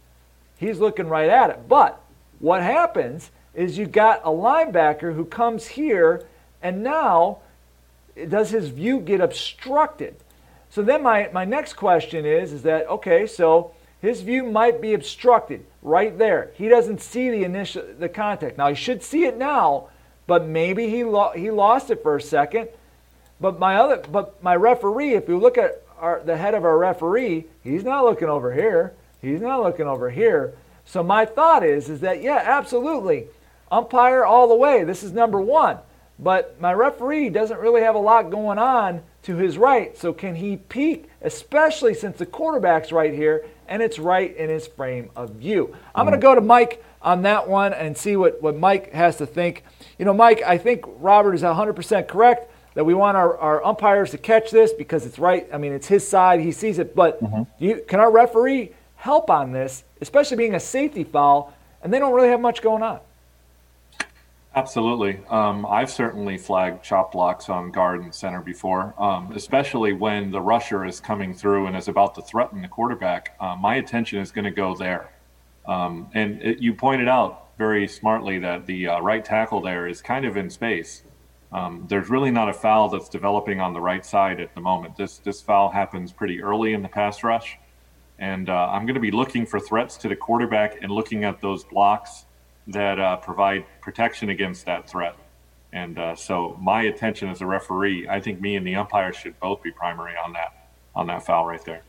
he's 0.58 0.78
looking 0.78 1.08
right 1.08 1.30
at 1.30 1.50
it. 1.50 1.68
But 1.68 2.00
what 2.38 2.62
happens 2.62 3.30
is 3.54 3.78
you 3.78 3.86
got 3.86 4.20
a 4.24 4.28
linebacker 4.28 5.14
who 5.14 5.24
comes 5.24 5.66
here 5.66 6.26
and 6.62 6.82
now 6.82 7.38
does 8.28 8.50
his 8.50 8.68
view 8.68 9.00
get 9.00 9.20
obstructed? 9.20 10.14
So 10.74 10.82
then 10.82 11.04
my, 11.04 11.30
my 11.32 11.44
next 11.44 11.74
question 11.74 12.26
is, 12.26 12.52
is 12.52 12.62
that, 12.62 12.88
okay, 12.88 13.28
so 13.28 13.72
his 14.02 14.22
view 14.22 14.42
might 14.42 14.80
be 14.80 14.92
obstructed 14.94 15.64
right 15.82 16.18
there. 16.18 16.50
He 16.56 16.66
doesn't 16.66 17.00
see 17.00 17.30
the 17.30 17.44
initial, 17.44 17.84
the 17.96 18.08
contact. 18.08 18.58
Now 18.58 18.70
he 18.70 18.74
should 18.74 19.00
see 19.00 19.24
it 19.24 19.38
now, 19.38 19.86
but 20.26 20.48
maybe 20.48 20.90
he, 20.90 21.04
lo- 21.04 21.30
he 21.30 21.52
lost 21.52 21.92
it 21.92 22.02
for 22.02 22.16
a 22.16 22.20
second. 22.20 22.70
But 23.40 23.60
my 23.60 23.76
other, 23.76 24.02
but 24.10 24.42
my 24.42 24.56
referee, 24.56 25.14
if 25.14 25.28
you 25.28 25.38
look 25.38 25.58
at 25.58 25.80
our, 26.00 26.20
the 26.24 26.36
head 26.36 26.54
of 26.54 26.64
our 26.64 26.76
referee, 26.76 27.44
he's 27.62 27.84
not 27.84 28.04
looking 28.04 28.28
over 28.28 28.52
here. 28.52 28.94
He's 29.22 29.40
not 29.40 29.62
looking 29.62 29.86
over 29.86 30.10
here. 30.10 30.54
So 30.84 31.04
my 31.04 31.24
thought 31.24 31.64
is, 31.64 31.88
is 31.88 32.00
that 32.00 32.20
yeah, 32.20 32.42
absolutely, 32.44 33.28
umpire 33.70 34.24
all 34.24 34.48
the 34.48 34.56
way. 34.56 34.82
This 34.82 35.04
is 35.04 35.12
number 35.12 35.40
one. 35.40 35.78
But 36.18 36.60
my 36.60 36.72
referee 36.72 37.30
doesn't 37.30 37.58
really 37.58 37.82
have 37.82 37.94
a 37.94 38.00
lot 38.00 38.30
going 38.30 38.58
on 38.58 39.02
to 39.22 39.36
his 39.36 39.58
right. 39.58 39.96
So 39.96 40.12
can 40.12 40.36
he 40.36 40.56
peek, 40.56 41.08
especially 41.22 41.94
since 41.94 42.18
the 42.18 42.26
quarterback's 42.26 42.92
right 42.92 43.12
here 43.12 43.46
and 43.66 43.82
it's 43.82 43.98
right 43.98 44.34
in 44.36 44.48
his 44.48 44.66
frame 44.66 45.10
of 45.16 45.30
view? 45.30 45.74
I'm 45.94 46.06
going 46.06 46.18
to 46.18 46.22
go 46.22 46.34
to 46.34 46.40
Mike 46.40 46.84
on 47.02 47.22
that 47.22 47.48
one 47.48 47.72
and 47.72 47.96
see 47.96 48.16
what, 48.16 48.40
what 48.40 48.56
Mike 48.56 48.92
has 48.92 49.16
to 49.16 49.26
think. 49.26 49.64
You 49.98 50.04
know, 50.04 50.14
Mike, 50.14 50.42
I 50.42 50.56
think 50.56 50.84
Robert 50.98 51.34
is 51.34 51.42
100% 51.42 52.08
correct 52.08 52.50
that 52.74 52.84
we 52.84 52.94
want 52.94 53.16
our, 53.16 53.36
our 53.38 53.64
umpires 53.64 54.10
to 54.10 54.18
catch 54.18 54.50
this 54.50 54.72
because 54.72 55.06
it's 55.06 55.18
right. 55.18 55.48
I 55.52 55.58
mean, 55.58 55.72
it's 55.72 55.86
his 55.86 56.06
side. 56.06 56.40
He 56.40 56.52
sees 56.52 56.78
it. 56.78 56.94
But 56.94 57.22
mm-hmm. 57.22 57.42
you, 57.58 57.84
can 57.86 58.00
our 58.00 58.10
referee 58.10 58.72
help 58.96 59.30
on 59.30 59.52
this, 59.52 59.84
especially 60.00 60.36
being 60.36 60.54
a 60.54 60.60
safety 60.60 61.04
foul, 61.04 61.54
and 61.82 61.92
they 61.92 61.98
don't 61.98 62.12
really 62.14 62.28
have 62.28 62.40
much 62.40 62.62
going 62.62 62.82
on? 62.82 63.00
Absolutely. 64.56 65.20
Um, 65.30 65.66
I've 65.66 65.90
certainly 65.90 66.38
flagged 66.38 66.84
chop 66.84 67.10
blocks 67.10 67.48
on 67.48 67.72
guard 67.72 68.02
and 68.02 68.14
center 68.14 68.40
before, 68.40 68.94
um, 69.02 69.32
especially 69.34 69.92
when 69.92 70.30
the 70.30 70.40
rusher 70.40 70.84
is 70.84 71.00
coming 71.00 71.34
through 71.34 71.66
and 71.66 71.76
is 71.76 71.88
about 71.88 72.14
to 72.14 72.22
threaten 72.22 72.62
the 72.62 72.68
quarterback. 72.68 73.34
Uh, 73.40 73.56
my 73.56 73.76
attention 73.76 74.20
is 74.20 74.30
going 74.30 74.44
to 74.44 74.52
go 74.52 74.76
there. 74.76 75.10
Um, 75.66 76.08
and 76.14 76.40
it, 76.40 76.58
you 76.60 76.72
pointed 76.72 77.08
out 77.08 77.48
very 77.58 77.88
smartly 77.88 78.38
that 78.38 78.64
the 78.66 78.86
uh, 78.88 79.00
right 79.00 79.24
tackle 79.24 79.60
there 79.60 79.88
is 79.88 80.00
kind 80.00 80.24
of 80.24 80.36
in 80.36 80.48
space. 80.48 81.02
Um, 81.50 81.86
there's 81.88 82.08
really 82.08 82.30
not 82.30 82.48
a 82.48 82.52
foul 82.52 82.88
that's 82.88 83.08
developing 83.08 83.60
on 83.60 83.72
the 83.72 83.80
right 83.80 84.06
side 84.06 84.40
at 84.40 84.54
the 84.54 84.60
moment. 84.60 84.96
This 84.96 85.18
this 85.18 85.40
foul 85.40 85.70
happens 85.70 86.12
pretty 86.12 86.42
early 86.42 86.74
in 86.74 86.82
the 86.82 86.88
pass 86.88 87.24
rush, 87.24 87.58
and 88.18 88.48
uh, 88.48 88.68
I'm 88.70 88.86
going 88.86 88.94
to 88.94 89.00
be 89.00 89.12
looking 89.12 89.46
for 89.46 89.58
threats 89.58 89.96
to 89.98 90.08
the 90.08 90.16
quarterback 90.16 90.82
and 90.82 90.92
looking 90.92 91.24
at 91.24 91.40
those 91.40 91.64
blocks 91.64 92.26
that 92.68 92.98
uh, 92.98 93.16
provide 93.16 93.64
protection 93.80 94.28
against 94.30 94.66
that 94.66 94.88
threat. 94.88 95.16
And 95.72 95.98
uh, 95.98 96.14
so 96.14 96.56
my 96.60 96.82
attention 96.82 97.28
as 97.28 97.40
a 97.40 97.46
referee, 97.46 98.08
I 98.08 98.20
think 98.20 98.40
me 98.40 98.56
and 98.56 98.66
the 98.66 98.76
umpire 98.76 99.12
should 99.12 99.38
both 99.40 99.62
be 99.62 99.70
primary 99.70 100.14
on 100.16 100.32
that 100.34 100.68
on 100.94 101.08
that 101.08 101.26
foul 101.26 101.46
right 101.46 101.64
there. 101.64 101.82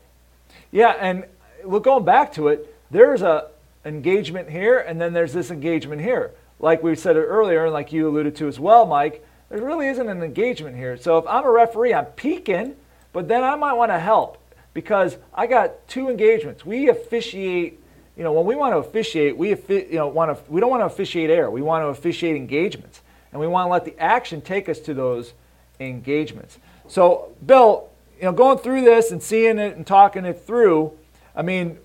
Yeah, 0.72 0.96
and 1.00 1.24
look 1.64 1.84
going 1.84 2.04
back 2.04 2.32
to 2.34 2.48
it, 2.48 2.74
there's 2.90 3.22
a 3.22 3.50
engagement 3.84 4.50
here, 4.50 4.80
and 4.80 5.00
then 5.00 5.12
there's 5.12 5.32
this 5.32 5.52
engagement 5.52 6.02
here. 6.02 6.32
Like 6.58 6.82
we 6.82 6.96
said 6.96 7.16
earlier, 7.16 7.66
and 7.66 7.72
like 7.72 7.92
you 7.92 8.08
alluded 8.08 8.34
to 8.36 8.48
as 8.48 8.58
well, 8.58 8.84
Mike 8.84 9.24
there 9.48 9.62
really 9.62 9.86
isn't 9.88 10.08
an 10.08 10.22
engagement 10.22 10.76
here. 10.76 10.96
So 10.96 11.18
if 11.18 11.26
I'm 11.26 11.44
a 11.44 11.50
referee, 11.50 11.94
I'm 11.94 12.06
peeking, 12.06 12.74
but 13.12 13.28
then 13.28 13.44
I 13.44 13.54
might 13.54 13.74
want 13.74 13.92
to 13.92 13.98
help 13.98 14.38
because 14.74 15.16
I 15.32 15.46
got 15.46 15.86
two 15.88 16.10
engagements. 16.10 16.66
We 16.66 16.88
officiate, 16.88 17.80
you 18.16 18.22
know, 18.22 18.32
when 18.32 18.46
we 18.46 18.54
want 18.54 18.72
to 18.72 18.78
officiate, 18.78 19.36
we 19.36 19.50
you 19.50 19.86
know 19.92 20.08
want 20.08 20.36
to 20.36 20.52
we 20.52 20.60
don't 20.60 20.70
want 20.70 20.80
to 20.80 20.86
officiate 20.86 21.30
air. 21.30 21.50
We 21.50 21.62
want 21.62 21.82
to 21.82 21.88
officiate 21.88 22.36
engagements, 22.36 23.02
and 23.32 23.40
we 23.40 23.46
want 23.46 23.66
to 23.66 23.70
let 23.70 23.84
the 23.84 23.98
action 24.02 24.40
take 24.40 24.68
us 24.68 24.78
to 24.80 24.94
those 24.94 25.34
engagements. 25.78 26.58
So, 26.88 27.34
Bill, 27.44 27.88
you 28.18 28.24
know, 28.24 28.32
going 28.32 28.58
through 28.58 28.82
this 28.82 29.10
and 29.10 29.22
seeing 29.22 29.58
it 29.58 29.76
and 29.76 29.86
talking 29.86 30.24
it 30.24 30.40
through, 30.46 30.92
I 31.34 31.42
mean, 31.42 31.78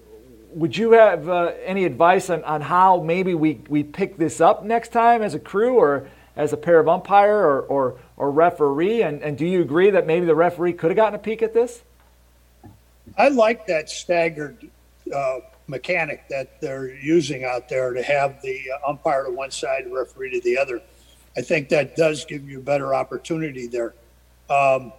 would 0.54 0.78
you 0.78 0.91
have 0.91 1.28
uh, 1.28 1.52
any 1.65 1.86
advice 1.86 2.30
on, 2.30 2.44
on 2.44 2.62
how 2.62 3.02
maybe 3.02 3.34
we, 3.34 3.62
we 3.67 3.84
pick 3.84 4.17
this 4.17 4.41
up 4.41 4.63
next 4.63 4.89
time 4.89 5.22
as 5.22 5.34
a 5.34 5.39
crew 5.39 5.76
or 5.76 6.08
as 6.36 6.54
a 6.54 6.58
pair 6.58 6.80
of 6.80 6.88
umpire 6.88 7.36
or, 7.36 7.62
or, 7.62 7.98
or 8.17 8.32
referee? 8.32 9.02
And, 9.04 9.22
and 9.22 9.38
do 9.38 9.46
you 9.46 9.62
agree 9.62 9.89
that 9.91 10.08
maybe 10.08 10.26
the 10.26 10.36
referee 10.36 10.74
could 10.74 10.91
have 10.91 10.98
gotten 10.98 11.15
a 11.15 11.20
peek 11.20 11.41
at 11.41 11.54
this? 11.54 11.82
I 13.17 13.30
like 13.30 13.67
that 13.67 13.89
staggered 13.89 14.70
uh, 15.13 15.39
mechanic 15.67 16.28
that 16.30 16.60
they're 16.62 16.93
using 16.95 17.43
out 17.45 17.69
there 17.69 17.93
to 17.93 18.04
have 18.04 18.41
the 18.41 18.62
uh, 18.71 18.89
umpire 18.89 19.26
to 19.26 19.32
one 19.32 19.52
side, 19.52 19.86
referee 19.91 20.32
to 20.32 20.41
the 20.41 20.58
other. 20.58 20.82
I 21.38 21.41
think 21.41 21.69
that 21.69 21.95
does 21.95 22.26
give 22.26 22.50
you 22.50 22.60
a 22.60 22.62
better 22.62 22.93
opportunity 22.93 23.67
there. 23.67 23.93
Um, 24.50 24.91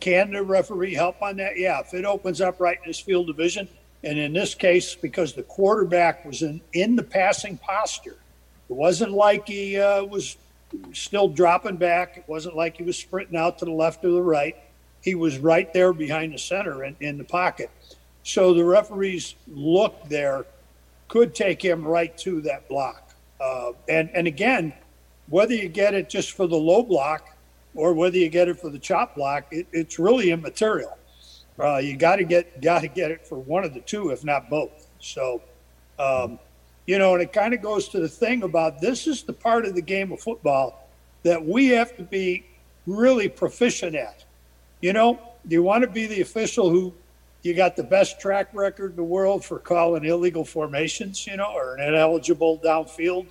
can 0.00 0.32
the 0.32 0.42
referee 0.42 0.94
help 0.94 1.22
on 1.22 1.36
that? 1.36 1.58
Yeah, 1.58 1.80
if 1.80 1.94
it 1.94 2.04
opens 2.04 2.40
up 2.40 2.60
right 2.60 2.78
in 2.78 2.84
his 2.84 2.98
field 2.98 3.26
division, 3.26 3.68
and 4.02 4.18
in 4.18 4.32
this 4.32 4.54
case, 4.54 4.94
because 4.94 5.32
the 5.32 5.42
quarterback 5.42 6.24
was 6.24 6.42
in, 6.42 6.60
in 6.72 6.96
the 6.96 7.02
passing 7.02 7.56
posture, 7.56 8.18
it 8.68 8.74
wasn't 8.74 9.12
like 9.12 9.48
he 9.48 9.78
uh, 9.78 10.04
was 10.04 10.36
still 10.92 11.28
dropping 11.28 11.76
back. 11.76 12.16
It 12.16 12.24
wasn't 12.26 12.56
like 12.56 12.76
he 12.76 12.82
was 12.82 12.98
sprinting 12.98 13.36
out 13.36 13.58
to 13.58 13.64
the 13.64 13.70
left 13.72 14.04
or 14.04 14.10
the 14.10 14.22
right. 14.22 14.56
He 15.02 15.14
was 15.14 15.38
right 15.38 15.72
there 15.72 15.92
behind 15.92 16.32
the 16.32 16.38
center 16.38 16.84
in, 16.84 16.96
in 17.00 17.18
the 17.18 17.24
pocket. 17.24 17.70
So 18.24 18.54
the 18.54 18.64
referee's 18.64 19.36
look 19.46 20.08
there 20.08 20.46
could 21.08 21.34
take 21.34 21.62
him 21.62 21.86
right 21.86 22.16
to 22.18 22.40
that 22.40 22.68
block. 22.68 23.14
Uh, 23.40 23.72
and, 23.88 24.10
and 24.14 24.26
again, 24.26 24.72
whether 25.28 25.54
you 25.54 25.68
get 25.68 25.94
it 25.94 26.08
just 26.08 26.32
for 26.32 26.46
the 26.46 26.56
low 26.56 26.82
block 26.82 27.36
or 27.74 27.92
whether 27.92 28.16
you 28.16 28.28
get 28.30 28.48
it 28.48 28.58
for 28.58 28.70
the 28.70 28.78
chop 28.78 29.14
block, 29.14 29.44
it, 29.50 29.66
it's 29.72 29.98
really 29.98 30.30
immaterial. 30.30 30.96
Uh, 31.58 31.76
you 31.76 31.96
got 31.96 32.16
to 32.16 32.24
get 32.24 32.60
got 32.60 32.80
to 32.80 32.88
get 32.88 33.10
it 33.10 33.24
for 33.24 33.38
one 33.38 33.62
of 33.62 33.74
the 33.74 33.80
two, 33.80 34.10
if 34.10 34.24
not 34.24 34.50
both. 34.50 34.88
So, 34.98 35.40
um, 35.98 36.38
you 36.86 36.98
know, 36.98 37.14
and 37.14 37.22
it 37.22 37.32
kind 37.32 37.54
of 37.54 37.62
goes 37.62 37.88
to 37.90 38.00
the 38.00 38.08
thing 38.08 38.42
about 38.42 38.80
this 38.80 39.06
is 39.06 39.22
the 39.22 39.32
part 39.32 39.64
of 39.64 39.74
the 39.74 39.82
game 39.82 40.10
of 40.10 40.20
football 40.20 40.88
that 41.22 41.44
we 41.44 41.68
have 41.68 41.96
to 41.96 42.02
be 42.02 42.44
really 42.86 43.28
proficient 43.28 43.94
at. 43.94 44.24
You 44.80 44.92
know, 44.92 45.20
you 45.48 45.62
want 45.62 45.84
to 45.84 45.90
be 45.90 46.06
the 46.06 46.22
official 46.22 46.70
who 46.70 46.92
you 47.44 47.54
got 47.54 47.76
the 47.76 47.84
best 47.84 48.20
track 48.20 48.48
record 48.52 48.90
in 48.90 48.96
the 48.96 49.04
world 49.04 49.44
for 49.44 49.58
calling 49.58 50.04
illegal 50.04 50.44
formations, 50.44 51.26
you 51.26 51.36
know, 51.36 51.52
or 51.54 51.76
an 51.76 51.88
ineligible 51.88 52.58
downfield? 52.58 53.26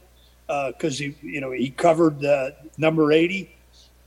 because 0.47 0.99
he, 0.99 1.15
you 1.21 1.41
know, 1.41 1.51
he 1.51 1.69
covered 1.69 2.23
uh, 2.23 2.51
number 2.77 3.11
80? 3.11 3.55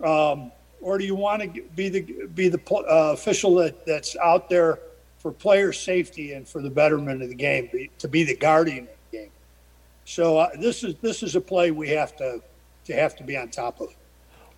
Um, 0.02 0.52
or 0.80 0.98
do 0.98 1.04
you 1.04 1.14
want 1.14 1.42
to 1.42 1.62
be 1.74 1.88
the 1.88 2.28
be 2.34 2.48
the 2.48 2.60
uh, 2.70 3.12
official 3.12 3.54
that, 3.56 3.86
that's 3.86 4.16
out 4.16 4.48
there 4.48 4.78
for 5.18 5.32
player 5.32 5.72
safety 5.72 6.34
and 6.34 6.46
for 6.46 6.60
the 6.60 6.70
betterment 6.70 7.22
of 7.22 7.28
the 7.28 7.34
game, 7.34 7.70
to 7.98 8.08
be 8.08 8.22
the 8.22 8.36
guardian 8.36 8.84
of 8.84 8.90
the 9.10 9.18
game? 9.18 9.30
So 10.04 10.38
uh, 10.38 10.50
this 10.60 10.84
is 10.84 10.94
this 10.96 11.22
is 11.22 11.34
a 11.34 11.40
play 11.40 11.70
we 11.70 11.88
have 11.90 12.14
to 12.16 12.40
to 12.84 12.92
have 12.92 13.16
to 13.16 13.24
be 13.24 13.36
on 13.36 13.48
top 13.48 13.80
of. 13.80 13.88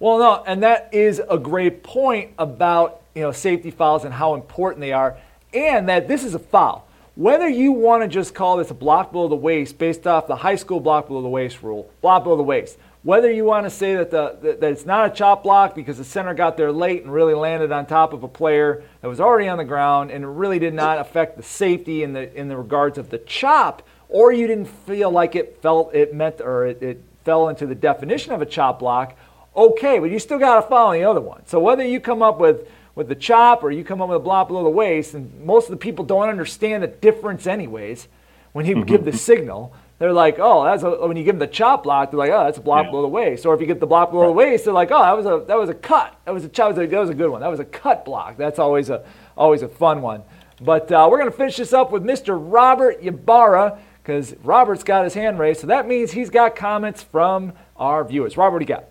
Well, 0.01 0.19
no, 0.19 0.45
and 0.47 0.63
that 0.63 0.91
is 0.93 1.23
a 1.31 1.39
great 1.39 1.83
point 1.83 2.33
about 2.39 3.03
you 3.15 3.23
know 3.23 3.33
safety 3.33 3.71
fouls 3.71 4.05
and 4.05 4.13
how 4.13 4.35
important 4.35 4.81
they 4.81 4.93
are, 4.93 5.17
and 5.53 5.89
that 5.89 6.09
this 6.09 6.25
is 6.25 6.35
a 6.35 6.39
foul. 6.39 6.87
Whether 7.15 7.49
you 7.49 7.73
want 7.73 8.03
to 8.03 8.09
just 8.09 8.35
call 8.35 8.59
this 8.59 8.71
a 8.71 8.75
block 8.75 9.11
below 9.11 9.27
the 9.27 9.35
waist 9.35 9.77
based 9.77 10.07
off 10.07 10.29
the 10.29 10.37
high 10.37 10.55
school 10.55 10.79
block 10.79 11.09
below 11.09 11.21
the 11.21 11.29
waist 11.29 11.63
rule, 11.63 11.91
block 12.01 12.23
below 12.23 12.37
the 12.37 12.45
waist, 12.45 12.79
whether 13.03 13.31
you 13.31 13.45
want 13.45 13.67
to 13.67 13.71
say 13.71 13.97
that, 13.97 14.11
the, 14.11 14.39
that, 14.41 14.63
it's 14.63 14.85
not 14.87 15.11
a 15.11 15.15
chop 15.15 15.43
block 15.43 15.75
because 15.75 15.99
the 15.99 16.05
center 16.05 16.35
got 16.35 16.57
there 16.57 16.71
late 16.71 17.03
and 17.03 17.13
really 17.13 17.35
landed 17.35 17.73
on 17.73 17.87
top 17.87 18.13
of 18.13 18.23
a 18.23 18.29
player 18.29 18.83
that 19.01 19.09
was 19.09 19.21
already 19.21 19.49
on 19.49 19.59
the 19.59 19.65
ground 19.65 20.11
and 20.11 20.25
it 20.25 20.29
really 20.29 20.59
did 20.59 20.75
not 20.75 20.99
affect 20.99 21.37
the 21.37 21.43
safety 21.43 22.03
in 22.03 22.13
the 22.13 22.33
in 22.39 22.49
the 22.49 22.57
regards 22.57 22.99
of 22.99 23.11
the 23.11 23.19
chop, 23.19 23.83
or 24.09 24.33
you 24.33 24.47
didn't 24.47 24.67
feel 24.67 25.11
like 25.11 25.35
it 25.35 25.61
felt 25.63 25.95
it 25.95 26.15
meant 26.15 26.41
or 26.41 26.67
it, 26.67 26.83
it 26.83 27.03
fell 27.25 27.49
into 27.49 27.67
the 27.67 27.75
definition 27.75 28.33
of 28.33 28.43
a 28.43 28.47
chop 28.47 28.79
block, 28.79 29.17
okay, 29.57 29.99
but 29.99 30.11
you 30.11 30.19
still 30.19 30.39
got 30.39 30.57
to 30.61 30.69
follow 30.69 30.93
the 30.93 31.05
other 31.05 31.21
one. 31.21 31.45
So 31.47 31.61
whether 31.61 31.85
you 31.85 32.01
come 32.01 32.23
up 32.23 32.39
with 32.39 32.69
with 32.99 33.09
the 33.09 33.15
chop 33.15 33.63
or 33.63 33.71
you 33.71 33.85
come 33.85 34.03
up 34.03 34.09
with 34.09 34.17
a 34.17 34.21
block 34.21 34.49
below 34.49 34.65
the 34.65 34.69
waist, 34.69 35.15
and 35.15 35.47
most 35.47 35.67
of 35.67 35.71
the 35.71 35.77
people 35.77 36.05
don't 36.05 36.29
understand 36.29 36.83
the 36.83 36.89
difference 36.89 37.47
anyways. 37.47 38.09
When 38.53 38.67
you 38.67 38.85
give 38.85 39.05
the 39.05 39.13
signal, 39.13 39.73
they're 39.99 40.13
like, 40.13 40.39
oh, 40.39 40.65
that's 40.65 40.83
a, 40.83 41.07
when 41.07 41.17
you 41.17 41.23
give 41.23 41.37
them 41.37 41.49
the 41.49 41.53
chop 41.53 41.85
block, 41.85 42.11
they're 42.11 42.19
like, 42.19 42.31
oh, 42.31 42.45
that's 42.45 42.59
a 42.59 42.61
block 42.61 42.87
yeah. 42.87 42.91
below 42.91 43.03
the 43.03 43.09
waist. 43.09 43.47
Or 43.47 43.55
if 43.55 43.61
you 43.61 43.67
get 43.67 43.79
the 43.79 43.87
block 43.87 44.11
below 44.11 44.23
right. 44.23 44.27
the 44.29 44.33
waist, 44.33 44.65
they're 44.65 44.75
like, 44.75 44.91
oh, 44.91 45.01
that 45.01 45.17
was 45.17 45.27
a 45.27 45.45
that 45.47 45.57
was 45.57 45.71
a 45.71 45.75
cut. 45.75 46.19
That 46.25 46.33
was 46.33 46.45
a 46.45 46.49
chop. 46.49 46.75
That 46.75 46.91
was 46.91 47.11
a 47.11 47.15
good 47.15 47.31
one. 47.31 47.41
That 47.41 47.51
was 47.51 47.61
a 47.61 47.65
cut 47.65 48.05
block. 48.05 48.37
That's 48.37 48.59
always 48.59 48.91
a 48.91 49.05
always 49.37 49.63
a 49.63 49.69
fun 49.69 50.03
one. 50.03 50.23
But 50.61 50.91
uh, 50.91 51.07
we're 51.09 51.19
gonna 51.19 51.31
finish 51.31 51.57
this 51.57 51.73
up 51.73 51.93
with 51.93 52.03
Mr. 52.03 52.37
Robert 52.37 52.99
Ybarra 53.01 53.79
because 54.03 54.35
Robert's 54.43 54.83
got 54.83 55.05
his 55.05 55.15
hand 55.15 55.39
raised, 55.39 55.61
so 55.61 55.69
that 55.69 55.87
means 55.87 56.11
he's 56.11 56.31
got 56.31 56.57
comments 56.57 57.03
from 57.03 57.53
our 57.77 58.03
viewers. 58.05 58.37
Robert, 58.37 58.55
what 58.55 58.59
do 58.59 58.65
you 58.65 58.77
got? 58.77 58.87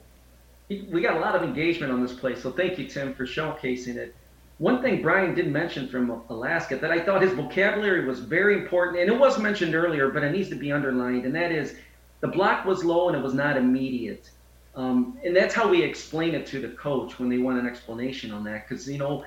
We 0.69 1.01
got 1.01 1.15
a 1.15 1.19
lot 1.19 1.35
of 1.35 1.43
engagement 1.43 1.91
on 1.91 2.01
this 2.01 2.13
place, 2.13 2.41
so 2.41 2.51
thank 2.51 2.77
you, 2.77 2.87
Tim, 2.87 3.13
for 3.13 3.25
showcasing 3.25 3.95
it. 3.95 4.15
One 4.57 4.81
thing 4.81 5.01
Brian 5.01 5.35
did 5.35 5.51
mention 5.51 5.87
from 5.87 6.23
Alaska 6.29 6.77
that 6.77 6.91
I 6.91 6.99
thought 6.99 7.21
his 7.21 7.33
vocabulary 7.33 8.05
was 8.05 8.19
very 8.19 8.55
important, 8.55 8.99
and 8.99 9.09
it 9.09 9.17
was 9.17 9.39
mentioned 9.39 9.75
earlier, 9.75 10.09
but 10.09 10.23
it 10.23 10.31
needs 10.31 10.49
to 10.49 10.55
be 10.55 10.71
underlined, 10.71 11.25
and 11.25 11.35
that 11.35 11.51
is 11.51 11.75
the 12.21 12.27
block 12.27 12.65
was 12.65 12.83
low 12.83 13.07
and 13.07 13.15
it 13.15 13.21
was 13.21 13.33
not 13.33 13.55
immediate. 13.55 14.31
Um, 14.75 15.17
and 15.23 15.35
that's 15.35 15.53
how 15.53 15.67
we 15.67 15.81
explain 15.81 16.35
it 16.35 16.45
to 16.47 16.59
the 16.59 16.69
coach 16.69 17.19
when 17.19 17.29
they 17.29 17.37
want 17.37 17.59
an 17.59 17.67
explanation 17.67 18.31
on 18.31 18.43
that, 18.45 18.67
because 18.67 18.89
you 18.89 18.97
know 18.97 19.25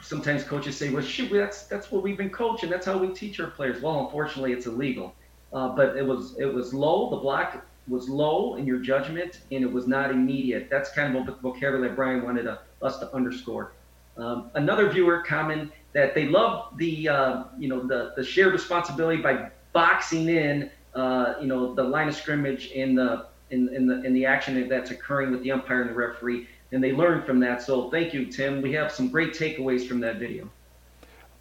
sometimes 0.00 0.44
coaches 0.44 0.76
say, 0.76 0.90
"Well, 0.90 1.02
shoot, 1.02 1.30
that's 1.32 1.64
that's 1.64 1.90
what 1.90 2.02
we've 2.02 2.16
been 2.16 2.30
coaching. 2.30 2.70
That's 2.70 2.86
how 2.86 2.96
we 2.96 3.08
teach 3.08 3.40
our 3.40 3.48
players." 3.48 3.82
Well, 3.82 4.04
unfortunately, 4.04 4.52
it's 4.52 4.66
illegal. 4.66 5.14
Uh, 5.52 5.68
but 5.68 5.96
it 5.96 6.06
was 6.06 6.36
it 6.38 6.46
was 6.46 6.72
low. 6.72 7.10
The 7.10 7.16
block 7.16 7.64
was 7.88 8.08
low 8.08 8.56
in 8.56 8.66
your 8.66 8.78
judgment 8.78 9.40
and 9.52 9.62
it 9.62 9.72
was 9.72 9.86
not 9.86 10.10
immediate. 10.10 10.68
That's 10.70 10.90
kind 10.90 11.16
of 11.16 11.28
a 11.28 11.32
vocabulary 11.40 11.88
that 11.88 11.96
Brian 11.96 12.22
wanted 12.22 12.42
to, 12.42 12.58
us 12.82 12.98
to 12.98 13.12
underscore. 13.14 13.72
Um, 14.16 14.50
another 14.54 14.88
viewer 14.88 15.22
commented 15.26 15.72
that 15.92 16.14
they 16.14 16.26
love 16.26 16.76
the 16.76 17.08
uh, 17.08 17.44
you 17.58 17.68
know 17.68 17.86
the, 17.86 18.12
the 18.16 18.24
shared 18.24 18.52
responsibility 18.52 19.20
by 19.20 19.50
boxing 19.72 20.28
in 20.28 20.70
uh, 20.94 21.34
you 21.40 21.46
know 21.46 21.74
the 21.74 21.82
line 21.82 22.08
of 22.08 22.14
scrimmage 22.14 22.70
in 22.70 22.94
the 22.94 23.26
in, 23.50 23.68
in 23.74 23.86
the 23.86 24.02
in 24.04 24.14
the 24.14 24.24
action 24.24 24.68
that's 24.68 24.90
occurring 24.90 25.30
with 25.30 25.42
the 25.42 25.52
umpire 25.52 25.82
and 25.82 25.90
the 25.90 25.94
referee, 25.94 26.48
and 26.72 26.82
they 26.82 26.92
learn 26.92 27.22
from 27.22 27.40
that. 27.40 27.62
So 27.62 27.90
thank 27.90 28.14
you, 28.14 28.26
Tim. 28.26 28.62
We 28.62 28.72
have 28.72 28.90
some 28.90 29.08
great 29.08 29.32
takeaways 29.34 29.86
from 29.86 30.00
that 30.00 30.16
video. 30.16 30.50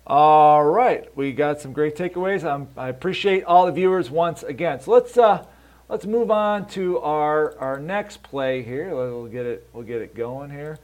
All 0.08 0.64
right, 0.64 1.10
we 1.18 1.32
got 1.32 1.60
some 1.62 1.74
great 1.74 1.96
takeaways. 1.96 2.44
Um, 2.44 2.68
I 2.78 2.90
appreciate 2.90 3.44
all 3.46 3.66
the 3.66 3.72
viewers 3.72 4.12
once 4.12 4.44
again. 4.44 4.80
So 4.82 4.92
let's 4.92 5.18
uh, 5.18 5.46
let's 5.90 6.06
move 6.06 6.32
on 6.32 6.68
to 6.70 7.00
our, 7.00 7.58
our 7.58 7.80
next 7.80 8.24
play 8.24 8.64
here. 8.64 8.96
We'll 8.96 9.28
get 9.28 9.46
it, 9.46 9.68
we'll 9.74 9.84
get 9.84 10.02
it 10.02 10.16
going 10.16 10.50
here. 10.50 10.80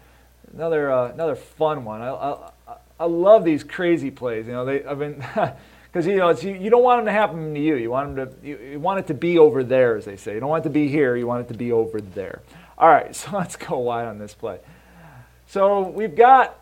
Another, 0.54 0.92
uh, 0.92 1.12
another 1.12 1.36
fun 1.36 1.86
one. 1.86 2.02
I, 2.02 2.10
I, 2.10 2.52
I 3.00 3.06
love 3.06 3.44
these 3.44 3.64
crazy 3.64 4.12
plays. 4.12 4.48
You 4.48 4.54
know, 4.54 4.66
they, 4.66 4.86
I 4.86 4.94
mean, 4.94 5.24
because 5.92 6.06
you 6.06 6.18
know, 6.18 6.30
it's, 6.30 6.44
you, 6.44 6.54
you 6.54 6.70
don't 6.70 6.84
want 6.84 7.00
them 7.00 7.06
to 7.06 7.12
happen 7.12 7.54
to 7.54 7.60
you. 7.60 7.76
You 7.76 7.90
want 7.90 8.16
them 8.16 8.28
to, 8.28 8.48
you, 8.48 8.58
you 8.58 8.80
want 8.80 9.00
it 9.00 9.08
to 9.08 9.14
be 9.14 9.38
over 9.38 9.64
there, 9.64 9.98
as 9.98 10.06
they 10.06 10.18
say. 10.18 10.34
You 10.34 10.40
don't 10.40 10.50
want 10.50 10.66
it 10.66 10.70
to 10.70 10.74
be 10.74 10.88
here. 10.88 11.16
You 11.16 11.26
want 11.26 11.46
it 11.46 11.48
to 11.52 11.58
be 11.58 11.72
over 11.72 12.02
there. 12.02 12.42
All 12.78 12.90
right, 12.90 13.16
so 13.16 13.36
let's 13.36 13.56
go 13.56 13.78
wide 13.80 14.08
on 14.08 14.20
this 14.20 14.34
play. 14.34 14.60
So 15.48 15.90
we've 15.90 16.16
got 16.16 16.58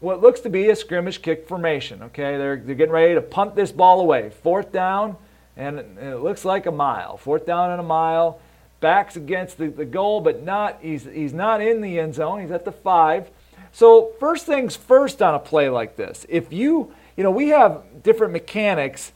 what 0.00 0.20
looks 0.20 0.40
to 0.40 0.50
be 0.50 0.68
a 0.68 0.76
scrimmage 0.76 1.22
kick 1.22 1.48
formation. 1.48 2.02
Okay, 2.04 2.36
they're, 2.36 2.56
they're 2.56 2.74
getting 2.74 2.92
ready 2.92 3.14
to 3.14 3.22
punt 3.22 3.54
this 3.54 3.72
ball 3.72 4.00
away. 4.00 4.30
Fourth 4.30 4.72
down 4.72 5.16
and 5.56 5.78
it 5.98 6.22
looks 6.22 6.44
like 6.44 6.66
a 6.66 6.72
mile. 6.72 7.16
Fourth 7.16 7.46
down 7.46 7.70
and 7.70 7.80
a 7.80 7.84
mile. 7.84 8.40
Backs 8.80 9.16
against 9.16 9.56
the, 9.56 9.68
the 9.68 9.86
goal, 9.86 10.20
but 10.20 10.42
not 10.42 10.78
he's 10.82 11.04
he's 11.04 11.32
not 11.32 11.60
in 11.60 11.80
the 11.80 11.98
end 11.98 12.14
zone. 12.14 12.40
He's 12.40 12.50
at 12.50 12.64
the 12.64 12.72
five. 12.72 13.30
So 13.72 14.12
first 14.20 14.46
things 14.46 14.76
first 14.76 15.22
on 15.22 15.34
a 15.34 15.38
play 15.38 15.68
like 15.68 15.96
this. 15.96 16.26
If 16.28 16.52
you 16.52 16.92
you 17.16 17.24
know 17.24 17.30
we 17.30 17.48
have 17.48 18.02
different 18.02 18.34
mechanics 18.34 19.12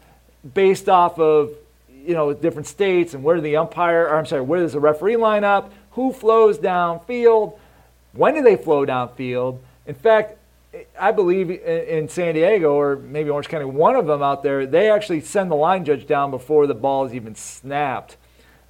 based 0.54 0.88
off 0.88 1.18
of 1.18 1.50
you 1.92 2.14
know 2.14 2.32
different 2.32 2.66
states 2.66 3.12
and 3.12 3.22
where 3.22 3.40
the 3.40 3.56
umpire 3.56 4.06
or 4.06 4.16
I'm 4.16 4.26
sorry 4.26 4.42
where 4.42 4.60
does 4.60 4.72
the 4.72 4.80
referee 4.80 5.16
line 5.16 5.44
up, 5.44 5.72
who 5.92 6.12
flows 6.12 6.58
downfield, 6.58 7.58
when 8.12 8.34
do 8.34 8.42
they 8.42 8.56
flow 8.56 8.86
downfield. 8.86 9.58
In 9.86 9.94
fact, 9.94 10.38
I 10.98 11.10
believe 11.10 11.50
in 11.50 12.08
San 12.08 12.34
Diego 12.34 12.74
or 12.74 12.96
maybe 12.96 13.28
Orange 13.28 13.48
County, 13.48 13.64
one 13.64 13.96
of 13.96 14.06
them 14.06 14.22
out 14.22 14.42
there, 14.42 14.66
they 14.66 14.90
actually 14.90 15.20
send 15.20 15.50
the 15.50 15.56
line 15.56 15.84
judge 15.84 16.06
down 16.06 16.30
before 16.30 16.66
the 16.66 16.74
ball 16.74 17.04
is 17.04 17.14
even 17.14 17.34
snapped. 17.34 18.16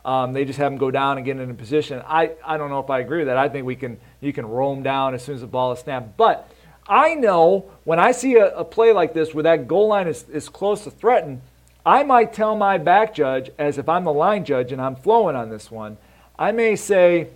Um, 0.03 0.33
they 0.33 0.47
just 0.47 0.59
have 0.59 0.73
them 0.73 0.79
go 0.79 0.91
down 0.91 1.19
and 1.19 1.27
get 1.27 1.39
in 1.39 1.51
a 1.51 1.55
position. 1.55 2.03
I, 2.07 2.33
I 2.45 2.57
don't 2.57 2.71
know 2.71 2.81
if 2.81 2.89
I 2.89 3.01
agree 3.01 3.19
with 3.19 3.27
that. 3.27 3.37
I 3.37 3.51
think 3.51 3.67
we 3.67 3.77
can 3.77 3.99
you 4.21 4.33
can 4.33 4.47
roam 4.47 4.83
down 4.83 5.15
as 5.15 5.23
soon 5.23 5.35
as 5.35 5.43
the 5.43 5.47
ball 5.47 5.73
is 5.73 5.81
snapped. 5.81 6.17
But 6.17 6.51
I 6.87 7.15
know 7.15 7.71
when 7.85 7.99
I 7.99 8.13
see 8.13 8.37
a, 8.37 8.57
a 8.57 8.65
play 8.65 8.93
like 8.93 9.13
this 9.13 9.35
where 9.35 9.43
that 9.43 9.69
goal 9.69 9.89
line 9.89 10.09
is, 10.09 10.27
is 10.31 10.49
close 10.49 10.85
to 10.85 10.91
threaten, 10.91 11.43
I 11.85 12.03
might 12.03 12.33
tell 12.33 12.57
my 12.57 12.79
back 12.79 13.15
judge, 13.15 13.51
as 13.59 13.79
if 13.79 13.89
I'm 13.89 14.05
the 14.05 14.13
line 14.13 14.45
judge 14.45 14.73
and 14.73 14.81
I'm 14.81 14.97
flowing 14.97 15.37
on 15.37 15.51
this 15.51 15.71
one, 15.71 15.99
I 16.39 16.53
may 16.53 16.77
say, 16.77 17.29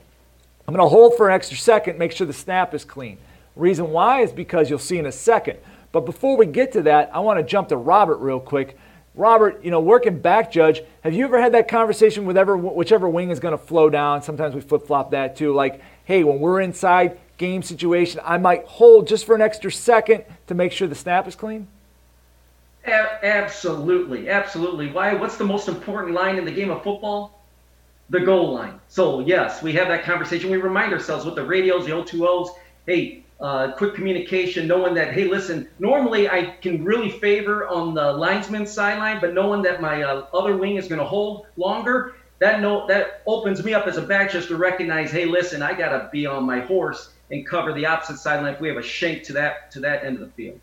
I'm 0.66 0.74
going 0.74 0.84
to 0.84 0.88
hold 0.88 1.16
for 1.16 1.28
an 1.28 1.34
extra 1.34 1.56
second, 1.56 1.98
make 1.98 2.12
sure 2.12 2.26
the 2.26 2.32
snap 2.32 2.74
is 2.74 2.84
clean. 2.84 3.18
Reason 3.56 3.90
why 3.90 4.22
is 4.22 4.32
because 4.32 4.68
you'll 4.68 4.78
see 4.78 4.98
in 4.98 5.06
a 5.06 5.12
second. 5.12 5.58
But 5.92 6.00
before 6.00 6.36
we 6.36 6.46
get 6.46 6.72
to 6.72 6.82
that, 6.82 7.10
I 7.14 7.20
want 7.20 7.38
to 7.38 7.44
jump 7.44 7.68
to 7.68 7.76
Robert 7.76 8.16
real 8.16 8.40
quick. 8.40 8.76
Robert, 9.14 9.64
you 9.64 9.70
know, 9.70 9.80
working 9.80 10.18
back 10.18 10.50
judge, 10.50 10.82
have 11.02 11.14
you 11.14 11.24
ever 11.24 11.40
had 11.40 11.54
that 11.54 11.68
conversation 11.68 12.26
with 12.26 12.36
ever, 12.36 12.56
whichever 12.56 13.08
wing 13.08 13.30
is 13.30 13.38
going 13.38 13.56
to 13.56 13.64
flow 13.64 13.88
down? 13.88 14.22
Sometimes 14.22 14.56
we 14.56 14.60
flip 14.60 14.86
flop 14.86 15.12
that 15.12 15.36
too. 15.36 15.54
Like, 15.54 15.80
hey, 16.04 16.24
when 16.24 16.40
we're 16.40 16.60
inside 16.60 17.18
game 17.36 17.62
situation, 17.62 18.20
I 18.24 18.38
might 18.38 18.64
hold 18.64 19.06
just 19.06 19.24
for 19.24 19.34
an 19.34 19.40
extra 19.40 19.70
second 19.70 20.24
to 20.48 20.54
make 20.54 20.72
sure 20.72 20.88
the 20.88 20.94
snap 20.94 21.28
is 21.28 21.34
clean? 21.34 21.68
Absolutely, 22.86 24.28
absolutely. 24.28 24.90
Why? 24.90 25.14
What's 25.14 25.36
the 25.36 25.44
most 25.44 25.68
important 25.68 26.14
line 26.14 26.36
in 26.36 26.44
the 26.44 26.52
game 26.52 26.70
of 26.70 26.82
football? 26.82 27.40
The 28.10 28.20
goal 28.20 28.52
line. 28.52 28.78
So 28.88 29.20
yes, 29.20 29.62
we 29.62 29.72
have 29.72 29.88
that 29.88 30.04
conversation. 30.04 30.50
We 30.50 30.58
remind 30.58 30.92
ourselves 30.92 31.24
with 31.24 31.34
the 31.34 31.44
radios, 31.44 31.86
the 31.86 31.92
O2Os. 31.92 32.50
Hey, 32.86 33.23
uh, 33.40 33.72
quick 33.72 33.94
communication, 33.94 34.66
knowing 34.66 34.94
that, 34.94 35.12
hey, 35.12 35.24
listen, 35.24 35.68
normally 35.78 36.28
I 36.28 36.56
can 36.62 36.84
really 36.84 37.10
favor 37.10 37.68
on 37.68 37.94
the 37.94 38.12
linesman 38.12 38.66
sideline, 38.66 39.20
but 39.20 39.34
knowing 39.34 39.62
that 39.62 39.80
my 39.80 40.02
uh, 40.02 40.26
other 40.32 40.56
wing 40.56 40.76
is 40.76 40.88
going 40.88 41.00
to 41.00 41.04
hold 41.04 41.46
longer, 41.56 42.14
that 42.38 42.60
note 42.60 42.88
that 42.88 43.22
opens 43.26 43.64
me 43.64 43.74
up 43.74 43.86
as 43.86 43.96
a 43.96 44.02
back 44.02 44.30
just 44.30 44.48
to 44.48 44.56
recognize, 44.56 45.10
hey, 45.10 45.24
listen, 45.24 45.62
I 45.62 45.74
got 45.74 45.90
to 45.90 46.08
be 46.12 46.26
on 46.26 46.44
my 46.44 46.60
horse 46.60 47.12
and 47.30 47.46
cover 47.46 47.72
the 47.72 47.86
opposite 47.86 48.18
sideline 48.18 48.54
if 48.54 48.60
we 48.60 48.68
have 48.68 48.76
a 48.76 48.82
shank 48.82 49.22
to 49.24 49.32
that 49.32 49.70
to 49.72 49.80
that 49.80 50.04
end 50.04 50.16
of 50.16 50.20
the 50.20 50.32
field. 50.32 50.60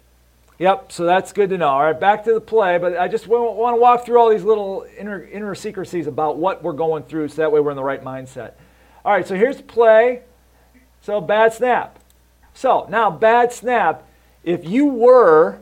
Yep, 0.60 0.92
so 0.92 1.06
that's 1.06 1.34
good 1.34 1.50
to 1.50 1.58
know. 1.58 1.70
All 1.70 1.82
right, 1.82 2.00
back 2.00 2.24
to 2.26 2.34
the 2.34 2.42
play, 2.42 2.78
but 2.78 2.96
I 2.96 3.08
just 3.08 3.26
want 3.26 3.76
to 3.76 3.82
walk 3.82 4.06
through 4.06 4.20
all 4.20 4.30
these 4.30 4.44
little 4.44 4.86
inner, 4.96 5.24
inner 5.24 5.56
secrecies 5.56 6.06
about 6.06 6.38
what 6.38 6.62
we're 6.62 6.74
going 6.74 7.04
through 7.04 7.30
so 7.30 7.38
that 7.38 7.52
way 7.52 7.60
we're 7.60 7.72
in 7.72 7.78
the 7.78 7.84
right 7.84 8.04
mindset. 8.04 8.54
All 9.04 9.12
right, 9.12 9.28
so 9.28 9.36
here's 9.36 9.58
the 9.58 9.64
play. 9.64 10.22
So 11.02 11.20
bad 11.20 11.54
snap. 11.54 11.98
So 12.54 12.88
now, 12.90 13.10
bad 13.10 13.52
snap. 13.54 14.08
If 14.44 14.66
you 14.66 14.86
were 14.86 15.60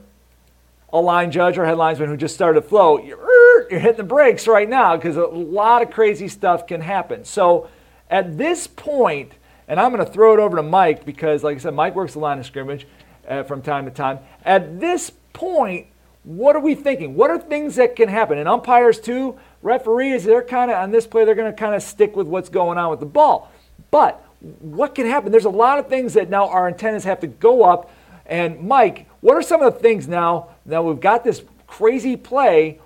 a 0.91 0.99
line 0.99 1.31
judge 1.31 1.57
or 1.57 1.65
head 1.65 1.77
linesman 1.77 2.09
who 2.09 2.17
just 2.17 2.35
started 2.35 2.61
to 2.61 2.67
flow, 2.67 2.97
you're, 2.99 3.69
you're 3.69 3.79
hitting 3.79 3.97
the 3.97 4.03
brakes 4.03 4.47
right 4.47 4.67
now 4.67 4.95
because 4.95 5.17
a 5.17 5.25
lot 5.25 5.81
of 5.81 5.91
crazy 5.91 6.27
stuff 6.27 6.65
can 6.65 6.81
happen. 6.81 7.23
So 7.23 7.69
at 8.09 8.37
this 8.37 8.67
point, 8.67 9.33
and 9.67 9.79
I'm 9.79 9.93
going 9.93 10.05
to 10.05 10.11
throw 10.11 10.33
it 10.33 10.39
over 10.39 10.57
to 10.57 10.63
Mike 10.63 11.05
because, 11.05 11.43
like 11.43 11.57
I 11.57 11.59
said, 11.59 11.75
Mike 11.75 11.95
works 11.95 12.13
the 12.13 12.19
line 12.19 12.39
of 12.39 12.45
scrimmage 12.45 12.87
uh, 13.27 13.43
from 13.43 13.61
time 13.61 13.85
to 13.85 13.91
time. 13.91 14.19
At 14.43 14.79
this 14.79 15.11
point, 15.33 15.87
what 16.23 16.55
are 16.55 16.59
we 16.59 16.75
thinking? 16.75 17.15
What 17.15 17.29
are 17.29 17.37
things 17.37 17.75
that 17.75 17.95
can 17.95 18.09
happen? 18.09 18.39
And 18.39 18.49
umpires 18.49 18.99
too, 18.99 19.37
referees, 19.61 20.23
they're 20.23 20.43
kind 20.43 20.71
of 20.71 20.77
on 20.77 20.91
this 20.91 21.05
play, 21.05 21.23
they're 21.23 21.35
going 21.35 21.51
to 21.51 21.57
kind 21.57 21.75
of 21.75 21.83
stick 21.83 22.15
with 22.15 22.27
what's 22.27 22.49
going 22.49 22.77
on 22.77 22.89
with 22.89 22.99
the 22.99 23.05
ball. 23.05 23.51
But 23.91 24.23
what 24.41 24.95
can 24.95 25.05
happen? 25.05 25.31
There's 25.31 25.45
a 25.45 25.49
lot 25.49 25.79
of 25.79 25.87
things 25.87 26.13
that 26.13 26.29
now 26.29 26.47
our 26.47 26.67
antennas 26.67 27.03
have 27.03 27.19
to 27.21 27.27
go 27.27 27.63
up. 27.63 27.91
And 28.25 28.61
Mike, 28.61 29.07
what 29.21 29.35
are 29.35 29.41
some 29.41 29.61
of 29.61 29.73
the 29.73 29.79
things 29.79 30.07
now? 30.07 30.49
Now 30.65 30.83
we've 30.83 30.99
got 30.99 31.23
this 31.23 31.43
crazy 31.67 32.15
play. 32.15 32.79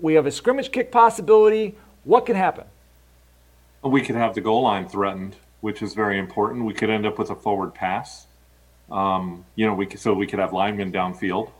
We 0.00 0.14
have 0.14 0.26
a 0.26 0.30
scrimmage 0.30 0.70
kick 0.72 0.90
possibility. 0.90 1.74
What 2.04 2.26
can 2.26 2.36
happen? 2.36 2.64
We 3.82 4.00
could 4.00 4.16
have 4.16 4.34
the 4.34 4.40
goal 4.40 4.62
line 4.62 4.88
threatened, 4.88 5.36
which 5.60 5.82
is 5.82 5.94
very 5.94 6.18
important. 6.18 6.64
We 6.64 6.74
could 6.74 6.90
end 6.90 7.06
up 7.06 7.18
with 7.18 7.30
a 7.30 7.34
forward 7.34 7.74
pass. 7.74 8.26
Um, 8.90 9.44
you 9.56 9.66
know, 9.66 9.74
we 9.74 9.86
could, 9.86 10.00
so 10.00 10.14
we 10.14 10.26
could 10.26 10.38
have 10.38 10.52
linemen 10.52 10.92
downfield. 10.92 11.50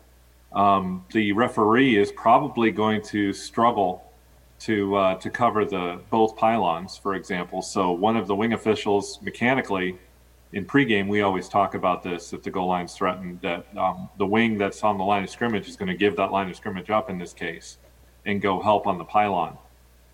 Um, 0.52 1.04
the 1.12 1.32
referee 1.32 1.96
is 1.96 2.12
probably 2.12 2.70
going 2.70 3.02
to 3.02 3.32
struggle 3.32 4.05
to 4.60 4.96
uh, 4.96 5.14
to 5.16 5.30
cover 5.30 5.64
the 5.64 6.00
both 6.10 6.36
pylons, 6.36 6.96
for 6.96 7.14
example. 7.14 7.62
So 7.62 7.92
one 7.92 8.16
of 8.16 8.26
the 8.26 8.34
wing 8.34 8.52
officials 8.52 9.20
mechanically 9.22 9.98
in 10.52 10.64
pregame 10.64 11.08
we 11.08 11.20
always 11.22 11.48
talk 11.48 11.74
about 11.74 12.02
this 12.02 12.32
if 12.32 12.42
the 12.42 12.50
goal 12.50 12.68
line's 12.68 12.94
threatened 12.94 13.40
that 13.42 13.66
um, 13.76 14.08
the 14.16 14.26
wing 14.26 14.56
that's 14.56 14.82
on 14.82 14.96
the 14.96 15.04
line 15.04 15.24
of 15.24 15.30
scrimmage 15.30 15.68
is 15.68 15.76
going 15.76 15.88
to 15.88 15.96
give 15.96 16.16
that 16.16 16.30
line 16.30 16.48
of 16.48 16.56
scrimmage 16.56 16.88
up 16.88 17.10
in 17.10 17.18
this 17.18 17.32
case 17.32 17.78
and 18.24 18.40
go 18.40 18.60
help 18.60 18.86
on 18.86 18.98
the 18.98 19.04
pylon, 19.04 19.56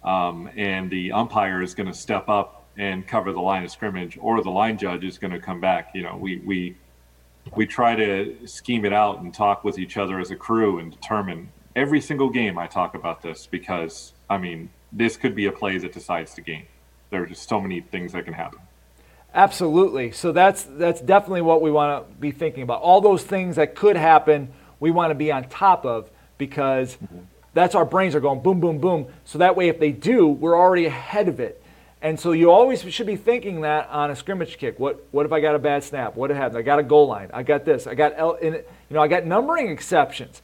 um, 0.05 0.51
and 0.57 0.91
the 0.91 1.13
umpire 1.13 1.63
is 1.63 1.75
going 1.75 1.87
to 1.87 1.95
step 1.95 2.29
up 2.29 2.67
and 2.79 3.07
cover 3.07 3.33
the 3.33 3.41
line 3.41 3.63
of 3.63 3.71
scrimmage, 3.71 4.19
or 4.21 4.43
the 4.43 4.51
line 4.51 4.79
judge 4.79 5.05
is 5.05 5.19
going 5.19 5.31
to 5.31 5.39
come 5.39 5.61
back. 5.61 5.91
You 5.95 6.03
know, 6.03 6.17
we 6.17 6.39
we 6.39 6.77
we 7.55 7.67
try 7.67 7.95
to 7.95 8.37
scheme 8.47 8.85
it 8.85 8.93
out 8.93 9.21
and 9.21 9.33
talk 9.33 9.65
with 9.65 9.79
each 9.79 9.97
other 9.97 10.21
as 10.21 10.31
a 10.31 10.37
crew 10.37 10.79
and 10.79 10.91
determine 10.91 11.51
every 11.77 12.01
single 12.01 12.31
game 12.31 12.59
I 12.59 12.67
talk 12.67 12.95
about 12.95 13.23
this 13.23 13.47
because 13.47 14.13
I 14.29 14.39
mean 14.39 14.71
this 14.93 15.17
could 15.17 15.35
be 15.35 15.47
a 15.47 15.53
play 15.53 15.79
that 15.79 15.93
decides 15.93 16.35
the 16.35 16.43
game. 16.43 16.67
There 17.11 17.23
are 17.23 17.27
just 17.27 17.49
so 17.49 17.61
many 17.61 17.81
things 17.81 18.13
that 18.13 18.25
can 18.25 18.35
happen. 18.35 18.59
Absolutely. 19.35 20.13
So 20.13 20.33
that's 20.33 20.65
that's 20.65 21.01
definitely 21.01 21.43
what 21.43 21.63
we 21.63 21.71
want 21.71 22.07
to 22.07 22.15
be 22.21 22.31
thinking 22.31 22.63
about. 22.63 22.83
All 22.83 23.01
those 23.01 23.23
things 23.23 23.57
that 23.57 23.75
could 23.75 23.97
happen, 23.97 24.53
we 24.79 24.91
want 24.91 25.11
to 25.11 25.15
be 25.15 25.33
on 25.33 25.45
top 25.45 25.87
of 25.87 26.11
because 26.37 26.97
mm-hmm. 26.97 27.21
that's 27.55 27.75
our 27.75 27.87
brains 27.87 28.15
are 28.15 28.21
going 28.21 28.41
boom 28.41 28.61
boom 28.61 28.79
boom. 28.79 29.07
So 29.25 29.39
that 29.39 29.57
way 29.57 29.69
if 29.69 29.79
they 29.79 29.93
do, 29.93 30.29
we're 30.29 30.59
already 30.59 30.87
ahead 30.87 31.29
of 31.29 31.41
it. 31.41 31.63
And 32.03 32.19
so 32.19 32.33
you 32.33 32.51
always 32.51 32.83
should 32.93 33.07
be 33.07 33.17
thinking 33.17 33.61
that 33.61 33.89
on 33.89 34.11
a 34.11 34.17
scrimmage 34.17 34.59
kick. 34.59 34.79
What 34.79 35.07
what 35.13 35.25
if 35.25 35.33
I 35.33 35.41
got 35.41 35.55
a 35.55 35.59
bad 35.59 35.85
snap? 35.85 36.15
What 36.15 36.29
happened? 36.31 36.59
I 36.59 36.63
got 36.63 36.79
a 36.79 36.83
goal 36.83 37.07
line. 37.07 37.31
I 37.33 37.43
got 37.43 37.65
this. 37.65 37.87
I 37.87 37.95
got 37.95 38.13
L, 38.17 38.35
in, 38.35 38.55
you 38.55 38.65
know 38.91 39.01
I 39.01 39.09
got 39.09 39.25
numbering 39.25 39.71
exceptions. 39.71 40.43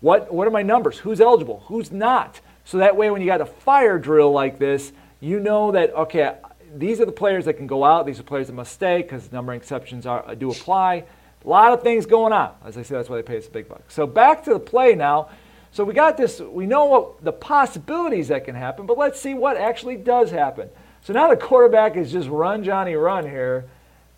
What 0.00 0.32
what 0.32 0.46
are 0.46 0.50
my 0.50 0.62
numbers? 0.62 0.98
Who's 0.98 1.20
eligible? 1.20 1.64
Who's 1.66 1.90
not? 1.90 2.40
So 2.64 2.78
that 2.78 2.96
way 2.96 3.10
when 3.10 3.20
you 3.20 3.26
got 3.26 3.40
a 3.40 3.46
fire 3.46 3.98
drill 3.98 4.32
like 4.32 4.58
this, 4.58 4.92
you 5.20 5.40
know 5.40 5.72
that 5.72 5.94
okay, 5.94 6.36
these 6.74 7.00
are 7.00 7.04
the 7.04 7.12
players 7.12 7.44
that 7.44 7.54
can 7.54 7.66
go 7.66 7.84
out. 7.84 8.06
These 8.06 8.20
are 8.20 8.22
players 8.22 8.46
that 8.46 8.54
must 8.54 8.72
stay 8.72 9.02
because 9.02 9.30
numbering 9.32 9.58
exceptions 9.58 10.06
are, 10.06 10.34
do 10.34 10.50
apply. 10.50 11.04
A 11.44 11.48
lot 11.48 11.72
of 11.72 11.82
things 11.82 12.06
going 12.06 12.32
on. 12.32 12.54
As 12.64 12.78
I 12.78 12.82
say, 12.82 12.94
that's 12.94 13.08
why 13.08 13.16
they 13.16 13.22
pay 13.22 13.38
us 13.38 13.48
a 13.48 13.50
big 13.50 13.68
buck. 13.68 13.90
So 13.90 14.06
back 14.06 14.44
to 14.44 14.52
the 14.52 14.60
play 14.60 14.94
now. 14.94 15.28
So 15.72 15.84
we 15.84 15.94
got 15.94 16.16
this. 16.16 16.40
We 16.40 16.66
know 16.66 16.84
what 16.84 17.24
the 17.24 17.32
possibilities 17.32 18.28
that 18.28 18.44
can 18.44 18.54
happen, 18.54 18.86
but 18.86 18.98
let's 18.98 19.20
see 19.20 19.34
what 19.34 19.56
actually 19.56 19.96
does 19.96 20.30
happen. 20.30 20.68
So 21.02 21.12
now 21.12 21.28
the 21.28 21.36
quarterback 21.36 21.96
is 21.96 22.12
just 22.12 22.28
run, 22.28 22.62
Johnny, 22.62 22.94
run 22.94 23.24
here. 23.24 23.64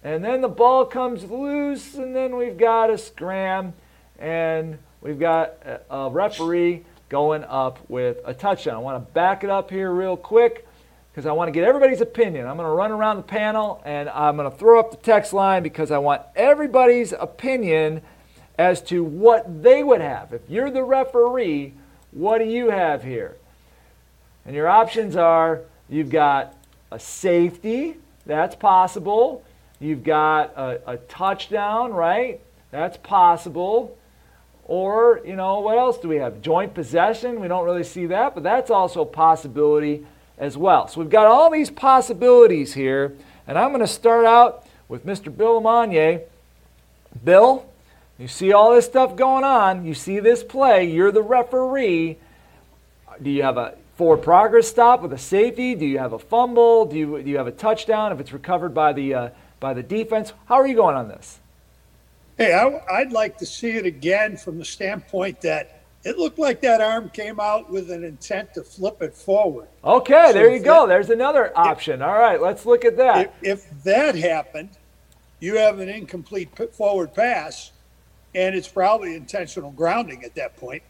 And 0.02 0.22
then 0.22 0.42
the 0.42 0.48
ball 0.48 0.84
comes 0.84 1.24
loose, 1.24 1.94
and 1.94 2.14
then 2.14 2.36
we've 2.36 2.58
got 2.58 2.90
a 2.90 2.98
scram, 2.98 3.72
and 4.18 4.78
we've 5.00 5.18
got 5.18 5.54
a 5.88 6.10
referee 6.10 6.84
going 7.14 7.44
up 7.44 7.78
with 7.88 8.18
a 8.24 8.34
touchdown. 8.34 8.74
I 8.74 8.78
want 8.78 8.96
to 8.96 9.12
back 9.12 9.44
it 9.44 9.50
up 9.50 9.70
here 9.70 9.92
real 9.92 10.16
quick 10.16 10.66
because 11.12 11.26
I 11.26 11.30
want 11.30 11.46
to 11.46 11.52
get 11.52 11.62
everybody's 11.62 12.00
opinion. 12.00 12.44
I'm 12.44 12.56
going 12.56 12.66
to 12.66 12.74
run 12.74 12.90
around 12.90 13.18
the 13.18 13.22
panel 13.22 13.80
and 13.84 14.08
I'm 14.08 14.36
going 14.36 14.50
to 14.50 14.56
throw 14.56 14.80
up 14.80 14.90
the 14.90 14.96
text 14.96 15.32
line 15.32 15.62
because 15.62 15.92
I 15.92 15.98
want 15.98 16.22
everybody's 16.34 17.12
opinion 17.12 18.02
as 18.58 18.82
to 18.86 19.04
what 19.04 19.62
they 19.62 19.84
would 19.84 20.00
have. 20.00 20.32
If 20.32 20.40
you're 20.48 20.72
the 20.72 20.82
referee, 20.82 21.74
what 22.10 22.38
do 22.38 22.46
you 22.46 22.70
have 22.70 23.04
here? 23.04 23.36
And 24.44 24.56
your 24.56 24.66
options 24.66 25.14
are 25.14 25.60
you've 25.88 26.10
got 26.10 26.56
a 26.90 26.98
safety, 26.98 27.94
that's 28.26 28.56
possible. 28.56 29.44
You've 29.78 30.02
got 30.02 30.52
a, 30.56 30.80
a 30.84 30.96
touchdown, 30.96 31.92
right? 31.92 32.40
That's 32.72 32.96
possible. 32.96 33.96
Or, 34.66 35.20
you 35.24 35.36
know, 35.36 35.60
what 35.60 35.76
else 35.76 35.98
do 35.98 36.08
we 36.08 36.16
have? 36.16 36.40
Joint 36.40 36.74
possession. 36.74 37.40
We 37.40 37.48
don't 37.48 37.64
really 37.64 37.84
see 37.84 38.06
that, 38.06 38.34
but 38.34 38.42
that's 38.42 38.70
also 38.70 39.02
a 39.02 39.06
possibility 39.06 40.06
as 40.38 40.56
well. 40.56 40.88
So 40.88 41.00
we've 41.00 41.10
got 41.10 41.26
all 41.26 41.50
these 41.50 41.70
possibilities 41.70 42.72
here, 42.74 43.14
and 43.46 43.58
I'm 43.58 43.68
going 43.68 43.80
to 43.80 43.86
start 43.86 44.24
out 44.24 44.66
with 44.88 45.04
Mr. 45.04 45.34
Bill 45.34 45.60
LeMonnier. 45.60 46.22
Bill, 47.22 47.66
you 48.18 48.26
see 48.26 48.52
all 48.52 48.74
this 48.74 48.86
stuff 48.86 49.16
going 49.16 49.44
on. 49.44 49.84
You 49.84 49.94
see 49.94 50.18
this 50.18 50.42
play. 50.42 50.84
You're 50.90 51.12
the 51.12 51.22
referee. 51.22 52.18
Do 53.22 53.30
you 53.30 53.42
have 53.42 53.58
a 53.58 53.74
forward 53.96 54.22
progress 54.22 54.66
stop 54.66 55.02
with 55.02 55.12
a 55.12 55.18
safety? 55.18 55.74
Do 55.74 55.86
you 55.86 55.98
have 55.98 56.12
a 56.12 56.18
fumble? 56.18 56.86
Do 56.86 56.96
you, 56.96 57.22
do 57.22 57.28
you 57.28 57.36
have 57.36 57.46
a 57.46 57.52
touchdown 57.52 58.12
if 58.12 58.20
it's 58.20 58.32
recovered 58.32 58.74
by 58.74 58.92
the, 58.92 59.14
uh, 59.14 59.28
by 59.60 59.74
the 59.74 59.82
defense? 59.82 60.32
How 60.46 60.56
are 60.56 60.66
you 60.66 60.74
going 60.74 60.96
on 60.96 61.08
this? 61.08 61.38
Hey, 62.36 62.52
I, 62.52 62.98
would 63.00 63.12
like 63.12 63.38
to 63.38 63.46
see 63.46 63.70
it 63.70 63.86
again 63.86 64.36
from 64.36 64.58
the 64.58 64.64
standpoint 64.64 65.40
that 65.42 65.84
it 66.02 66.18
looked 66.18 66.38
like 66.38 66.60
that 66.62 66.80
arm 66.80 67.08
came 67.10 67.38
out 67.38 67.70
with 67.70 67.90
an 67.90 68.04
intent 68.04 68.52
to 68.54 68.62
flip 68.62 69.00
it 69.02 69.14
forward. 69.14 69.68
Okay, 69.84 70.26
so 70.28 70.32
there 70.32 70.50
you 70.50 70.60
go. 70.62 70.86
That, 70.86 70.94
There's 70.94 71.10
another 71.10 71.56
option. 71.56 72.02
If, 72.02 72.06
All 72.06 72.18
right, 72.18 72.40
let's 72.40 72.66
look 72.66 72.84
at 72.84 72.96
that. 72.96 73.34
If, 73.40 73.70
if 73.70 73.84
that 73.84 74.16
happened, 74.16 74.70
you 75.40 75.56
have 75.56 75.78
an 75.78 75.88
incomplete 75.88 76.50
forward 76.72 77.14
pass, 77.14 77.70
and 78.34 78.54
it's 78.54 78.68
probably 78.68 79.14
intentional 79.14 79.70
grounding 79.70 80.24
at 80.24 80.34
that 80.34 80.56
point. 80.56 80.82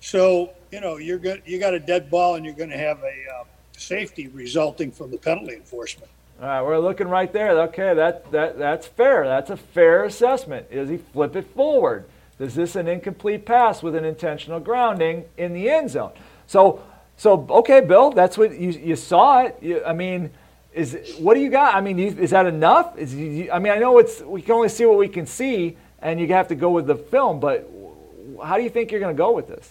So 0.00 0.50
you 0.70 0.80
know 0.80 0.98
you're 0.98 1.18
going 1.18 1.40
you 1.46 1.58
got 1.58 1.74
a 1.74 1.80
dead 1.80 2.10
ball, 2.10 2.36
and 2.36 2.44
you're 2.44 2.54
going 2.54 2.70
to 2.70 2.78
have 2.78 3.02
a 3.02 3.24
uh, 3.40 3.44
safety 3.76 4.28
resulting 4.28 4.92
from 4.92 5.10
the 5.10 5.18
penalty 5.18 5.54
enforcement. 5.54 6.10
All 6.40 6.48
right, 6.48 6.62
we're 6.62 6.78
looking 6.78 7.08
right 7.08 7.32
there. 7.32 7.50
Okay, 7.62 7.94
that 7.94 8.30
that 8.32 8.58
that's 8.58 8.86
fair. 8.86 9.24
That's 9.24 9.50
a 9.50 9.56
fair 9.56 10.04
assessment. 10.04 10.70
Does 10.70 10.88
he 10.88 10.96
flip 10.98 11.36
it 11.36 11.46
forward? 11.54 12.04
Is 12.38 12.54
this 12.54 12.76
an 12.76 12.88
incomplete 12.88 13.46
pass 13.46 13.82
with 13.82 13.94
an 13.94 14.04
intentional 14.04 14.60
grounding 14.60 15.24
in 15.36 15.54
the 15.54 15.70
end 15.70 15.90
zone? 15.90 16.12
So 16.46 16.82
so 17.16 17.46
okay, 17.48 17.80
Bill, 17.80 18.10
that's 18.10 18.36
what 18.36 18.58
you 18.58 18.70
you 18.70 18.96
saw 18.96 19.42
it. 19.42 19.56
You, 19.60 19.84
I 19.84 19.92
mean. 19.92 20.30
Is 20.74 21.14
what 21.20 21.34
do 21.34 21.40
you 21.40 21.50
got? 21.50 21.76
I 21.76 21.80
mean, 21.80 22.00
is 22.00 22.30
that 22.30 22.46
enough? 22.46 22.98
Is 22.98 23.14
I 23.14 23.60
mean, 23.60 23.72
I 23.72 23.78
know 23.78 23.98
it's 23.98 24.20
we 24.22 24.42
can 24.42 24.54
only 24.56 24.68
see 24.68 24.84
what 24.84 24.98
we 24.98 25.06
can 25.06 25.24
see, 25.24 25.76
and 26.02 26.18
you 26.18 26.26
have 26.26 26.48
to 26.48 26.56
go 26.56 26.70
with 26.70 26.88
the 26.88 26.96
film. 26.96 27.38
But 27.38 27.70
how 28.42 28.56
do 28.56 28.64
you 28.64 28.70
think 28.70 28.90
you're 28.90 28.98
going 28.98 29.14
to 29.14 29.16
go 29.16 29.30
with 29.30 29.46
this? 29.46 29.70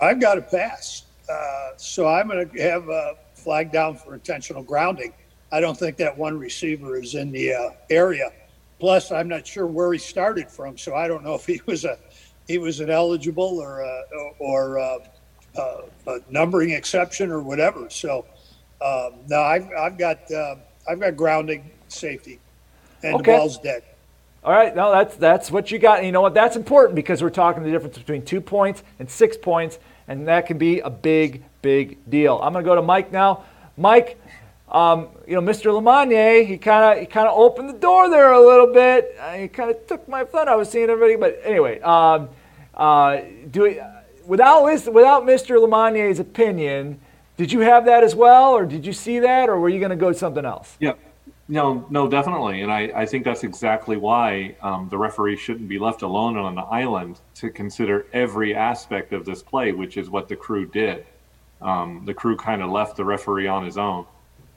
I've 0.00 0.20
got 0.20 0.38
a 0.38 0.42
pass. 0.42 1.02
Uh, 1.28 1.70
so 1.76 2.06
I'm 2.06 2.28
going 2.28 2.48
to 2.48 2.62
have 2.62 2.88
a 2.88 3.16
flag 3.34 3.72
down 3.72 3.96
for 3.96 4.14
intentional 4.14 4.62
grounding. 4.62 5.12
I 5.52 5.60
don't 5.60 5.78
think 5.78 5.96
that 5.96 6.16
one 6.16 6.38
receiver 6.38 7.00
is 7.00 7.14
in 7.14 7.32
the 7.32 7.54
uh, 7.54 7.70
area. 7.90 8.30
Plus, 8.78 9.12
I'm 9.12 9.28
not 9.28 9.46
sure 9.46 9.66
where 9.66 9.92
he 9.92 9.98
started 9.98 10.50
from, 10.50 10.78
so 10.78 10.94
I 10.94 11.06
don't 11.08 11.22
know 11.22 11.34
if 11.34 11.44
he 11.46 11.60
was 11.66 11.84
a 11.84 11.98
he 12.48 12.58
was 12.58 12.80
an 12.80 12.90
eligible 12.90 13.60
or 13.60 13.80
a, 13.80 14.02
or 14.38 14.76
a, 14.78 14.98
a, 15.56 15.82
a 16.06 16.18
numbering 16.30 16.70
exception 16.70 17.30
or 17.30 17.40
whatever. 17.40 17.88
So 17.90 18.24
um, 18.80 19.14
no, 19.28 19.40
I've 19.40 19.68
I've 19.78 19.98
got 19.98 20.30
uh, 20.32 20.56
I've 20.88 21.00
got 21.00 21.16
grounding 21.16 21.70
safety, 21.88 22.40
and 23.02 23.16
okay. 23.16 23.32
the 23.32 23.38
ball's 23.38 23.58
dead. 23.58 23.82
All 24.42 24.52
right, 24.52 24.74
no, 24.74 24.90
that's 24.90 25.16
that's 25.16 25.50
what 25.50 25.70
you 25.70 25.78
got. 25.78 25.98
And 25.98 26.06
you 26.06 26.12
know 26.12 26.22
what? 26.22 26.32
That's 26.32 26.56
important 26.56 26.96
because 26.96 27.22
we're 27.22 27.28
talking 27.28 27.62
the 27.62 27.70
difference 27.70 27.98
between 27.98 28.24
two 28.24 28.40
points 28.40 28.82
and 28.98 29.10
six 29.10 29.36
points, 29.36 29.78
and 30.08 30.26
that 30.28 30.46
can 30.46 30.56
be 30.56 30.80
a 30.80 30.88
big, 30.88 31.44
big 31.60 31.98
deal. 32.08 32.40
I'm 32.42 32.54
going 32.54 32.64
to 32.64 32.68
go 32.68 32.74
to 32.74 32.82
Mike 32.82 33.12
now. 33.12 33.44
Mike, 33.76 34.18
um, 34.70 35.08
you 35.26 35.34
know, 35.34 35.40
Mr. 35.40 35.72
LeMonnier, 35.72 36.46
he 36.46 36.56
kind 36.56 36.92
of 36.92 37.00
he 37.00 37.06
kind 37.06 37.26
of 37.26 37.36
opened 37.36 37.68
the 37.68 37.78
door 37.78 38.08
there 38.08 38.32
a 38.32 38.40
little 38.40 38.72
bit. 38.72 39.16
Uh, 39.18 39.32
he 39.32 39.48
kind 39.48 39.70
of 39.70 39.86
took 39.86 40.08
my 40.08 40.24
fun. 40.24 40.48
I 40.48 40.54
was 40.54 40.70
seeing 40.70 40.88
everybody, 40.88 41.16
but 41.16 41.40
anyway, 41.44 41.80
um, 41.80 42.28
uh, 42.74 43.20
do 43.50 43.62
we, 43.62 43.80
without 44.26 44.64
without 44.64 45.24
Mr. 45.24 45.56
LeMonnier's 45.58 46.20
opinion, 46.20 47.00
did 47.36 47.50
you 47.50 47.60
have 47.60 47.84
that 47.86 48.04
as 48.04 48.14
well, 48.14 48.52
or 48.52 48.64
did 48.64 48.86
you 48.86 48.92
see 48.92 49.18
that, 49.18 49.48
or 49.48 49.58
were 49.58 49.68
you 49.68 49.80
going 49.80 49.90
to 49.90 49.96
go 49.96 50.12
something 50.12 50.44
else? 50.44 50.76
Yeah. 50.78 50.92
No, 51.48 51.84
no, 51.90 52.08
definitely, 52.08 52.62
and 52.62 52.70
I, 52.70 52.92
I 52.94 53.06
think 53.06 53.24
that's 53.24 53.42
exactly 53.42 53.96
why 53.96 54.54
um, 54.62 54.88
the 54.88 54.96
referee 54.96 55.36
shouldn't 55.36 55.68
be 55.68 55.80
left 55.80 56.02
alone 56.02 56.36
on 56.36 56.56
an 56.56 56.64
island 56.70 57.18
to 57.34 57.50
consider 57.50 58.06
every 58.12 58.54
aspect 58.54 59.12
of 59.12 59.24
this 59.24 59.42
play, 59.42 59.72
which 59.72 59.96
is 59.96 60.08
what 60.08 60.28
the 60.28 60.36
crew 60.36 60.64
did. 60.64 61.04
Um, 61.60 62.04
the 62.04 62.14
crew 62.14 62.36
kind 62.36 62.62
of 62.62 62.70
left 62.70 62.96
the 62.96 63.04
referee 63.04 63.48
on 63.48 63.64
his 63.64 63.78
own. 63.78 64.06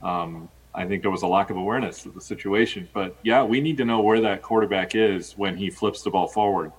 Um, 0.03 0.49
I 0.75 0.85
think 0.85 1.01
there 1.01 1.11
was 1.11 1.21
a 1.21 1.27
lack 1.27 1.49
of 1.49 1.57
awareness 1.57 2.05
of 2.05 2.13
the 2.15 2.21
situation, 2.21 2.89
but 2.93 3.15
yeah, 3.23 3.43
we 3.43 3.61
need 3.61 3.77
to 3.77 3.85
know 3.85 4.01
where 4.01 4.19
that 4.21 4.41
quarterback 4.41 4.95
is 4.95 5.33
when 5.37 5.55
he 5.55 5.69
flips 5.69 6.01
the 6.01 6.09
ball 6.09 6.27
forward, 6.27 6.71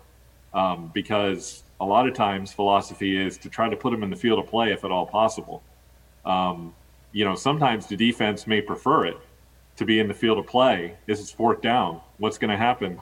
um, 0.53 0.91
because 0.93 1.63
a 1.81 1.85
lot 1.85 2.09
of 2.09 2.15
times 2.15 2.53
philosophy 2.53 3.17
is 3.17 3.39
to 3.39 3.49
try 3.49 3.69
to 3.69 3.77
put 3.77 3.93
him 3.93 4.03
in 4.03 4.11
the 4.11 4.17
field 4.17 4.39
of 4.39 4.47
play 4.47 4.73
if 4.73 4.85
at 4.85 4.91
all 4.91 5.07
possible. 5.07 5.63
Um, 6.25 6.75
you 7.13 7.25
know, 7.25 7.35
sometimes 7.35 7.87
the 7.87 7.97
defense 7.97 8.47
may 8.47 8.61
prefer 8.61 9.07
it 9.07 9.17
to 9.77 9.85
be 9.85 10.01
in 10.01 10.09
the 10.09 10.15
field 10.15 10.39
of 10.39 10.47
play. 10.47 10.97
This 11.07 11.21
is 11.21 11.31
fourth 11.31 11.61
down. 11.61 12.01
What's 12.19 12.39
going 12.39 12.51
to 12.51 12.57
happen? 12.57 13.01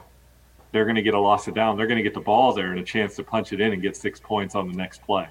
They're 0.71 0.85
going 0.85 0.95
to 0.95 1.01
get 1.01 1.13
a 1.13 1.19
loss 1.19 1.47
of 1.47 1.53
down. 1.53 1.77
They're 1.77 1.87
going 1.87 1.97
to 1.97 2.03
get 2.03 2.13
the 2.13 2.19
ball 2.19 2.53
there 2.53 2.71
and 2.71 2.79
a 2.79 2.83
chance 2.83 3.15
to 3.15 3.23
punch 3.23 3.53
it 3.53 3.61
in 3.61 3.73
and 3.73 3.81
get 3.81 3.95
six 3.95 4.19
points 4.19 4.55
on 4.55 4.67
the 4.67 4.75
next 4.75 5.03
play. 5.03 5.27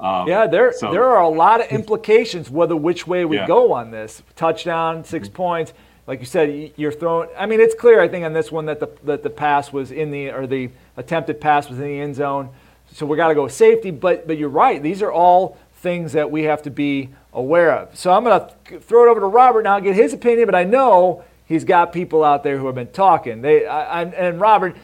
Um, 0.00 0.28
yeah, 0.28 0.46
there 0.46 0.72
so, 0.72 0.92
there 0.92 1.04
are 1.04 1.22
a 1.22 1.28
lot 1.28 1.60
of 1.60 1.66
implications 1.72 2.50
whether 2.50 2.76
which 2.76 3.06
way 3.06 3.24
we 3.24 3.36
yeah. 3.36 3.46
go 3.46 3.72
on 3.72 3.90
this. 3.90 4.22
Touchdown, 4.36 5.04
6 5.04 5.28
mm-hmm. 5.28 5.36
points. 5.36 5.72
Like 6.06 6.20
you 6.20 6.26
said, 6.26 6.72
you're 6.76 6.92
throwing. 6.92 7.28
I 7.36 7.44
mean, 7.44 7.60
it's 7.60 7.74
clear. 7.74 8.00
I 8.00 8.08
think 8.08 8.24
on 8.24 8.32
this 8.32 8.50
one 8.50 8.64
that 8.66 8.80
the 8.80 8.88
that 9.04 9.22
the 9.22 9.28
pass 9.28 9.72
was 9.72 9.92
in 9.92 10.10
the 10.10 10.30
or 10.30 10.46
the 10.46 10.70
attempted 10.96 11.38
pass 11.38 11.68
was 11.68 11.78
in 11.78 11.84
the 11.84 12.00
end 12.00 12.16
zone. 12.16 12.48
So 12.92 13.04
we 13.04 13.18
got 13.18 13.28
to 13.28 13.34
go 13.34 13.44
with 13.44 13.52
safety. 13.52 13.90
But 13.90 14.26
but 14.26 14.38
you're 14.38 14.48
right. 14.48 14.82
These 14.82 15.02
are 15.02 15.12
all 15.12 15.58
things 15.74 16.12
that 16.12 16.30
we 16.30 16.44
have 16.44 16.62
to 16.62 16.70
be 16.70 17.10
aware 17.34 17.72
of. 17.72 17.94
So 17.94 18.10
I'm 18.10 18.24
going 18.24 18.40
to 18.40 18.80
throw 18.80 19.06
it 19.06 19.10
over 19.10 19.20
to 19.20 19.26
Robert 19.26 19.64
now, 19.64 19.78
get 19.80 19.94
his 19.94 20.14
opinion. 20.14 20.46
But 20.46 20.54
I 20.54 20.64
know 20.64 21.24
he's 21.44 21.64
got 21.64 21.92
people 21.92 22.24
out 22.24 22.42
there 22.42 22.56
who 22.56 22.66
have 22.66 22.74
been 22.74 22.90
talking. 22.90 23.42
They 23.42 23.66
I, 23.66 24.00
I, 24.00 24.04
and 24.04 24.40
Robert, 24.40 24.76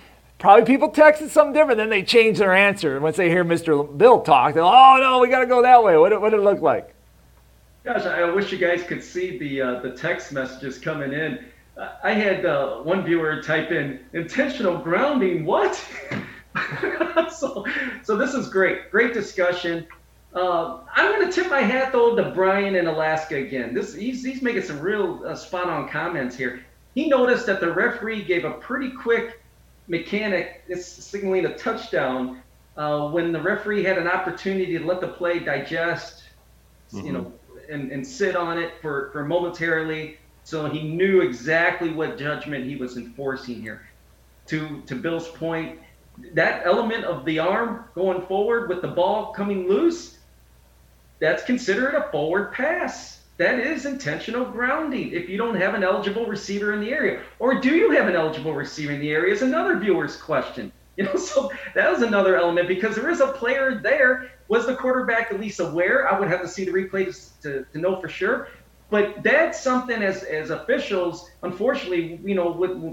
Probably 0.44 0.66
people 0.66 0.90
texted 0.90 1.30
something 1.30 1.54
different, 1.54 1.78
then 1.78 1.88
they 1.88 2.02
change 2.02 2.36
their 2.36 2.52
answer. 2.52 2.96
And 2.96 3.02
once 3.02 3.16
they 3.16 3.30
hear 3.30 3.46
Mr. 3.46 3.96
Bill 3.96 4.20
talk, 4.20 4.52
they're 4.52 4.62
like, 4.62 4.74
oh 4.74 5.00
no, 5.00 5.18
we 5.20 5.28
got 5.28 5.40
to 5.40 5.46
go 5.46 5.62
that 5.62 5.82
way. 5.82 5.96
What, 5.96 6.10
did 6.10 6.34
it 6.34 6.42
look 6.42 6.60
like? 6.60 6.94
Gosh, 7.82 8.02
I 8.04 8.30
wish 8.30 8.52
you 8.52 8.58
guys 8.58 8.82
could 8.82 9.02
see 9.02 9.38
the 9.38 9.62
uh, 9.62 9.80
the 9.80 9.92
text 9.92 10.32
messages 10.32 10.78
coming 10.78 11.14
in. 11.14 11.46
I 12.02 12.10
had 12.10 12.44
uh, 12.44 12.80
one 12.82 13.06
viewer 13.06 13.42
type 13.42 13.70
in 13.70 14.00
intentional 14.12 14.76
grounding. 14.76 15.46
What? 15.46 15.82
so, 17.32 17.64
so 18.02 18.14
this 18.14 18.34
is 18.34 18.46
great. 18.50 18.90
Great 18.90 19.14
discussion. 19.14 19.86
Uh, 20.34 20.80
I'm 20.94 21.10
going 21.10 21.26
to 21.26 21.32
tip 21.32 21.50
my 21.50 21.60
hat 21.60 21.90
though 21.90 22.14
to 22.16 22.32
Brian 22.32 22.74
in 22.74 22.86
Alaska 22.86 23.36
again. 23.36 23.72
This 23.72 23.94
he's, 23.94 24.22
he's 24.22 24.42
making 24.42 24.64
some 24.64 24.80
real 24.80 25.22
uh, 25.26 25.34
spot 25.34 25.70
on 25.70 25.88
comments 25.88 26.36
here. 26.36 26.62
He 26.94 27.08
noticed 27.08 27.46
that 27.46 27.60
the 27.60 27.72
referee 27.72 28.24
gave 28.24 28.44
a 28.44 28.52
pretty 28.52 28.90
quick 28.90 29.40
mechanic 29.88 30.64
is 30.68 30.86
signaling 30.86 31.46
a 31.46 31.56
touchdown 31.56 32.42
uh, 32.76 33.08
when 33.08 33.32
the 33.32 33.40
referee 33.40 33.84
had 33.84 33.98
an 33.98 34.08
opportunity 34.08 34.78
to 34.78 34.84
let 34.84 35.00
the 35.00 35.08
play 35.08 35.38
digest, 35.38 36.24
mm-hmm. 36.92 37.06
you 37.06 37.12
know, 37.12 37.32
and, 37.70 37.92
and 37.92 38.06
sit 38.06 38.36
on 38.36 38.58
it 38.58 38.72
for, 38.80 39.10
for 39.12 39.24
momentarily. 39.24 40.18
So 40.42 40.68
he 40.68 40.82
knew 40.82 41.20
exactly 41.22 41.90
what 41.90 42.18
judgment 42.18 42.64
he 42.64 42.76
was 42.76 42.96
enforcing 42.96 43.62
here. 43.62 43.88
To 44.48 44.82
to 44.86 44.94
Bill's 44.94 45.28
point, 45.28 45.78
that 46.34 46.66
element 46.66 47.04
of 47.04 47.24
the 47.24 47.38
arm 47.38 47.86
going 47.94 48.20
forward 48.26 48.68
with 48.68 48.82
the 48.82 48.88
ball 48.88 49.32
coming 49.32 49.66
loose, 49.66 50.18
that's 51.18 51.42
considered 51.44 51.94
a 51.94 52.10
forward 52.10 52.52
pass 52.52 53.23
that 53.36 53.58
is 53.58 53.84
intentional 53.84 54.44
grounding 54.44 55.12
if 55.12 55.28
you 55.28 55.36
don't 55.36 55.56
have 55.56 55.74
an 55.74 55.82
eligible 55.82 56.26
receiver 56.26 56.72
in 56.72 56.80
the 56.80 56.90
area. 56.90 57.20
Or 57.38 57.60
do 57.60 57.74
you 57.74 57.90
have 57.90 58.08
an 58.08 58.14
eligible 58.14 58.54
receiver 58.54 58.92
in 58.92 59.00
the 59.00 59.10
area 59.10 59.34
is 59.34 59.42
another 59.42 59.78
viewer's 59.78 60.16
question. 60.16 60.72
You 60.96 61.02
know, 61.02 61.16
so 61.16 61.50
that 61.74 61.90
was 61.90 62.02
another 62.02 62.36
element 62.36 62.68
because 62.68 62.94
there 62.94 63.10
is 63.10 63.20
a 63.20 63.26
player 63.26 63.80
there. 63.82 64.30
Was 64.46 64.66
the 64.66 64.76
quarterback 64.76 65.32
at 65.32 65.40
least 65.40 65.58
aware? 65.58 66.08
I 66.08 66.16
would 66.16 66.28
have 66.28 66.40
to 66.42 66.46
see 66.46 66.64
the 66.64 66.70
replay 66.70 67.12
to, 67.42 67.66
to 67.72 67.78
know 67.78 68.00
for 68.00 68.08
sure. 68.08 68.46
But 68.90 69.24
that's 69.24 69.60
something 69.60 70.00
as, 70.04 70.22
as 70.22 70.50
officials, 70.50 71.28
unfortunately, 71.42 72.20
you 72.22 72.36
know, 72.36 72.48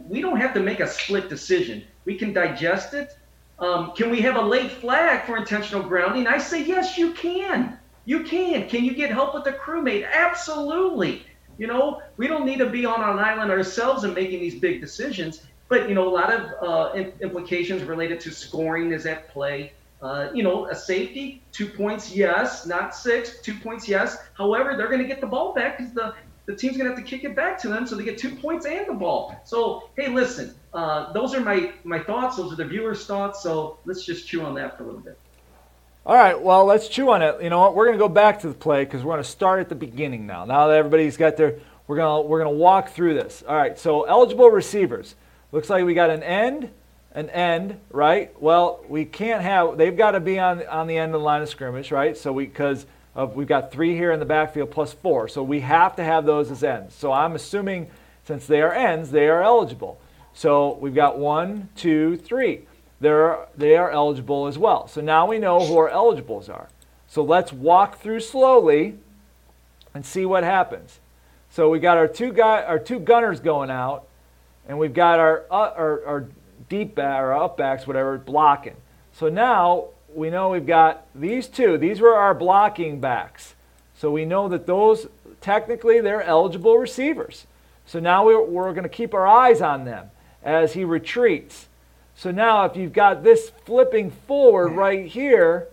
we 0.10 0.20
don't 0.20 0.38
have 0.38 0.52
to 0.56 0.60
make 0.60 0.80
a 0.80 0.88
split 0.88 1.30
decision. 1.30 1.84
We 2.06 2.16
can 2.16 2.34
digest 2.34 2.96
it. 2.96 3.16
Um, 3.60 3.92
can 3.96 4.10
we 4.10 4.20
have 4.22 4.36
a 4.36 4.42
late 4.42 4.72
flag 4.72 5.28
for 5.28 5.38
intentional 5.38 5.84
grounding? 5.84 6.26
I 6.26 6.40
say, 6.40 6.64
yes, 6.64 6.98
you 6.98 7.14
can. 7.14 7.78
You 8.06 8.24
can. 8.24 8.68
Can 8.68 8.84
you 8.84 8.94
get 8.94 9.12
help 9.12 9.34
with 9.34 9.46
a 9.48 9.54
crewmate? 9.54 10.10
Absolutely. 10.12 11.26
You 11.58 11.68
know, 11.68 12.02
we 12.18 12.28
don't 12.28 12.46
need 12.46 12.58
to 12.60 12.70
be 12.70 12.86
on 12.86 13.02
an 13.02 13.20
island 13.20 13.52
ourselves 13.52 14.04
and 14.04 14.16
making 14.16 14.40
these 14.40 14.56
big 14.56 14.82
decisions. 14.82 15.44
But 15.70 15.88
you 15.88 15.96
know, 15.96 16.08
a 16.08 16.14
lot 16.14 16.34
of 16.34 16.42
uh, 16.62 16.98
implications 17.22 17.84
related 17.84 18.20
to 18.22 18.32
scoring 18.32 18.92
is 18.92 19.06
at 19.06 19.30
play. 19.30 19.74
Uh, 20.02 20.32
you 20.34 20.42
know, 20.42 20.66
a 20.66 20.76
safety, 20.76 21.44
two 21.52 21.68
points, 21.68 22.16
yes, 22.16 22.66
not 22.66 22.96
six, 22.96 23.40
two 23.42 23.54
points, 23.54 23.88
yes. 23.88 24.18
However, 24.34 24.76
they're 24.76 24.88
going 24.88 25.02
to 25.02 25.08
get 25.08 25.22
the 25.22 25.28
ball 25.28 25.54
back 25.54 25.78
because 25.78 25.94
the 25.94 26.16
the 26.48 26.56
team's 26.56 26.76
going 26.76 26.90
to 26.90 26.96
have 26.96 27.04
to 27.04 27.10
kick 27.10 27.24
it 27.24 27.36
back 27.36 27.60
to 27.62 27.70
them, 27.70 27.86
so 27.86 27.96
they 27.96 28.04
get 28.04 28.18
two 28.18 28.36
points 28.36 28.66
and 28.66 28.88
the 28.88 28.94
ball. 28.94 29.40
So, 29.46 29.90
hey, 29.96 30.08
listen, 30.08 30.56
uh, 30.74 31.14
those 31.14 31.36
are 31.36 31.40
my 31.40 31.72
my 31.84 32.00
thoughts. 32.00 32.38
Those 32.38 32.52
are 32.52 32.56
the 32.56 32.66
viewers' 32.66 33.06
thoughts. 33.06 33.44
So 33.44 33.78
let's 33.86 34.04
just 34.04 34.28
chew 34.28 34.42
on 34.42 34.56
that 34.56 34.76
for 34.76 34.84
a 34.84 34.88
little 34.88 35.02
bit. 35.02 35.20
All 36.04 36.16
right, 36.16 36.42
well, 36.42 36.66
let's 36.66 36.88
chew 36.88 37.12
on 37.12 37.22
it. 37.22 37.44
You 37.44 37.52
know 37.52 37.60
what? 37.60 37.76
We're 37.76 37.86
going 37.86 37.98
to 37.98 38.04
go 38.04 38.10
back 38.10 38.40
to 38.40 38.48
the 38.48 38.56
play 38.56 38.84
because 38.86 39.04
we're 39.04 39.14
going 39.14 39.24
to 39.24 39.30
start 39.30 39.60
at 39.60 39.70
the 39.70 39.76
beginning 39.76 40.26
now. 40.26 40.46
Now 40.46 40.68
that 40.68 40.78
everybody's 40.78 41.16
got 41.16 41.38
their, 41.38 41.60
we're 41.86 41.98
going 41.98 42.24
to 42.24 42.28
we're 42.28 42.40
going 42.40 42.52
to 42.52 42.58
walk 42.58 42.90
through 42.90 43.14
this. 43.14 43.44
All 43.48 43.56
right, 43.56 43.78
so 43.78 44.04
eligible 44.04 44.50
receivers. 44.50 45.14
Looks 45.52 45.70
like 45.70 45.86
we 45.86 45.94
got 45.94 46.10
an 46.10 46.24
end, 46.24 46.72
an 47.14 47.30
end, 47.30 47.80
right? 47.92 48.34
Well, 48.42 48.84
we 48.90 49.06
can't 49.06 49.44
have. 49.44 49.78
They've 49.78 49.96
got 49.96 50.12
to 50.12 50.20
be 50.20 50.40
on 50.40 50.66
on 50.66 50.88
the 50.88 50.98
end 50.98 51.14
of 51.14 51.22
the 51.22 51.24
line 51.24 51.44
of 51.44 51.50
scrimmage, 51.50 51.92
right? 51.92 52.18
So 52.18 52.34
we 52.34 52.48
because 52.48 52.88
we've 53.36 53.48
got 53.48 53.72
three 53.72 53.94
here 53.94 54.12
in 54.12 54.20
the 54.20 54.26
backfield 54.26 54.72
plus 54.72 54.94
four, 54.94 55.28
so 55.28 55.44
we 55.44 55.60
have 55.60 55.96
to 55.98 56.04
have 56.04 56.26
those 56.26 56.50
as 56.50 56.64
ends. 56.64 56.96
So 56.96 57.12
I'm 57.12 57.36
assuming 57.36 57.92
since 58.24 58.48
they 58.48 58.64
are 58.64 58.74
ends, 58.74 59.12
they 59.12 59.28
are 59.28 59.44
eligible. 59.44 60.02
So 60.34 60.80
we've 60.82 60.96
got 60.96 61.20
one, 61.20 61.70
two, 61.76 62.18
three 62.18 62.66
they're, 63.02 63.48
they 63.58 63.76
are 63.76 63.92
eligible 63.92 64.48
as 64.48 64.58
well. 64.58 64.88
So 64.88 65.02
now 65.02 65.28
we 65.28 65.40
know 65.40 65.66
who 65.66 65.78
our 65.78 65.90
eligibles 65.90 66.48
are. 66.48 66.70
So 67.08 67.24
let's 67.24 67.52
walk 67.52 68.00
through 68.00 68.22
slowly 68.22 68.98
and 69.94 70.06
see 70.06 70.26
what 70.26 70.44
happens. 70.44 71.00
So 71.50 71.70
we 71.70 71.80
got 71.80 71.98
our 71.98 72.08
two 72.08 72.32
guy, 72.32 72.64
our 72.64 72.80
two 72.80 73.00
gunners 73.00 73.42
going 73.42 73.70
out, 73.70 74.08
and 74.68 74.80
we've 74.80 74.94
got 74.94 75.20
our 75.20 75.44
uh, 75.52 75.74
our, 75.76 76.06
our 76.06 76.28
deep 76.70 76.96
back 76.96 77.22
or 77.22 77.34
up 77.34 77.58
backs, 77.58 77.86
whatever, 77.86 78.18
blocking. 78.18 78.78
So 79.12 79.28
now 79.28 79.88
we 80.14 80.30
know 80.30 80.50
we've 80.50 80.66
got 80.66 81.06
these 81.14 81.48
two. 81.48 81.78
These 81.78 82.00
were 82.00 82.16
our 82.16 82.34
blocking 82.34 83.02
backs. 83.02 83.56
So 83.96 84.10
we 84.12 84.24
know 84.24 84.48
that 84.48 84.66
those 84.66 85.08
technically 85.42 86.00
they're 86.00 86.24
eligible 86.24 86.78
receivers. 86.78 87.46
So 87.86 88.00
now 88.00 88.26
we're, 88.26 88.42
we're 88.42 88.72
going 88.72 88.84
to 88.84 88.90
keep 88.90 89.14
our 89.14 89.28
eyes 89.28 89.62
on 89.62 89.84
them 89.84 90.12
as 90.44 90.74
he 90.74 90.86
retreats. 90.86 91.68
So 92.22 92.30
now 92.30 92.66
if 92.66 92.76
you've 92.76 92.94
got 92.94 93.24
this 93.24 93.52
flipping 93.66 94.12
forward 94.12 94.74
right 94.74 95.08
here, 95.08 95.70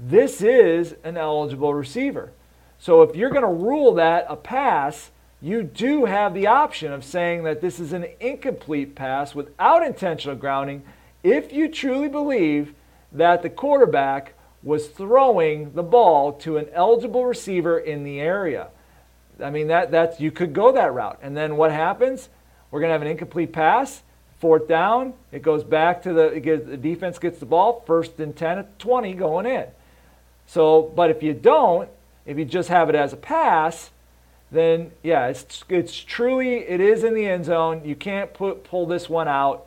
this 0.00 0.40
is 0.40 0.94
an 1.04 1.18
eligible 1.18 1.74
receiver. 1.74 2.32
So 2.78 3.02
if 3.02 3.14
you're 3.14 3.28
going 3.28 3.42
to 3.42 3.48
rule 3.48 3.92
that 3.96 4.24
a 4.30 4.34
pass, 4.34 5.10
you 5.42 5.62
do 5.62 6.06
have 6.06 6.32
the 6.32 6.46
option 6.46 6.90
of 6.90 7.04
saying 7.04 7.44
that 7.44 7.60
this 7.60 7.78
is 7.78 7.92
an 7.92 8.06
incomplete 8.18 8.94
pass 8.94 9.34
without 9.34 9.84
intentional 9.84 10.36
grounding 10.36 10.84
if 11.22 11.52
you 11.52 11.68
truly 11.68 12.08
believe 12.08 12.72
that 13.12 13.42
the 13.42 13.50
quarterback 13.50 14.32
was 14.62 14.88
throwing 14.88 15.74
the 15.74 15.82
ball 15.82 16.32
to 16.32 16.56
an 16.56 16.66
eligible 16.72 17.26
receiver 17.26 17.78
in 17.78 18.04
the 18.04 18.20
area. 18.20 18.68
I 19.38 19.50
mean 19.50 19.68
that 19.68 19.90
that's 19.90 20.18
you 20.18 20.30
could 20.30 20.54
go 20.54 20.72
that 20.72 20.94
route. 20.94 21.18
And 21.20 21.36
then 21.36 21.58
what 21.58 21.72
happens? 21.72 22.30
We're 22.70 22.80
going 22.80 22.88
to 22.88 22.94
have 22.94 23.02
an 23.02 23.08
incomplete 23.08 23.52
pass 23.52 24.02
Fourth 24.38 24.68
down, 24.68 25.14
it 25.32 25.42
goes 25.42 25.64
back 25.64 26.02
to 26.02 26.12
the, 26.12 26.40
gets, 26.40 26.66
the 26.66 26.76
defense 26.76 27.18
gets 27.18 27.38
the 27.38 27.46
ball, 27.46 27.82
first 27.86 28.18
and 28.20 28.36
10 28.36 28.58
at 28.58 28.78
20 28.78 29.14
going 29.14 29.46
in. 29.46 29.66
So, 30.46 30.92
but 30.94 31.10
if 31.10 31.22
you 31.22 31.32
don't, 31.32 31.88
if 32.26 32.38
you 32.38 32.44
just 32.44 32.68
have 32.68 32.88
it 32.88 32.94
as 32.94 33.12
a 33.12 33.16
pass, 33.16 33.90
then 34.50 34.92
yeah, 35.02 35.26
it's, 35.28 35.64
it's 35.68 35.96
truly, 35.96 36.56
it 36.56 36.80
is 36.80 37.04
in 37.04 37.14
the 37.14 37.26
end 37.26 37.46
zone. 37.46 37.82
You 37.84 37.94
can't 37.94 38.32
put, 38.34 38.64
pull 38.64 38.86
this 38.86 39.08
one 39.08 39.28
out. 39.28 39.66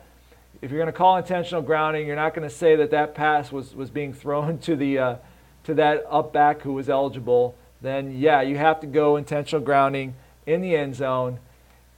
If 0.60 0.70
you're 0.70 0.80
going 0.80 0.92
to 0.92 0.96
call 0.96 1.16
intentional 1.16 1.62
grounding, 1.62 2.06
you're 2.06 2.16
not 2.16 2.34
going 2.34 2.48
to 2.48 2.54
say 2.54 2.76
that 2.76 2.90
that 2.90 3.14
pass 3.14 3.52
was, 3.52 3.74
was 3.74 3.90
being 3.90 4.12
thrown 4.12 4.58
to 4.60 4.76
the, 4.76 4.98
uh, 4.98 5.16
to 5.64 5.74
that 5.74 6.04
up 6.08 6.32
back 6.32 6.62
who 6.62 6.72
was 6.72 6.88
eligible. 6.88 7.56
Then 7.80 8.18
yeah, 8.18 8.42
you 8.42 8.56
have 8.56 8.80
to 8.80 8.86
go 8.86 9.16
intentional 9.16 9.64
grounding 9.64 10.14
in 10.46 10.60
the 10.60 10.74
end 10.74 10.96
zone. 10.96 11.38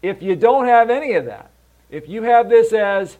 If 0.03 0.23
you 0.23 0.35
don't 0.35 0.66
have 0.66 0.91
any 0.91 1.14
of 1.14 1.27
that, 1.27 1.49
if 1.91 2.09
you 2.09 2.22
have 2.22 2.49
this 2.49 2.72
as 2.72 3.16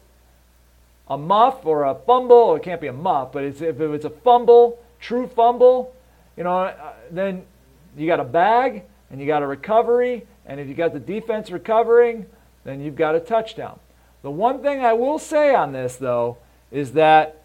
a 1.07 1.17
muff 1.17 1.65
or 1.65 1.83
a 1.83 1.95
fumble, 1.95 2.55
it 2.55 2.63
can't 2.63 2.79
be 2.79 2.87
a 2.87 2.93
muff, 2.93 3.31
but 3.33 3.43
if 3.43 3.61
it's 3.61 4.05
a 4.05 4.09
fumble, 4.09 4.79
true 4.99 5.27
fumble, 5.27 5.93
you 6.37 6.43
know, 6.43 6.59
uh, 6.59 6.93
then 7.11 7.43
you 7.97 8.07
got 8.07 8.19
a 8.19 8.25
bag 8.25 8.83
and 9.09 9.19
you 9.19 9.27
got 9.27 9.43
a 9.43 9.47
recovery, 9.47 10.25
and 10.45 10.59
if 10.59 10.67
you 10.67 10.73
got 10.73 10.93
the 10.93 10.99
defense 10.99 11.51
recovering, 11.51 12.25
then 12.63 12.79
you've 12.79 12.95
got 12.95 13.15
a 13.15 13.19
touchdown. 13.19 13.79
The 14.21 14.31
one 14.31 14.61
thing 14.61 14.85
I 14.85 14.93
will 14.93 15.19
say 15.19 15.53
on 15.53 15.73
this, 15.73 15.97
though, 15.97 16.37
is 16.71 16.93
that 16.93 17.41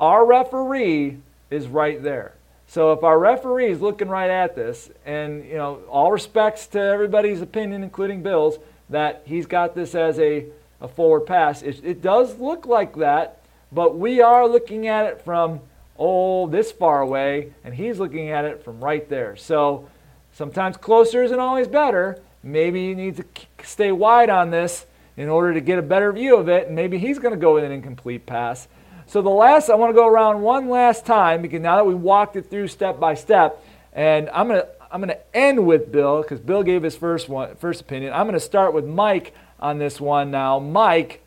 our 0.00 0.26
referee 0.26 1.18
is 1.50 1.68
right 1.68 2.02
there. 2.02 2.34
So 2.66 2.92
if 2.92 3.04
our 3.04 3.18
referee 3.18 3.70
is 3.70 3.80
looking 3.80 4.08
right 4.08 4.30
at 4.30 4.56
this, 4.56 4.90
and 5.04 5.44
you 5.44 5.54
know, 5.54 5.80
all 5.88 6.10
respects 6.10 6.66
to 6.68 6.80
everybody's 6.80 7.40
opinion, 7.40 7.84
including 7.84 8.22
Bill's, 8.22 8.58
that 8.90 9.22
he's 9.24 9.46
got 9.46 9.74
this 9.74 9.94
as 9.94 10.18
a, 10.18 10.46
a 10.80 10.88
forward 10.88 11.22
pass. 11.22 11.62
It, 11.62 11.80
it 11.84 12.02
does 12.02 12.38
look 12.38 12.66
like 12.66 12.96
that, 12.96 13.40
but 13.72 13.98
we 13.98 14.20
are 14.20 14.46
looking 14.46 14.86
at 14.86 15.06
it 15.06 15.22
from 15.22 15.60
oh 15.98 16.46
this 16.48 16.72
far 16.72 17.00
away, 17.00 17.52
and 17.64 17.74
he's 17.74 17.98
looking 17.98 18.30
at 18.30 18.44
it 18.44 18.64
from 18.64 18.82
right 18.82 19.08
there. 19.08 19.36
So 19.36 19.88
sometimes 20.32 20.76
closer 20.76 21.22
isn't 21.22 21.38
always 21.38 21.68
better. 21.68 22.20
Maybe 22.42 22.82
you 22.82 22.94
need 22.94 23.16
to 23.16 23.24
stay 23.62 23.92
wide 23.92 24.30
on 24.30 24.50
this 24.50 24.86
in 25.16 25.28
order 25.28 25.54
to 25.54 25.60
get 25.60 25.78
a 25.78 25.82
better 25.82 26.12
view 26.12 26.36
of 26.36 26.48
it, 26.48 26.66
and 26.66 26.76
maybe 26.76 26.98
he's 26.98 27.18
going 27.18 27.32
to 27.32 27.40
go 27.40 27.54
with 27.54 27.64
an 27.64 27.72
incomplete 27.72 28.26
pass. 28.26 28.68
So 29.06 29.22
the 29.22 29.30
last, 29.30 29.70
I 29.70 29.74
want 29.74 29.90
to 29.90 29.94
go 29.94 30.06
around 30.06 30.42
one 30.42 30.68
last 30.68 31.06
time 31.06 31.42
because 31.42 31.60
now 31.60 31.76
that 31.76 31.86
we 31.86 31.94
walked 31.94 32.36
it 32.36 32.50
through 32.50 32.68
step 32.68 32.98
by 32.98 33.14
step, 33.14 33.64
and 33.92 34.28
I'm 34.30 34.48
going 34.48 34.60
to 34.60 34.68
I'm 34.94 35.00
going 35.00 35.08
to 35.08 35.36
end 35.36 35.66
with 35.66 35.90
Bill 35.90 36.22
because 36.22 36.38
Bill 36.38 36.62
gave 36.62 36.84
his 36.84 36.96
first 36.96 37.28
one 37.28 37.56
first 37.56 37.80
opinion. 37.80 38.12
I'm 38.12 38.26
going 38.26 38.34
to 38.34 38.40
start 38.40 38.72
with 38.72 38.86
Mike 38.86 39.34
on 39.58 39.78
this 39.78 40.00
one 40.00 40.30
now. 40.30 40.60
Mike, 40.60 41.20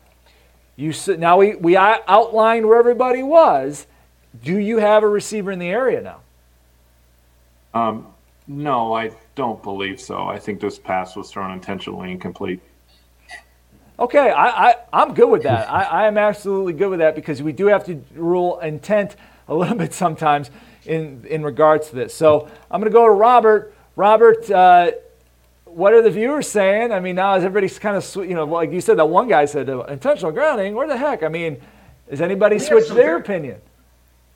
you 0.76 0.94
now 1.18 1.36
we 1.36 1.54
we 1.54 1.76
outlined 1.76 2.66
where 2.66 2.78
everybody 2.78 3.22
was. 3.22 3.86
Do 4.42 4.56
you 4.56 4.78
have 4.78 5.02
a 5.02 5.08
receiver 5.08 5.52
in 5.52 5.58
the 5.58 5.68
area 5.68 6.00
now? 6.00 6.20
Um, 7.74 8.06
no, 8.46 8.94
I 8.94 9.10
don't 9.34 9.62
believe 9.62 10.00
so. 10.00 10.26
I 10.26 10.38
think 10.38 10.60
this 10.60 10.78
pass 10.78 11.14
was 11.14 11.30
thrown 11.30 11.50
intentionally 11.50 12.10
incomplete. 12.10 12.60
Okay, 13.98 14.30
I, 14.30 14.70
I, 14.70 14.74
I'm 14.94 15.12
good 15.12 15.28
with 15.28 15.42
that. 15.42 15.70
I, 15.70 15.82
I 15.82 16.06
am 16.06 16.16
absolutely 16.16 16.72
good 16.72 16.88
with 16.88 17.00
that 17.00 17.14
because 17.14 17.42
we 17.42 17.52
do 17.52 17.66
have 17.66 17.84
to 17.84 18.02
rule 18.14 18.60
intent 18.60 19.16
a 19.46 19.54
little 19.54 19.76
bit 19.84 19.92
sometimes 19.92 20.50
in, 20.88 21.24
in 21.28 21.42
regards 21.42 21.90
to 21.90 21.96
this. 21.96 22.14
So 22.14 22.48
I'm 22.70 22.80
going 22.80 22.90
to 22.90 22.94
go 22.94 23.04
to 23.04 23.12
Robert. 23.12 23.74
Robert, 23.94 24.50
uh, 24.50 24.92
what 25.64 25.92
are 25.92 26.02
the 26.02 26.10
viewers 26.10 26.48
saying? 26.48 26.92
I 26.92 27.00
mean, 27.00 27.16
now 27.16 27.34
is 27.36 27.44
everybody's 27.44 27.78
kind 27.78 27.96
of, 27.96 28.16
you 28.16 28.34
know, 28.34 28.44
like 28.44 28.72
you 28.72 28.80
said, 28.80 28.98
that 28.98 29.08
one 29.08 29.28
guy 29.28 29.44
said 29.44 29.68
uh, 29.68 29.82
intentional 29.84 30.32
grounding. 30.32 30.74
Where 30.74 30.88
the 30.88 30.96
heck? 30.96 31.22
I 31.22 31.28
mean, 31.28 31.60
has 32.08 32.20
anybody 32.20 32.58
switched 32.58 32.94
their 32.94 33.16
opinion? 33.16 33.60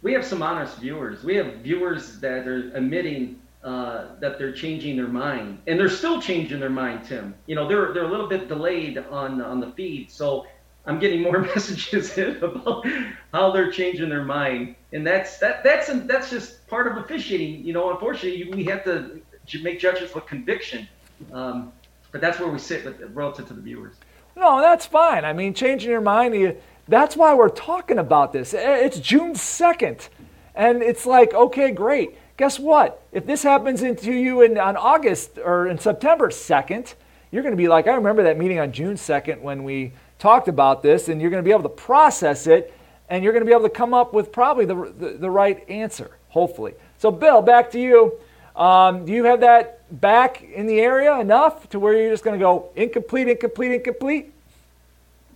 We 0.02 0.12
have 0.12 0.24
some 0.24 0.42
honest 0.42 0.78
viewers. 0.78 1.24
We 1.24 1.36
have 1.36 1.54
viewers 1.56 2.18
that 2.20 2.46
are 2.46 2.70
admitting 2.74 3.40
uh, 3.62 4.16
that 4.20 4.38
they're 4.38 4.52
changing 4.52 4.96
their 4.96 5.06
mind, 5.06 5.58
and 5.68 5.78
they're 5.78 5.88
still 5.88 6.20
changing 6.20 6.58
their 6.58 6.68
mind, 6.68 7.04
Tim. 7.06 7.34
You 7.46 7.54
know, 7.54 7.68
they're 7.68 7.92
they're 7.94 8.04
a 8.04 8.10
little 8.10 8.28
bit 8.28 8.48
delayed 8.48 8.98
on 8.98 9.40
on 9.40 9.60
the 9.60 9.70
feed, 9.70 10.10
so 10.10 10.44
I'm 10.86 10.98
getting 10.98 11.22
more 11.22 11.38
messages 11.54 12.16
about 12.18 12.86
how 13.32 13.52
they're 13.52 13.70
changing 13.70 14.08
their 14.08 14.24
mind, 14.24 14.74
and 14.92 15.06
that's 15.06 15.38
that 15.38 15.62
that's 15.62 15.88
that's 16.06 16.30
just 16.30 16.66
part 16.66 16.86
of 16.86 16.96
officiating. 16.98 17.64
You 17.64 17.72
know, 17.72 17.90
unfortunately, 17.90 18.52
we 18.52 18.64
have 18.64 18.84
to 18.84 19.20
make 19.62 19.80
judgments 19.80 20.14
with 20.14 20.26
conviction, 20.26 20.88
um, 21.32 21.72
but 22.10 22.20
that's 22.20 22.38
where 22.38 22.48
we 22.48 22.58
sit 22.58 22.84
with 22.84 23.00
relative 23.14 23.46
to 23.48 23.54
the 23.54 23.60
viewers. 23.60 23.94
No, 24.34 24.60
that's 24.60 24.86
fine. 24.86 25.24
I 25.24 25.32
mean, 25.32 25.54
changing 25.54 25.90
your 25.90 26.00
mind. 26.00 26.56
That's 26.88 27.16
why 27.16 27.34
we're 27.34 27.48
talking 27.48 27.98
about 27.98 28.32
this. 28.32 28.54
It's 28.54 28.98
June 28.98 29.34
second, 29.34 30.08
and 30.54 30.82
it's 30.82 31.06
like, 31.06 31.32
okay, 31.32 31.70
great 31.70 32.16
Guess 32.42 32.58
what? 32.58 33.02
If 33.12 33.26
this 33.26 33.42
happens 33.42 33.82
into 33.82 34.12
you 34.12 34.40
in, 34.42 34.58
on 34.58 34.76
August 34.76 35.38
or 35.38 35.68
in 35.68 35.78
September 35.78 36.28
2nd, 36.28 36.94
you're 37.30 37.42
going 37.42 37.52
to 37.52 37.56
be 37.56 37.68
like, 37.68 37.86
I 37.86 37.94
remember 37.94 38.22
that 38.24 38.38
meeting 38.38 38.58
on 38.58 38.72
June 38.72 38.96
2nd 38.96 39.42
when 39.42 39.64
we 39.64 39.92
talked 40.22 40.46
about 40.46 40.84
this, 40.84 41.08
and 41.08 41.20
you're 41.20 41.30
going 41.30 41.42
to 41.42 41.46
be 41.46 41.50
able 41.50 41.64
to 41.64 41.68
process 41.68 42.46
it, 42.46 42.72
and 43.08 43.24
you're 43.24 43.32
going 43.32 43.44
to 43.44 43.46
be 43.46 43.52
able 43.52 43.68
to 43.68 43.74
come 43.74 43.92
up 43.92 44.14
with 44.14 44.30
probably 44.30 44.64
the, 44.64 44.94
the, 44.96 45.16
the 45.18 45.28
right 45.28 45.68
answer, 45.68 46.16
hopefully. 46.28 46.74
So, 46.98 47.10
Bill, 47.10 47.42
back 47.42 47.72
to 47.72 47.80
you. 47.80 48.14
Um, 48.54 49.04
do 49.04 49.12
you 49.12 49.24
have 49.24 49.40
that 49.40 50.00
back 50.00 50.42
in 50.42 50.66
the 50.66 50.78
area 50.78 51.18
enough 51.18 51.68
to 51.70 51.80
where 51.80 51.94
you're 51.94 52.10
just 52.10 52.22
going 52.22 52.38
to 52.38 52.42
go 52.42 52.70
incomplete, 52.76 53.28
incomplete, 53.28 53.72
incomplete? 53.72 54.32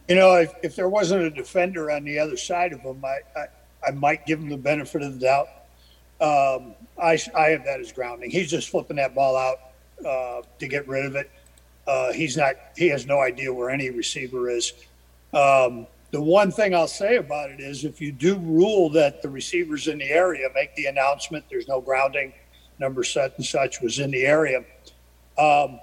You 0.08 0.14
know, 0.14 0.36
if, 0.36 0.54
if 0.62 0.76
there 0.76 0.88
wasn't 0.88 1.22
a 1.24 1.30
defender 1.30 1.90
on 1.90 2.04
the 2.04 2.20
other 2.20 2.36
side 2.36 2.72
of 2.72 2.80
him, 2.80 3.04
I, 3.04 3.18
I, 3.36 3.46
I 3.88 3.90
might 3.90 4.24
give 4.24 4.38
him 4.38 4.48
the 4.48 4.56
benefit 4.56 5.02
of 5.02 5.18
the 5.18 5.26
doubt. 5.26 5.48
Um, 6.20 6.74
I, 7.02 7.18
I 7.34 7.48
have 7.48 7.64
that 7.64 7.80
as 7.80 7.90
grounding. 7.90 8.30
He's 8.30 8.48
just 8.48 8.68
flipping 8.68 8.98
that 8.98 9.16
ball 9.16 9.36
out 9.36 9.58
uh, 10.06 10.42
to 10.60 10.68
get 10.68 10.86
rid 10.86 11.06
of 11.06 11.16
it. 11.16 11.28
Uh, 11.86 12.12
he's 12.12 12.36
not. 12.36 12.54
He 12.76 12.88
has 12.88 13.06
no 13.06 13.20
idea 13.20 13.52
where 13.52 13.70
any 13.70 13.90
receiver 13.90 14.50
is. 14.50 14.72
Um, 15.32 15.86
the 16.10 16.20
one 16.20 16.50
thing 16.50 16.74
I'll 16.74 16.88
say 16.88 17.16
about 17.16 17.50
it 17.50 17.60
is, 17.60 17.84
if 17.84 18.00
you 18.00 18.12
do 18.12 18.38
rule 18.38 18.90
that 18.90 19.22
the 19.22 19.28
receivers 19.28 19.88
in 19.88 19.98
the 19.98 20.10
area 20.10 20.48
make 20.54 20.74
the 20.74 20.86
announcement, 20.86 21.44
there's 21.50 21.68
no 21.68 21.80
grounding, 21.80 22.32
number 22.78 23.04
such 23.04 23.32
and 23.36 23.44
such 23.44 23.80
was 23.80 23.98
in 23.98 24.10
the 24.10 24.24
area. 24.24 24.64
Um, 25.38 25.80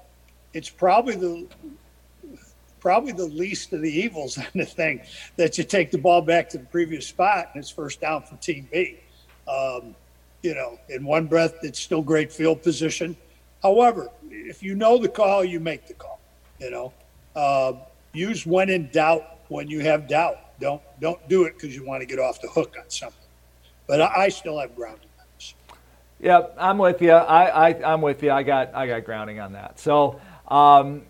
it's 0.53 0.69
probably 0.69 1.15
the 1.15 1.47
probably 2.79 3.13
the 3.13 3.25
least 3.25 3.71
of 3.71 3.81
the 3.81 3.91
evils 3.91 4.37
on 4.37 4.45
the 4.55 4.65
thing 4.65 5.01
that 5.37 5.57
you 5.57 5.63
take 5.63 5.89
the 5.89 5.97
ball 5.97 6.21
back 6.21 6.49
to 6.49 6.57
the 6.57 6.65
previous 6.65 7.07
spot 7.07 7.49
and 7.53 7.61
it's 7.61 7.69
first 7.69 8.01
down 8.01 8.21
for 8.21 8.35
Team 8.37 8.67
B. 8.71 8.99
Um, 9.47 9.95
you 10.41 10.53
know, 10.53 10.77
in 10.89 11.05
one 11.05 11.27
breath, 11.27 11.55
it's 11.63 11.79
still 11.79 12.01
great 12.01 12.31
field 12.31 12.61
position. 12.61 13.15
However, 13.63 14.09
if 14.29 14.61
you 14.61 14.75
know 14.75 14.97
the 14.97 15.07
call, 15.07 15.43
you 15.43 15.59
make 15.61 15.87
the 15.87 15.93
call. 15.93 16.19
You 16.59 16.69
know, 16.69 16.93
uh, 17.35 17.73
use 18.13 18.45
when 18.45 18.69
in 18.69 18.89
doubt 18.91 19.39
when 19.47 19.67
you 19.67 19.79
have 19.79 20.07
doubt. 20.07 20.59
Don't 20.59 20.81
don't 20.99 21.27
do 21.29 21.45
it 21.45 21.55
because 21.55 21.75
you 21.75 21.85
want 21.85 22.01
to 22.01 22.05
get 22.05 22.19
off 22.19 22.41
the 22.41 22.49
hook 22.49 22.75
on 22.77 22.89
something. 22.89 23.17
But 23.87 24.01
I, 24.01 24.23
I 24.23 24.29
still 24.29 24.59
have 24.59 24.75
grounding 24.75 25.09
on 25.19 25.25
this. 25.35 25.55
Yeah, 26.19 26.47
I'm 26.57 26.77
with 26.77 27.01
you. 27.01 27.11
I, 27.11 27.69
I 27.69 27.93
I'm 27.93 28.01
with 28.01 28.21
you. 28.21 28.31
I 28.31 28.43
got 28.43 28.75
I 28.75 28.85
got 28.85 29.05
grounding 29.05 29.39
on 29.39 29.53
that. 29.53 29.79
So. 29.79 30.19
Um, 30.47 31.03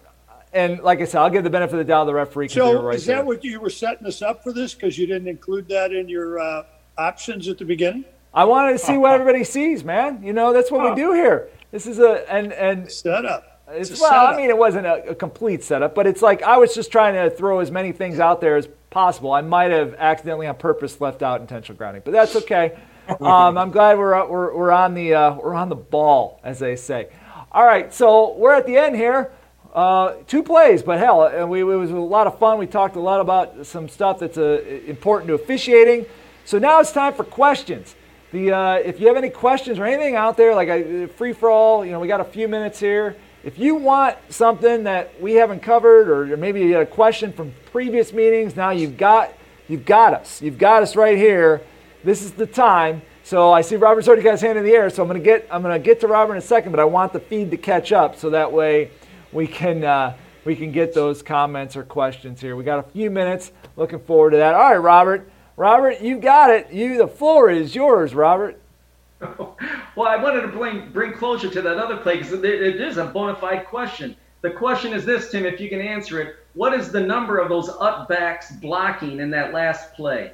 and 0.53 0.81
like 0.81 1.01
I 1.01 1.05
said, 1.05 1.19
I'll 1.19 1.31
give 1.31 1.43
the 1.43 1.49
benefit 1.49 1.73
of 1.73 1.79
the 1.79 1.83
doubt 1.83 2.03
to 2.03 2.05
the 2.05 2.13
referee. 2.13 2.49
So 2.49 2.79
right 2.79 2.95
is 2.95 3.07
that 3.07 3.15
there. 3.15 3.25
what 3.25 3.43
you 3.43 3.59
were 3.59 3.71
setting 3.71 4.05
us 4.05 4.21
up 4.21 4.43
for 4.43 4.53
this? 4.53 4.75
Because 4.75 4.99
you 4.99 5.07
didn't 5.07 5.27
include 5.27 5.67
that 5.69 5.91
in 5.91 6.07
your 6.07 6.39
uh, 6.39 6.65
options 6.95 7.47
at 7.47 7.57
the 7.57 7.65
beginning. 7.65 8.05
I 8.35 8.45
wanted 8.45 8.73
to 8.73 8.77
see 8.77 8.95
what 8.95 9.13
everybody 9.19 9.43
sees, 9.43 9.83
man. 9.83 10.21
You 10.21 10.31
know, 10.31 10.53
that's 10.53 10.69
what 10.69 10.87
we 10.87 10.95
do 10.95 11.11
here. 11.13 11.49
This 11.74 11.88
is 11.88 11.97
a 11.97 12.32
and 12.32 12.53
and 12.53 12.89
setup. 12.89 13.63
It's, 13.69 13.89
it's 13.89 13.99
well, 13.99 14.11
setup. 14.11 14.36
I 14.36 14.38
mean, 14.38 14.51
it 14.51 14.57
wasn't 14.57 14.86
a, 14.86 15.09
a, 15.09 15.15
complete 15.15 15.63
setup, 15.63 15.95
but 15.95 16.05
it's 16.05 16.21
like 16.21 16.43
I 16.43 16.57
was 16.57 16.76
just 16.76 16.91
trying 16.91 17.15
to 17.15 17.36
throw 17.36 17.61
as 17.61 17.71
many 17.71 17.91
things 17.91 18.19
out 18.19 18.41
there 18.41 18.57
as 18.57 18.67
possible. 18.91 19.32
I 19.32 19.41
might 19.41 19.71
have 19.71 19.95
accidentally 19.95 20.45
on 20.45 20.55
purpose 20.55 21.01
left 21.01 21.24
out 21.24 21.41
intentional 21.41 21.76
grounding, 21.76 22.03
but 22.05 22.11
that's 22.11 22.36
okay. 22.38 22.78
Um, 23.19 23.57
I'm 23.57 23.71
glad 23.71 23.97
we're, 23.97 24.26
we're, 24.28 24.55
we're 24.55 24.71
on 24.71 24.93
the 24.93 25.13
uh, 25.13 25.34
we're 25.34 25.55
on 25.55 25.67
the 25.67 25.76
ball, 25.76 26.39
as 26.41 26.59
they 26.59 26.78
say. 26.78 27.09
All 27.51 27.65
right, 27.65 27.93
so 27.93 28.34
we're 28.38 28.53
at 28.53 28.65
the 28.65 28.78
end 28.78 28.95
here. 28.95 29.30
Uh, 29.74 30.13
two 30.26 30.41
plays, 30.41 30.82
but 30.82 30.99
hell, 30.99 31.24
and 31.24 31.49
we, 31.49 31.59
it 31.59 31.63
was 31.63 31.91
a 31.91 31.97
lot 31.97 32.28
of 32.28 32.39
fun. 32.39 32.59
We 32.59 32.65
talked 32.65 32.95
a 32.95 33.01
lot 33.01 33.19
about 33.19 33.65
some 33.65 33.89
stuff 33.89 34.19
that's 34.19 34.38
uh, 34.38 34.63
important 34.88 35.28
to 35.28 35.34
officiating. 35.34 36.05
So 36.45 36.59
now 36.59 36.80
it's 36.80 36.93
time 36.93 37.13
for 37.13 37.26
questions. 37.26 37.93
The, 38.34 38.51
uh, 38.51 38.73
if 38.77 38.99
you 38.99 39.05
have 39.09 39.15
any 39.15 39.29
questions 39.29 39.77
or 39.77 39.86
anything 39.86 40.15
out 40.15 40.38
there, 40.38 40.55
like 40.55 40.67
a 40.67 41.05
free 41.05 41.34
for 41.34 41.51
all, 41.51 41.86
you 41.86 41.91
know, 41.91 41.99
we 41.99 42.07
got 42.07 42.19
a 42.19 42.25
few 42.25 42.47
minutes 42.47 42.79
here. 42.79 43.15
If 43.43 43.59
you 43.59 43.75
want 43.75 44.17
something 44.29 44.86
that 44.86 45.21
we 45.21 45.34
haven't 45.34 45.59
covered, 45.59 46.09
or 46.09 46.36
maybe 46.36 46.61
you 46.61 46.73
had 46.73 46.81
a 46.81 46.88
question 46.88 47.31
from 47.31 47.53
previous 47.71 48.11
meetings, 48.11 48.55
now 48.55 48.71
you've 48.71 48.97
got 48.97 49.34
you've 49.67 49.86
got 49.86 50.15
us. 50.15 50.41
You've 50.41 50.57
got 50.57 50.81
us 50.81 50.95
right 50.95 51.15
here. 51.15 51.61
This 52.03 52.23
is 52.23 52.31
the 52.31 52.47
time. 52.47 53.03
So 53.23 53.51
I 53.51 53.61
see 53.61 53.75
Robert's 53.75 54.07
already 54.07 54.23
got 54.23 54.31
his 54.31 54.41
hand 54.41 54.57
in 54.57 54.65
the 54.65 54.71
air. 54.71 54.89
So 54.89 55.03
I'm 55.03 55.07
gonna 55.07 55.19
get 55.19 55.47
I'm 55.51 55.61
gonna 55.61 55.77
get 55.77 55.99
to 55.99 56.07
Robert 56.07 56.34
in 56.34 56.39
a 56.39 56.41
second, 56.41 56.71
but 56.71 56.79
I 56.79 56.86
want 56.86 57.13
the 57.13 57.19
feed 57.19 57.51
to 57.51 57.57
catch 57.57 57.91
up 57.91 58.15
so 58.15 58.31
that 58.31 58.51
way 58.51 58.89
we 59.31 59.45
can 59.45 59.84
uh, 59.84 60.17
we 60.43 60.55
can 60.55 60.71
get 60.71 60.95
those 60.95 61.21
comments 61.21 61.75
or 61.75 61.84
questions 61.84 62.41
here. 62.41 62.55
We 62.55 62.63
got 62.63 62.79
a 62.79 62.89
few 62.89 63.11
minutes. 63.11 63.51
Looking 63.75 63.99
forward 63.99 64.31
to 64.31 64.38
that. 64.38 64.55
All 64.55 64.71
right, 64.71 64.77
Robert. 64.77 65.29
Robert, 65.55 66.01
you 66.01 66.17
got 66.17 66.49
it. 66.49 66.71
You 66.71 66.97
the 66.97 67.07
floor 67.07 67.49
is 67.49 67.75
yours, 67.75 68.15
Robert. 68.15 68.59
well, 69.21 70.07
I 70.07 70.17
wanted 70.17 70.41
to 70.41 70.47
bring 70.47 70.89
bring 70.91 71.13
closure 71.13 71.49
to 71.49 71.61
that 71.61 71.77
other 71.77 71.97
play 71.97 72.17
because 72.17 72.33
it 72.33 72.45
is 72.45 72.97
a 72.97 73.05
bona 73.05 73.35
fide 73.35 73.65
question. 73.67 74.15
The 74.41 74.51
question 74.51 74.91
is 74.93 75.05
this, 75.05 75.31
Tim, 75.31 75.45
if 75.45 75.59
you 75.59 75.69
can 75.69 75.79
answer 75.79 76.19
it. 76.19 76.35
What 76.53 76.73
is 76.73 76.91
the 76.91 76.99
number 76.99 77.39
of 77.39 77.49
those 77.49 77.69
up 77.79 78.07
backs 78.07 78.51
blocking 78.51 79.19
in 79.19 79.31
that 79.31 79.53
last 79.53 79.93
play? 79.93 80.33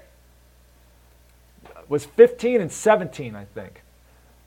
It 1.64 1.90
was 1.90 2.06
15 2.06 2.62
and 2.62 2.72
17, 2.72 3.36
I 3.36 3.46
think. 3.46 3.82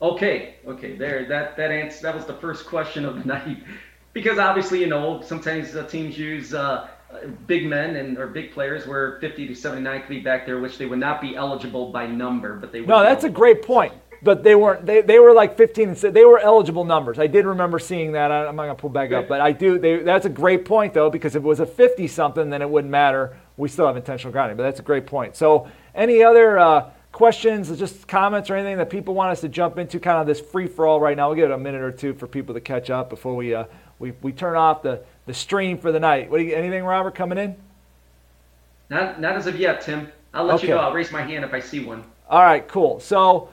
Okay, 0.01 0.55
okay, 0.67 0.95
there. 0.95 1.25
That 1.25 1.55
that 1.55 1.71
answer. 1.71 2.01
That 2.01 2.15
was 2.15 2.25
the 2.25 2.33
first 2.33 2.65
question 2.65 3.05
of 3.05 3.19
the 3.19 3.25
night, 3.25 3.63
because 4.11 4.37
obviously, 4.37 4.79
you 4.81 4.87
know, 4.87 5.21
sometimes 5.21 5.75
uh, 5.75 5.85
teams 5.85 6.17
use. 6.17 6.53
Uh, 6.53 6.89
big 7.47 7.65
men 7.65 7.95
and 7.95 8.17
or 8.17 8.27
big 8.27 8.51
players 8.51 8.85
were 8.85 9.17
50 9.21 9.47
to 9.47 9.55
79 9.55 10.01
could 10.01 10.09
be 10.09 10.19
back 10.19 10.45
there, 10.45 10.59
which 10.59 10.77
they 10.77 10.85
would 10.85 10.99
not 10.99 11.21
be 11.21 11.35
eligible 11.35 11.91
by 11.91 12.07
number, 12.07 12.55
but 12.55 12.71
they. 12.71 12.81
No, 12.81 13.01
that's 13.01 13.23
a 13.23 13.29
great 13.29 13.61
point. 13.61 13.93
But 14.21 14.41
they 14.41 14.55
weren't. 14.55 14.85
They, 14.85 15.01
they 15.01 15.19
were 15.19 15.33
like 15.33 15.57
15 15.57 15.89
and 15.89 15.97
they 15.97 16.23
were 16.23 16.39
eligible 16.39 16.85
numbers. 16.85 17.19
I 17.19 17.27
did 17.27 17.45
remember 17.45 17.77
seeing 17.77 18.13
that. 18.13 18.31
I'm 18.31 18.55
not 18.55 18.63
gonna 18.63 18.75
pull 18.75 18.89
back 18.89 19.11
up, 19.11 19.27
but 19.27 19.41
I 19.41 19.51
do. 19.51 19.77
They, 19.77 19.97
that's 19.97 20.25
a 20.25 20.29
great 20.29 20.63
point 20.63 20.93
though, 20.93 21.09
because 21.09 21.35
if 21.35 21.43
it 21.43 21.45
was 21.45 21.59
a 21.59 21.65
50 21.65 22.07
something, 22.07 22.49
then 22.49 22.61
it 22.61 22.69
wouldn't 22.69 22.91
matter. 22.91 23.37
We 23.57 23.67
still 23.67 23.85
have 23.85 23.97
intentional 23.97 24.31
grounding, 24.31 24.55
but 24.55 24.63
that's 24.63 24.79
a 24.79 24.83
great 24.83 25.05
point. 25.05 25.35
So, 25.35 25.67
any 25.93 26.23
other 26.23 26.57
uh, 26.57 26.91
questions, 27.11 27.77
just 27.77 28.07
comments, 28.07 28.49
or 28.49 28.55
anything 28.55 28.77
that 28.77 28.89
people 28.89 29.13
want 29.13 29.31
us 29.31 29.41
to 29.41 29.49
jump 29.49 29.77
into? 29.77 29.99
Kind 29.99 30.19
of 30.19 30.25
this 30.25 30.39
free 30.39 30.67
for 30.67 30.87
all 30.87 31.01
right 31.01 31.17
now. 31.17 31.27
We'll 31.27 31.35
give 31.35 31.51
it 31.51 31.53
a 31.53 31.57
minute 31.57 31.81
or 31.81 31.91
two 31.91 32.13
for 32.13 32.25
people 32.25 32.55
to 32.55 32.61
catch 32.61 32.89
up 32.89 33.09
before 33.09 33.35
we 33.35 33.53
uh, 33.53 33.65
we 34.03 34.11
we 34.21 34.33
turn 34.33 34.57
off 34.57 34.81
the 34.83 35.01
the 35.25 35.33
stream 35.33 35.77
for 35.77 35.93
the 35.93 35.99
night. 35.99 36.29
What 36.29 36.39
do 36.39 36.43
you, 36.43 36.53
anything, 36.53 36.83
Robert, 36.83 37.15
coming 37.15 37.37
in? 37.37 37.55
Not, 38.89 39.21
not 39.21 39.37
as 39.37 39.47
of 39.47 39.57
yet, 39.57 39.79
Tim. 39.79 40.09
I'll 40.33 40.43
let 40.43 40.55
Okay. 40.55 40.67
you 40.67 40.73
know. 40.73 40.81
I'll 40.81 40.91
raise 40.91 41.11
my 41.13 41.21
hand 41.21 41.45
if 41.45 41.53
I 41.53 41.61
see 41.61 41.79
one. 41.79 42.03
All 42.29 42.41
right, 42.41 42.67
cool. 42.67 42.99
So, 42.99 43.47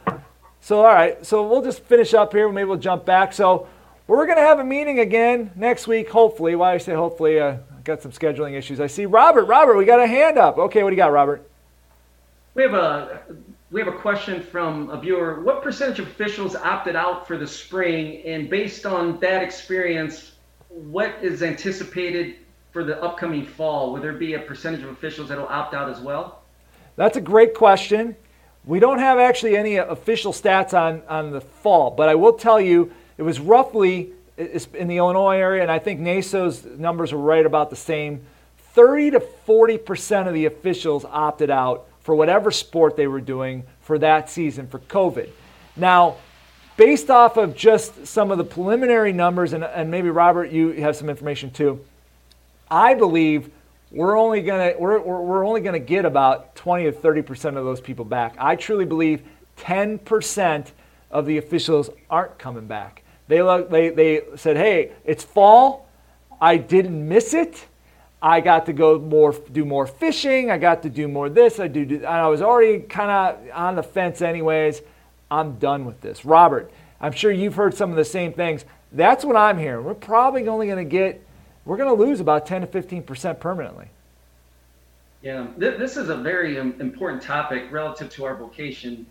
so 0.61 0.79
all 0.81 0.93
right, 0.93 1.25
so 1.25 1.47
we'll 1.47 1.63
just 1.63 1.85
finish 1.85 2.13
up 2.13 2.33
here. 2.33 2.51
Maybe 2.51 2.65
we'll 2.65 2.79
jump 2.79 3.05
back. 3.05 3.33
So, 3.33 3.69
we're 4.09 4.27
gonna 4.27 4.41
have 4.41 4.59
a 4.59 4.65
meeting 4.65 4.99
again 4.99 5.53
next 5.55 5.87
week, 5.87 6.11
hopefully. 6.11 6.57
Why 6.57 6.75
I 6.75 6.79
say 6.79 6.95
hopefully? 6.95 7.39
Uh, 7.39 7.53
I 7.53 7.83
got 7.85 8.03
some 8.03 8.11
scheduling 8.11 8.55
issues. 8.55 8.81
I 8.81 8.89
see 8.89 9.07
Robert. 9.07 9.45
Robert, 9.45 9.77
we 9.77 9.85
got 9.85 10.01
a 10.01 10.07
hand 10.09 10.37
up. 10.37 10.59
Okay, 10.59 10.83
what 10.83 10.91
do 10.91 10.97
you 10.97 11.01
got, 11.01 11.13
Robert? 11.13 11.49
We 12.55 12.65
have 12.65 12.75
a 12.75 13.21
we 13.71 13.81
have 13.81 13.89
a 13.95 13.97
question 13.99 14.43
from 14.43 14.91
a 14.91 14.99
viewer. 15.01 15.41
What 15.43 15.63
percentage 15.63 16.01
of 16.01 16.09
officials 16.09 16.57
opted 16.57 16.97
out 16.97 17.29
for 17.29 17.39
the 17.39 17.47
spring? 17.47 18.23
And 18.25 18.51
based 18.51 18.85
on 18.85 19.21
that 19.21 19.45
experience, 19.45 20.30
what 20.71 21.17
is 21.21 21.43
anticipated 21.43 22.37
for 22.73 22.85
the 22.85 23.03
upcoming 23.03 23.45
fall? 23.45 23.93
Will 23.93 24.01
there 24.01 24.13
be 24.13 24.35
a 24.35 24.39
percentage 24.39 24.83
of 24.83 24.91
officials 24.91 25.29
that 25.29 25.39
will 25.39 25.49
opt 25.49 25.75
out 25.75 25.91
as 25.91 26.01
well? 26.01 26.43
That's 26.97 27.17
a 27.17 27.21
great 27.21 27.55
question. 27.55 28.17
We 28.65 28.79
don't 28.79 28.99
have 28.99 29.19
actually 29.19 29.57
any 29.57 29.77
official 29.77 30.33
stats 30.33 30.75
on, 30.75 31.03
on 31.09 31.31
the 31.33 31.41
fall, 31.41 31.91
but 31.91 32.09
I 32.09 32.15
will 32.15 32.35
tell 32.35 32.61
you 32.61 32.93
it 33.19 33.23
was 33.23 33.41
roughly 33.41 34.13
in 34.37 34.89
the 34.89 34.97
Illinois 34.97 35.37
area, 35.37 35.63
and 35.63 35.71
I 35.71 35.79
think 35.79 36.01
NASO's 36.01 36.65
numbers 36.65 37.13
are 37.13 37.19
right 37.19 37.45
about 37.45 37.71
the 37.71 37.77
same. 37.77 38.25
30 38.75 39.13
to 39.13 39.21
40 39.21 39.79
percent 39.79 40.29
of 40.29 40.35
the 40.35 40.47
officials 40.47 41.05
opted 41.05 41.51
out 41.51 41.87
for 42.01 42.15
whatever 42.15 42.51
sport 42.51 42.97
they 42.97 43.07
were 43.07 43.21
doing 43.21 43.65
for 43.81 43.99
that 43.99 44.31
season 44.31 44.67
for 44.67 44.79
COVID. 44.79 45.29
Now, 45.77 46.17
based 46.81 47.11
off 47.11 47.37
of 47.37 47.55
just 47.55 48.07
some 48.07 48.31
of 48.31 48.39
the 48.39 48.45
preliminary 48.45 49.13
numbers, 49.13 49.53
and, 49.53 49.63
and 49.63 49.91
maybe 49.91 50.09
Robert, 50.09 50.51
you 50.51 50.71
have 50.71 50.97
some 50.97 51.11
information 51.11 51.51
too. 51.51 51.79
I 52.71 52.95
believe 52.95 53.51
we're 53.91 54.17
only 54.17 54.41
gonna 54.41 54.73
we're, 54.79 54.99
we're, 54.99 55.47
only 55.47 55.61
gonna 55.61 55.79
get 55.79 56.07
about 56.07 56.55
20 56.55 56.85
to 56.85 56.93
30 56.93 57.21
percent 57.21 57.57
of 57.59 57.67
those 57.67 57.83
people 57.83 58.07
back. 58.07 58.35
I 58.39 58.57
truly 58.57 58.87
believe 58.87 59.21
10 59.59 59.99
percent 59.99 60.73
of 61.11 61.27
the 61.27 61.37
officials 61.37 61.91
aren't 62.09 62.39
coming 62.39 62.67
back. 62.67 63.03
They 63.29 63.43
look 63.43 63.69
they 63.69 63.91
they 63.91 64.23
said, 64.37 64.57
hey, 64.57 64.93
it's 65.05 65.23
fall. 65.23 65.87
I 66.41 66.57
didn't 66.57 67.07
miss 67.07 67.35
it. 67.35 67.67
I 68.23 68.41
got 68.41 68.65
to 68.67 68.73
go 68.73 68.99
more 68.99 69.35
do 69.53 69.67
more 69.67 69.87
fishing. 69.87 70.51
I 70.51 70.57
got 70.57 70.83
to 70.85 70.89
do 70.89 71.09
more 71.09 71.29
this. 71.29 71.61
I 71.61 71.69
do. 71.69 71.85
do 71.85 72.07
I 72.07 72.27
was 72.29 72.41
already 72.41 72.81
kind 72.81 73.11
of 73.11 73.51
on 73.53 73.77
the 73.77 73.83
fence 73.83 74.23
anyways. 74.23 74.81
I'm 75.31 75.59
done 75.59 75.85
with 75.85 76.01
this. 76.01 76.25
Robert, 76.25 76.71
I'm 77.01 77.13
sure 77.13 77.31
you've 77.31 77.55
heard 77.55 77.75
some 77.75 77.91
of 77.91 77.97
the 77.97 78.05
same 78.05 78.33
things. 78.33 78.65
That's 78.93 79.25
what 79.25 79.37
I'm 79.37 79.59
hearing. 79.59 79.85
We're 79.85 79.95
probably 79.95 80.47
only 80.49 80.67
going 80.67 80.85
to 80.85 80.91
get 80.91 81.25
we're 81.65 81.77
going 81.77 81.95
to 81.95 82.05
lose 82.05 82.21
about 82.21 82.47
10 82.47 82.63
to 82.63 82.67
15 82.67 83.03
percent 83.03 83.41
permanently. 83.41 83.87
Yeah, 85.23 85.47
th- 85.59 85.79
this 85.79 85.97
is 85.97 86.09
a 86.09 86.17
very 86.17 86.59
um, 86.59 86.75
important 86.81 87.23
topic 87.23 87.71
relative 87.71 88.11
to 88.11 88.25
our 88.25 88.35
vocation. 88.35 89.07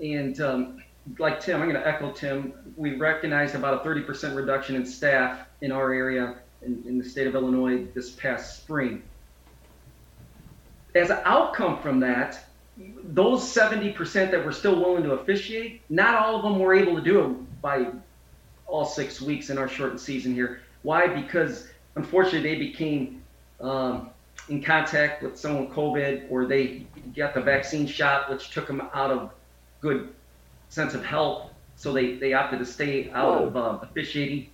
And 0.00 0.40
um, 0.40 0.82
like 1.18 1.40
Tim, 1.40 1.62
I'm 1.62 1.68
going 1.68 1.80
to 1.80 1.86
echo 1.86 2.10
Tim. 2.10 2.52
We 2.76 2.96
recognized 2.96 3.54
about 3.54 3.84
a 3.84 3.88
30% 3.88 4.34
reduction 4.34 4.74
in 4.74 4.84
staff 4.84 5.46
in 5.60 5.70
our 5.70 5.92
area 5.92 6.36
in, 6.62 6.82
in 6.86 6.98
the 6.98 7.04
state 7.04 7.26
of 7.26 7.34
Illinois 7.34 7.84
this 7.94 8.10
past 8.10 8.56
spring. 8.56 9.02
As 10.94 11.10
an 11.10 11.20
outcome 11.24 11.80
from 11.80 12.00
that, 12.00 12.44
those 12.76 13.42
70% 13.42 14.30
that 14.30 14.44
were 14.44 14.52
still 14.52 14.76
willing 14.76 15.04
to 15.04 15.12
officiate, 15.12 15.82
not 15.88 16.14
all 16.14 16.36
of 16.36 16.42
them 16.42 16.58
were 16.58 16.74
able 16.74 16.96
to 16.96 17.02
do 17.02 17.24
it 17.24 17.62
by 17.62 17.86
all 18.66 18.84
six 18.84 19.20
weeks 19.20 19.50
in 19.50 19.58
our 19.58 19.68
shortened 19.68 20.00
season 20.00 20.34
here. 20.34 20.60
Why? 20.82 21.06
Because 21.06 21.68
unfortunately 21.94 22.48
they 22.48 22.58
became 22.58 23.22
um, 23.60 24.10
in 24.48 24.62
contact 24.62 25.22
with 25.22 25.38
someone 25.38 25.68
with 25.68 25.76
COVID 25.76 26.30
or 26.30 26.46
they 26.46 26.86
got 27.14 27.34
the 27.34 27.40
vaccine 27.40 27.86
shot, 27.86 28.30
which 28.30 28.50
took 28.50 28.66
them 28.66 28.82
out 28.92 29.10
of 29.10 29.30
good 29.80 30.12
sense 30.68 30.94
of 30.94 31.04
health. 31.04 31.50
So 31.76 31.92
they, 31.92 32.14
they 32.14 32.32
opted 32.32 32.58
to 32.58 32.66
stay 32.66 33.10
out 33.10 33.40
Whoa. 33.40 33.46
of 33.46 33.56
uh, 33.56 33.78
officiating. 33.82 34.48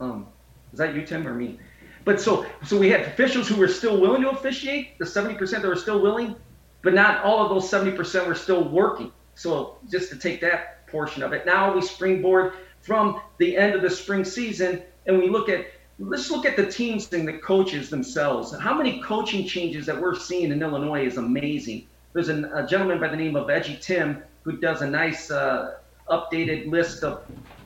Um, 0.00 0.26
is 0.72 0.78
that 0.78 0.94
you, 0.94 1.02
Tim, 1.02 1.26
or 1.26 1.34
me? 1.34 1.58
But 2.04 2.20
so 2.20 2.46
so 2.64 2.78
we 2.78 2.88
had 2.88 3.00
officials 3.00 3.48
who 3.48 3.56
were 3.56 3.68
still 3.68 4.00
willing 4.00 4.22
to 4.22 4.30
officiate, 4.30 4.96
the 4.98 5.04
70% 5.04 5.50
that 5.50 5.64
were 5.64 5.74
still 5.74 6.00
willing, 6.00 6.36
but 6.82 6.94
not 6.94 7.24
all 7.24 7.42
of 7.42 7.50
those 7.50 7.70
70% 7.70 8.26
were 8.26 8.34
still 8.34 8.68
working. 8.68 9.12
So 9.34 9.78
just 9.90 10.10
to 10.10 10.18
take 10.18 10.40
that 10.40 10.86
portion 10.86 11.22
of 11.22 11.32
it, 11.32 11.46
now 11.46 11.74
we 11.74 11.82
springboard 11.82 12.54
from 12.80 13.20
the 13.38 13.56
end 13.56 13.74
of 13.74 13.82
the 13.82 13.90
spring 13.90 14.24
season 14.24 14.82
and 15.06 15.18
we 15.18 15.28
look 15.28 15.48
at 15.48 15.66
let's 15.98 16.30
look 16.30 16.44
at 16.44 16.56
the 16.56 16.66
teams 16.66 17.12
and 17.12 17.26
the 17.26 17.38
coaches 17.38 17.88
themselves. 17.88 18.54
How 18.58 18.76
many 18.76 19.00
coaching 19.00 19.46
changes 19.46 19.86
that 19.86 19.98
we're 19.98 20.14
seeing 20.14 20.52
in 20.52 20.62
Illinois 20.62 21.06
is 21.06 21.16
amazing. 21.16 21.86
There's 22.12 22.28
an, 22.28 22.44
a 22.46 22.66
gentleman 22.66 23.00
by 23.00 23.08
the 23.08 23.16
name 23.16 23.36
of 23.36 23.48
Edgy 23.48 23.78
Tim 23.80 24.22
who 24.42 24.58
does 24.58 24.82
a 24.82 24.86
nice 24.86 25.30
uh, 25.30 25.78
updated 26.08 26.70
list 26.70 27.02
of 27.02 27.24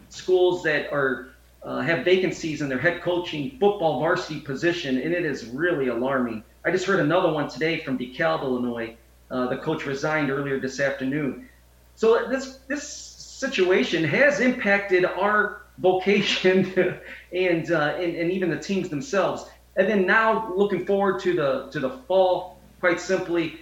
schools 0.08 0.62
that 0.64 0.92
are 0.92 1.28
uh, 1.62 1.80
have 1.80 2.04
vacancies 2.04 2.62
in 2.62 2.68
their 2.68 2.78
head 2.78 3.02
coaching 3.02 3.50
football 3.60 4.00
varsity 4.00 4.40
position, 4.40 4.98
and 4.98 5.12
it 5.12 5.26
is 5.26 5.46
really 5.46 5.88
alarming. 5.88 6.42
I 6.64 6.70
just 6.70 6.84
heard 6.84 7.00
another 7.00 7.32
one 7.32 7.48
today 7.48 7.80
from 7.80 7.98
DeKalb, 7.98 8.42
Illinois. 8.42 8.96
Uh, 9.30 9.46
the 9.46 9.56
coach 9.56 9.86
resigned 9.86 10.30
earlier 10.30 10.58
this 10.60 10.80
afternoon. 10.80 11.48
So 11.94 12.26
this 12.28 12.58
this 12.66 12.86
situation 12.86 14.04
has 14.04 14.40
impacted 14.40 15.04
our 15.04 15.62
vocation 15.78 16.98
and, 17.32 17.70
uh, 17.70 17.96
and 17.98 18.16
and 18.16 18.32
even 18.32 18.50
the 18.50 18.58
teams 18.58 18.88
themselves. 18.88 19.46
And 19.76 19.88
then 19.88 20.06
now 20.06 20.52
looking 20.54 20.84
forward 20.84 21.20
to 21.22 21.34
the 21.34 21.68
to 21.70 21.80
the 21.80 21.90
fall, 21.90 22.58
quite 22.80 23.00
simply, 23.00 23.60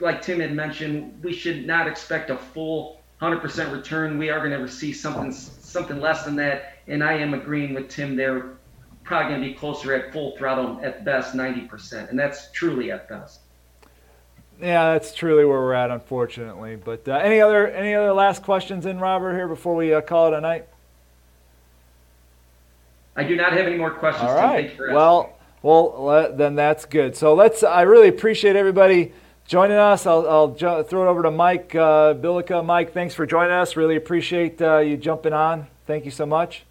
like 0.00 0.22
Tim 0.22 0.40
had 0.40 0.52
mentioned, 0.52 1.22
we 1.22 1.32
should 1.32 1.66
not 1.66 1.86
expect 1.86 2.30
a 2.30 2.36
full 2.36 3.00
100% 3.20 3.72
return. 3.72 4.18
We 4.18 4.30
are 4.30 4.46
going 4.46 4.60
to 4.60 4.68
see 4.68 4.92
something 4.92 5.32
something 5.32 6.00
less 6.00 6.24
than 6.24 6.36
that. 6.36 6.78
And 6.88 7.02
I 7.04 7.14
am 7.14 7.34
agreeing 7.34 7.74
with 7.74 7.88
Tim 7.88 8.16
there. 8.16 8.55
Probably 9.06 9.30
going 9.30 9.40
to 9.40 9.48
be 9.48 9.54
closer 9.54 9.94
at 9.94 10.12
full 10.12 10.36
throttle 10.36 10.80
at 10.82 11.04
best 11.04 11.34
90%, 11.34 12.10
and 12.10 12.18
that's 12.18 12.50
truly 12.50 12.90
at 12.90 13.08
best. 13.08 13.38
Yeah, 14.60 14.94
that's 14.94 15.14
truly 15.14 15.44
where 15.44 15.60
we're 15.60 15.74
at, 15.74 15.92
unfortunately. 15.92 16.74
But 16.74 17.06
uh, 17.06 17.12
any 17.12 17.40
other 17.40 17.68
any 17.68 17.94
other 17.94 18.12
last 18.12 18.42
questions 18.42 18.84
in 18.84 18.98
Robert 18.98 19.34
here 19.34 19.46
before 19.46 19.76
we 19.76 19.94
uh, 19.94 20.00
call 20.00 20.32
it 20.32 20.36
a 20.36 20.40
night? 20.40 20.66
I 23.14 23.22
do 23.22 23.36
not 23.36 23.52
have 23.52 23.66
any 23.66 23.76
more 23.76 23.92
questions. 23.92 24.28
All 24.28 24.34
right. 24.34 24.66
Thank 24.66 24.70
you 24.72 24.76
for. 24.76 24.92
Well, 24.92 25.38
well, 25.62 26.34
then 26.34 26.56
that's 26.56 26.84
good. 26.84 27.16
So 27.16 27.34
let's. 27.34 27.62
I 27.62 27.82
really 27.82 28.08
appreciate 28.08 28.56
everybody 28.56 29.12
joining 29.46 29.76
us. 29.76 30.04
I'll, 30.06 30.28
I'll 30.28 30.48
ju- 30.48 30.82
throw 30.82 31.06
it 31.06 31.10
over 31.10 31.22
to 31.22 31.30
Mike 31.30 31.74
uh, 31.74 32.14
Bilica. 32.14 32.64
Mike, 32.64 32.92
thanks 32.92 33.14
for 33.14 33.24
joining 33.24 33.52
us. 33.52 33.76
Really 33.76 33.96
appreciate 33.96 34.60
uh, 34.60 34.78
you 34.78 34.96
jumping 34.96 35.32
on. 35.32 35.68
Thank 35.86 36.04
you 36.04 36.10
so 36.10 36.26
much. 36.26 36.64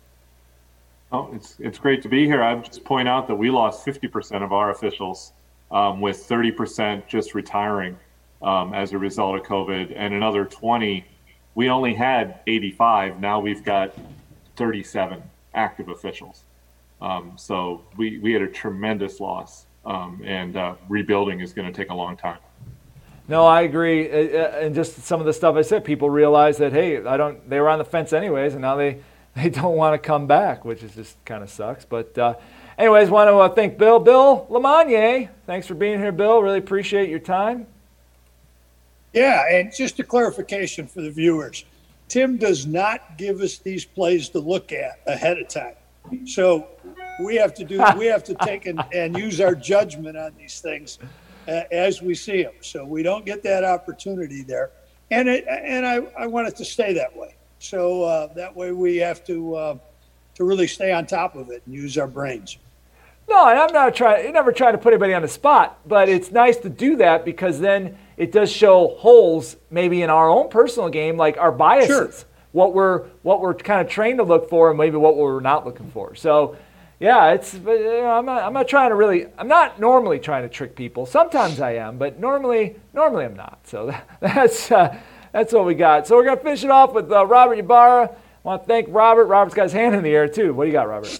Oh, 1.16 1.30
it's 1.34 1.55
it's 1.59 1.80
great 1.80 2.01
to 2.01 2.09
be 2.09 2.26
here. 2.26 2.43
I 2.43 2.53
would 2.53 2.66
just 2.66 2.84
point 2.84 3.07
out 3.07 3.26
that 3.30 3.36
we 3.36 3.49
lost 3.49 3.86
50% 3.86 4.43
of 4.43 4.51
our 4.51 4.72
officials, 4.72 5.32
um, 5.72 6.01
with 6.01 6.18
30% 6.28 7.07
just 7.07 7.34
retiring 7.34 7.97
um, 8.41 8.74
as 8.74 8.91
a 8.91 8.97
result 8.97 9.39
of 9.39 9.45
COVID, 9.45 9.93
and 9.95 10.13
another 10.13 10.43
20. 10.43 11.05
We 11.55 11.70
only 11.70 11.93
had 11.93 12.41
85. 12.47 13.22
Now 13.22 13.39
we've 13.39 13.63
got 13.63 13.95
37 14.57 15.24
active 15.53 15.88
officials. 15.88 16.43
Um, 16.99 17.32
so 17.38 17.86
we 17.95 18.18
we 18.18 18.34
had 18.34 18.41
a 18.41 18.49
tremendous 18.49 19.22
loss, 19.22 19.68
um, 19.86 20.22
and 20.26 20.57
uh, 20.57 20.76
rebuilding 20.89 21.39
is 21.39 21.53
going 21.53 21.72
to 21.72 21.74
take 21.74 21.91
a 21.91 21.95
long 21.95 22.18
time. 22.18 22.39
No, 23.30 23.45
I 23.45 23.61
agree. 23.61 24.11
Uh, 24.11 24.38
uh, 24.38 24.59
And 24.63 24.76
just 24.76 24.97
some 25.03 25.22
of 25.22 25.26
the 25.26 25.34
stuff 25.34 25.55
I 25.55 25.61
said, 25.61 25.86
people 25.86 26.09
realize 26.09 26.57
that 26.57 26.74
hey, 26.74 27.05
I 27.05 27.16
don't. 27.16 27.49
They 27.49 27.61
were 27.61 27.70
on 27.70 27.80
the 27.80 27.86
fence 27.86 28.11
anyways, 28.11 28.51
and 28.51 28.61
now 28.61 28.76
they 28.76 28.99
they 29.43 29.49
don't 29.49 29.75
want 29.75 29.93
to 29.93 29.97
come 29.97 30.27
back, 30.27 30.63
which 30.63 30.81
is 30.81 30.95
just 30.95 31.23
kind 31.25 31.43
of 31.43 31.49
sucks. 31.49 31.86
But 31.86 32.17
uh, 32.17 32.36
anyways, 32.77 33.09
want 33.09 33.29
to 33.29 33.36
uh, 33.36 33.49
thank 33.49 33.77
Bill, 33.77 33.99
Bill 33.99 34.47
LeMonnier. 34.49 35.29
Thanks 35.45 35.67
for 35.67 35.73
being 35.73 35.99
here, 35.99 36.11
Bill. 36.11 36.41
Really 36.41 36.59
appreciate 36.59 37.09
your 37.09 37.19
time. 37.19 37.67
Yeah, 39.13 39.43
and 39.49 39.73
just 39.73 39.99
a 39.99 40.03
clarification 40.03 40.88
for 40.88 41.01
the 41.01 41.09
viewers. 41.09 41.65
Tim 42.07 42.38
does 42.38 42.65
not 42.65 43.17
give 43.17 43.41
us 43.41 43.57
these 43.57 43.83
plays 43.86 44.29
to 44.29 44.39
look 44.39 44.71
at 44.71 44.99
ahead 45.07 45.38
of 45.38 45.47
time. 45.47 45.75
So 46.25 46.67
we 47.23 47.36
have 47.36 47.53
to 47.55 47.63
do, 47.63 47.83
we 47.97 48.05
have 48.05 48.23
to 48.25 48.36
take 48.36 48.67
and, 48.67 48.83
and 48.93 49.17
use 49.17 49.41
our 49.41 49.55
judgment 49.55 50.17
on 50.17 50.33
these 50.38 50.59
things 50.59 50.99
uh, 51.47 51.61
as 51.71 52.01
we 52.01 52.13
see 52.13 52.43
them. 52.43 52.53
So 52.61 52.86
we 52.86 53.03
don't 53.03 53.25
get 53.25 53.41
that 53.43 53.63
opportunity 53.63 54.43
there. 54.43 54.71
And 55.11 55.27
it, 55.27 55.45
and 55.47 55.86
I, 55.86 56.01
I 56.17 56.27
want 56.27 56.47
it 56.47 56.55
to 56.57 56.65
stay 56.65 56.93
that 56.93 57.15
way. 57.15 57.36
So 57.66 58.03
uh, 58.03 58.34
that 58.36 58.55
way 58.55 58.72
we 58.72 58.97
have 58.97 59.24
to, 59.26 59.55
uh, 59.55 59.78
to 60.36 60.43
really 60.43 60.68
stay 60.68 60.91
on 60.91 61.07
top 61.07 61.36
of 61.36 61.49
it 61.49 61.63
and 61.66 61.74
use 61.74 61.97
our 61.97 62.07
brains. 62.07 62.57
No, 63.28 63.47
and 63.49 63.57
I'm 63.57 63.74
not 63.74 63.95
trying. 63.95 64.32
Never 64.34 64.51
trying 64.51 64.74
to 64.74 64.78
put 64.78 64.93
anybody 64.93 65.16
on 65.16 65.24
the 65.24 65.28
spot, 65.28 65.80
but 65.88 66.09
it's 66.09 66.32
nice 66.32 66.57
to 66.57 66.70
do 66.70 66.97
that 66.97 67.26
because 67.26 67.59
then 67.59 67.97
it 68.18 68.32
does 68.32 68.51
show 68.51 68.89
holes 68.99 69.57
maybe 69.72 70.03
in 70.03 70.11
our 70.11 70.30
own 70.30 70.47
personal 70.49 70.89
game, 70.89 71.18
like 71.18 71.36
our 71.38 71.51
biases, 71.51 71.88
Sure. 72.20 72.28
what 72.51 72.76
we're 72.76 73.05
what 73.24 73.41
we're 73.41 73.55
kind 73.55 73.82
of 73.82 73.91
trained 73.91 74.20
to 74.20 74.24
look 74.24 74.47
for, 74.47 74.70
and 74.70 74.78
maybe 74.78 74.97
what 74.97 75.18
we're 75.18 75.39
not 75.39 75.66
looking 75.66 75.89
for. 75.89 76.13
So, 76.13 76.55
yeah, 76.99 77.32
it's. 77.34 77.55
You 77.55 77.63
know, 77.63 78.11
I'm 78.11 78.28
not. 78.28 78.43
I'm 78.43 78.53
not 78.53 78.68
trying 78.68 78.91
to 78.91 78.95
really. 78.95 79.26
I'm 79.39 79.47
not 79.47 79.80
normally 79.80 80.20
trying 80.20 80.43
to 80.43 80.49
trick 80.49 80.76
people. 80.76 81.07
Sometimes 81.07 81.59
I 81.59 81.72
am, 81.78 81.97
but 81.97 82.20
normally, 82.20 82.76
normally 82.93 83.26
I'm 83.26 83.36
not. 83.36 83.57
So 83.63 83.88
that, 83.88 84.07
that's 84.20 84.72
uh, 84.72 84.95
that's 85.36 85.51
what 85.51 85.65
we 85.65 85.75
got. 85.75 86.07
So 86.07 86.15
we're 86.15 86.23
gonna 86.23 86.39
finish 86.39 86.63
it 86.63 86.71
off 86.71 86.93
with 86.93 87.11
uh, 87.11 87.25
Robert 87.25 87.59
Ybarra. 87.59 88.05
I 88.05 88.17
want 88.41 88.61
to 88.61 88.67
thank 88.67 88.88
Robert. 88.89 89.25
Robert's 89.25 89.53
got 89.53 89.63
his 89.63 89.73
hand 89.73 89.93
in 89.93 90.01
the 90.01 90.15
air 90.15 90.29
too. 90.29 90.53
What 90.53 90.63
do 90.63 90.67
you 90.69 90.71
got, 90.71 90.88
Robert? 90.88 91.19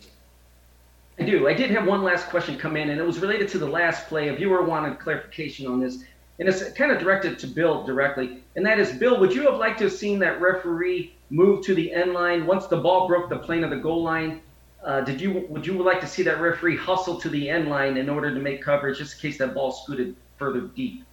I 1.20 1.24
do. 1.24 1.50
I 1.50 1.54
did 1.54 1.70
have 1.72 1.86
one 1.86 2.02
last 2.02 2.30
question 2.30 2.58
come 2.58 2.78
in, 2.78 2.92
and 2.92 3.00
it 3.00 3.06
was 3.06 3.20
related 3.20 3.50
to 3.50 3.58
the 3.58 3.68
last 3.68 4.08
play. 4.08 4.30
A 4.30 4.34
viewer 4.34 4.64
wanted 4.64 5.00
clarification 5.00 5.68
on 5.68 5.82
this, 5.82 6.06
and 6.40 6.48
it's 6.48 6.72
kind 6.72 6.94
of 6.94 7.00
directed 7.00 7.38
to 7.40 7.48
Bill 7.48 7.84
directly. 7.84 8.42
And 8.56 8.66
that 8.66 8.80
is, 8.80 8.94
Bill, 8.94 9.20
would 9.20 9.34
you 9.34 9.50
have 9.50 9.60
liked 9.60 9.80
to 9.80 9.86
have 9.86 9.94
seen 9.94 10.18
that 10.20 10.40
referee 10.40 11.14
move 11.30 11.66
to 11.66 11.76
the 11.76 11.92
end 11.92 12.14
line 12.14 12.46
once 12.46 12.68
the 12.68 12.78
ball 12.78 13.10
broke 13.10 13.28
the 13.28 13.40
plane 13.40 13.66
of 13.66 13.70
the 13.70 13.76
goal 13.76 14.02
line? 14.02 14.40
Uh, 14.82 15.02
did 15.02 15.20
you 15.20 15.46
would 15.50 15.68
you 15.68 15.74
like 15.74 16.00
to 16.00 16.08
see 16.08 16.24
that 16.24 16.40
referee 16.40 16.78
hustle 16.78 17.20
to 17.20 17.28
the 17.28 17.50
end 17.50 17.68
line 17.68 17.98
in 17.98 18.08
order 18.08 18.34
to 18.34 18.40
make 18.40 18.62
coverage, 18.62 18.98
just 18.98 19.16
in 19.16 19.20
case 19.30 19.38
that 19.40 19.54
ball 19.54 19.74
scooted 19.74 20.16
further 20.38 20.62
deep? 20.62 21.05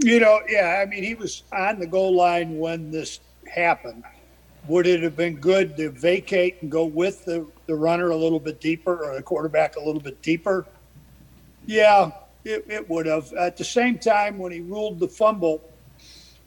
You 0.00 0.20
know, 0.20 0.40
yeah, 0.48 0.80
I 0.80 0.86
mean, 0.86 1.02
he 1.02 1.14
was 1.14 1.42
on 1.52 1.80
the 1.80 1.86
goal 1.86 2.14
line 2.14 2.56
when 2.58 2.90
this 2.90 3.18
happened. 3.52 4.04
Would 4.68 4.86
it 4.86 5.02
have 5.02 5.16
been 5.16 5.36
good 5.36 5.76
to 5.76 5.90
vacate 5.90 6.62
and 6.62 6.70
go 6.70 6.84
with 6.84 7.24
the, 7.24 7.46
the 7.66 7.74
runner 7.74 8.10
a 8.10 8.16
little 8.16 8.38
bit 8.38 8.60
deeper 8.60 9.04
or 9.04 9.16
the 9.16 9.22
quarterback 9.22 9.76
a 9.76 9.80
little 9.80 10.00
bit 10.00 10.22
deeper? 10.22 10.66
Yeah, 11.66 12.12
it, 12.44 12.64
it 12.68 12.88
would 12.88 13.06
have. 13.06 13.32
At 13.32 13.56
the 13.56 13.64
same 13.64 13.98
time, 13.98 14.38
when 14.38 14.52
he 14.52 14.60
ruled 14.60 15.00
the 15.00 15.08
fumble, 15.08 15.62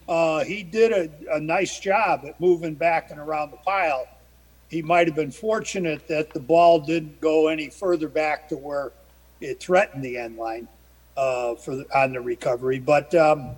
uh, 0.07 0.45
he 0.45 0.63
did 0.63 0.93
a, 0.93 1.35
a 1.35 1.39
nice 1.39 1.77
job 1.77 2.23
at 2.25 2.39
moving 2.39 2.75
back 2.75 3.11
and 3.11 3.19
around 3.19 3.51
the 3.51 3.57
pile. 3.57 4.07
He 4.69 4.81
might 4.81 5.07
have 5.07 5.15
been 5.15 5.31
fortunate 5.31 6.07
that 6.07 6.33
the 6.33 6.39
ball 6.39 6.79
didn't 6.79 7.19
go 7.19 7.49
any 7.49 7.69
further 7.69 8.07
back 8.07 8.47
to 8.49 8.55
where 8.55 8.93
it 9.41 9.59
threatened 9.59 10.03
the 10.03 10.17
end 10.17 10.37
line 10.37 10.69
uh, 11.17 11.55
for 11.55 11.75
the, 11.75 11.97
on 11.97 12.13
the 12.13 12.21
recovery. 12.21 12.79
But 12.79 13.13
um, 13.15 13.51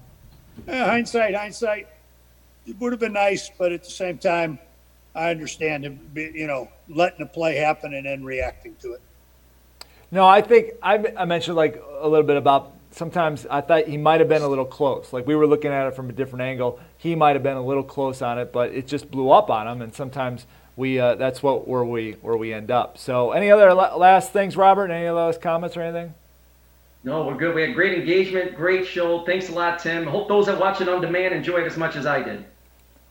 eh, 0.68 0.86
hindsight, 0.86 1.36
hindsight, 1.36 1.88
it 2.66 2.80
would 2.80 2.93
have 2.93 2.99
been 2.99 3.14
nice, 3.14 3.49
but 3.58 3.72
at 3.72 3.84
the 3.84 3.89
same 3.91 4.18
time, 4.18 4.60
I 5.16 5.30
understand 5.30 5.86
it, 5.86 6.14
be- 6.14 6.32
you 6.34 6.47
know 6.47 6.70
letting 6.89 7.20
the 7.20 7.26
play 7.26 7.56
happen 7.56 7.93
and 7.93 8.06
then 8.06 8.24
reacting 8.24 8.76
to 8.82 8.93
it. 8.93 9.01
No, 10.12 10.26
I 10.26 10.41
think 10.41 10.72
I, 10.82 11.14
I 11.18 11.26
mentioned 11.26 11.56
like 11.56 11.82
a 11.99 12.08
little 12.08 12.26
bit 12.26 12.38
about 12.38 12.74
sometimes 12.91 13.45
I 13.49 13.62
thought 13.62 13.88
he 13.88 13.97
might 13.97 14.20
have 14.20 14.30
been 14.30 14.41
a 14.41 14.47
little 14.47 14.66
close. 14.66 15.12
Like 15.14 15.28
we 15.28 15.36
were 15.36 15.47
looking 15.47 15.72
at 15.72 15.88
it 15.88 15.95
from 15.95 16.10
a 16.10 16.14
different 16.14 16.43
angle. 16.43 16.80
He 16.97 17.16
might 17.16 17.36
have 17.36 17.43
been 17.43 17.58
a 17.58 17.66
little 17.66 17.84
close 17.84 18.22
on 18.22 18.39
it, 18.39 18.51
but 18.51 18.72
it 18.72 18.88
just 18.88 19.10
blew 19.10 19.32
up 19.32 19.49
on 19.49 19.68
him. 19.68 19.82
And 19.82 19.93
sometimes 19.93 20.45
we 20.76 20.99
uh, 20.99 21.16
that's 21.16 21.43
what 21.43 21.68
where 21.68 21.84
we 21.84 22.14
where 22.22 22.38
we 22.38 22.54
end 22.54 22.72
up. 22.72 22.97
So 22.97 23.32
any 23.32 23.51
other 23.51 23.74
la- 23.74 23.95
last 23.95 24.32
things, 24.34 24.56
Robert? 24.56 24.89
Any 24.89 25.10
last 25.10 25.41
comments 25.41 25.78
or 25.78 25.82
anything? 25.82 26.14
No, 27.06 27.26
we're 27.26 27.36
good. 27.36 27.54
We 27.54 27.64
had 27.64 27.76
great 27.76 27.99
engagement, 27.99 28.56
great 28.56 28.88
show. 28.88 29.26
Thanks 29.26 29.49
a 29.49 29.51
lot, 29.51 29.80
Tim. 29.80 30.06
Hope 30.06 30.30
those 30.30 30.45
that 30.45 30.58
watch 30.58 30.80
it 30.80 30.88
on 30.88 31.01
demand 31.01 31.34
enjoyed 31.34 31.68
as 31.68 31.76
much 31.76 31.97
as 31.97 32.06
I 32.06 32.24
did. 32.24 32.45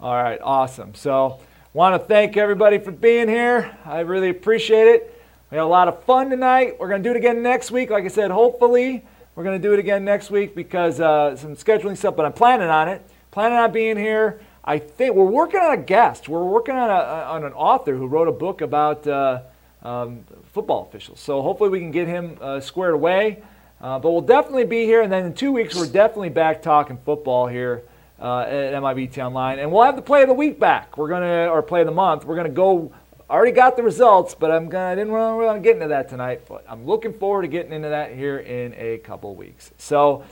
All 0.01 0.15
right, 0.15 0.41
awesome. 0.43 0.95
So 0.95 1.41
want 1.75 2.01
to 2.01 2.09
thank 2.09 2.39
everybody 2.39 2.79
for 2.79 2.91
being 2.91 3.29
here. 3.29 3.77
I 3.85 4.01
really 4.01 4.31
appreciate 4.31 4.89
it. 4.89 5.23
We 5.51 5.59
had 5.59 5.65
a 5.65 5.67
lot 5.67 5.89
of 5.89 6.03
fun 6.05 6.31
tonight. 6.31 6.77
We're 6.81 6.89
going 6.89 7.03
to 7.03 7.09
do 7.09 7.15
it 7.15 7.19
again 7.19 7.43
next 7.43 7.71
week. 7.71 7.91
Like 7.91 8.05
I 8.05 8.09
said, 8.09 8.31
hopefully 8.31 9.05
we're 9.35 9.45
going 9.45 9.61
to 9.61 9.69
do 9.69 9.75
it 9.75 9.79
again 9.79 10.07
next 10.07 10.31
week 10.31 10.55
because 10.55 10.99
uh, 10.99 11.37
some 11.37 11.55
scheduling 11.55 11.97
stuff, 11.97 12.17
but 12.17 12.25
I'm 12.25 12.33
planning 12.33 12.69
on 12.69 12.89
it. 12.89 13.07
Planning 13.31 13.59
on 13.59 13.73
being 13.73 13.99
here. 13.99 14.41
I 14.65 14.79
think 14.79 15.15
we're 15.15 15.25
working 15.25 15.61
on 15.61 15.73
a 15.73 15.77
guest. 15.77 16.31
We're 16.31 16.45
working 16.45 16.77
on, 16.77 16.89
a, 16.89 16.95
on 16.95 17.45
an 17.45 17.53
author 17.53 17.95
who 17.95 18.07
wrote 18.07 18.29
a 18.29 18.33
book 18.33 18.63
about 18.63 19.07
uh, 19.07 19.43
um, 19.83 20.25
football 20.53 20.87
officials. 20.89 21.21
So 21.21 21.43
hopefully 21.43 21.69
we 21.69 21.81
can 21.81 21.91
get 21.91 22.09
him 22.09 22.39
uh, 22.41 22.61
squared 22.61 22.95
away. 22.95 23.43
Uh, 23.83 23.99
but 23.99 24.13
we'll 24.13 24.21
definitely 24.21 24.65
be 24.65 24.85
here. 24.85 25.03
And 25.03 25.13
then 25.13 25.27
in 25.27 25.35
two 25.35 25.53
weeks, 25.53 25.75
we're 25.75 25.87
definitely 25.87 26.29
back 26.29 26.63
talking 26.63 26.99
football 27.05 27.49
here 27.49 27.83
uh, 28.21 28.43
at 28.43 28.75
MIBT 28.75 29.19
Online. 29.19 29.59
And 29.59 29.73
we'll 29.73 29.83
have 29.83 29.97
the 29.97 30.03
play 30.03 30.23
of 30.23 30.29
the 30.29 30.35
week 30.35 30.61
back. 30.61 30.97
We're 30.97 31.09
going 31.09 31.23
to, 31.23 31.51
or 31.51 31.63
play 31.63 31.81
of 31.81 31.87
the 31.87 31.93
month. 31.93 32.25
We're 32.25 32.37
going 32.37 32.47
to 32.47 32.53
go 32.53 32.93
already 33.33 33.53
got 33.53 33.77
the 33.77 33.83
results, 33.83 34.35
but 34.35 34.53
I'm 34.53 34.69
gonna, 34.69 34.93
I 34.93 34.95
didn't 34.95 35.13
really 35.13 35.47
want 35.47 35.57
to 35.57 35.63
get 35.63 35.77
into 35.77 35.89
that 35.89 36.09
tonight. 36.09 36.43
But 36.47 36.65
I'm 36.69 36.87
looking 36.87 37.15
forward 37.15 37.43
to 37.43 37.49
getting 37.49 37.73
into 37.73 37.89
that 37.89 38.15
here 38.15 38.39
in 38.39 38.75
a 38.77 38.99
couple 38.99 39.35
weeks. 39.35 39.73
So, 39.79 40.23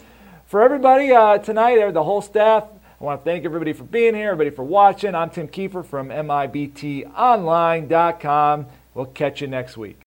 for 0.47 0.63
everybody 0.63 1.11
uh, 1.13 1.39
tonight, 1.39 1.91
the 1.93 2.05
whole 2.05 2.21
staff, 2.21 2.65
I 3.01 3.05
want 3.05 3.21
to 3.21 3.25
thank 3.25 3.45
everybody 3.45 3.73
for 3.73 3.85
being 3.85 4.15
here, 4.15 4.33
everybody 4.33 4.55
for 4.55 4.65
watching. 4.65 5.15
I'm 5.15 5.31
Tim 5.31 5.49
Kiefer 5.49 5.83
from 5.85 6.11
MIBTOnline.com. 6.11 8.67
We'll 8.95 9.07
catch 9.07 9.41
you 9.41 9.47
next 9.47 9.79
week. 9.79 10.01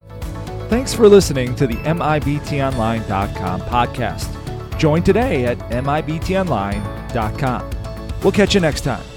Thanks 0.73 0.91
for 0.91 1.07
listening 1.07 1.53
to 1.57 1.67
the 1.67 1.75
MIBTOnline.com 1.75 3.61
podcast. 3.61 4.79
Join 4.79 5.03
today 5.03 5.45
at 5.45 5.59
MIBTOnline.com. 5.69 7.69
We'll 8.23 8.31
catch 8.31 8.55
you 8.55 8.61
next 8.61 8.81
time. 8.81 9.12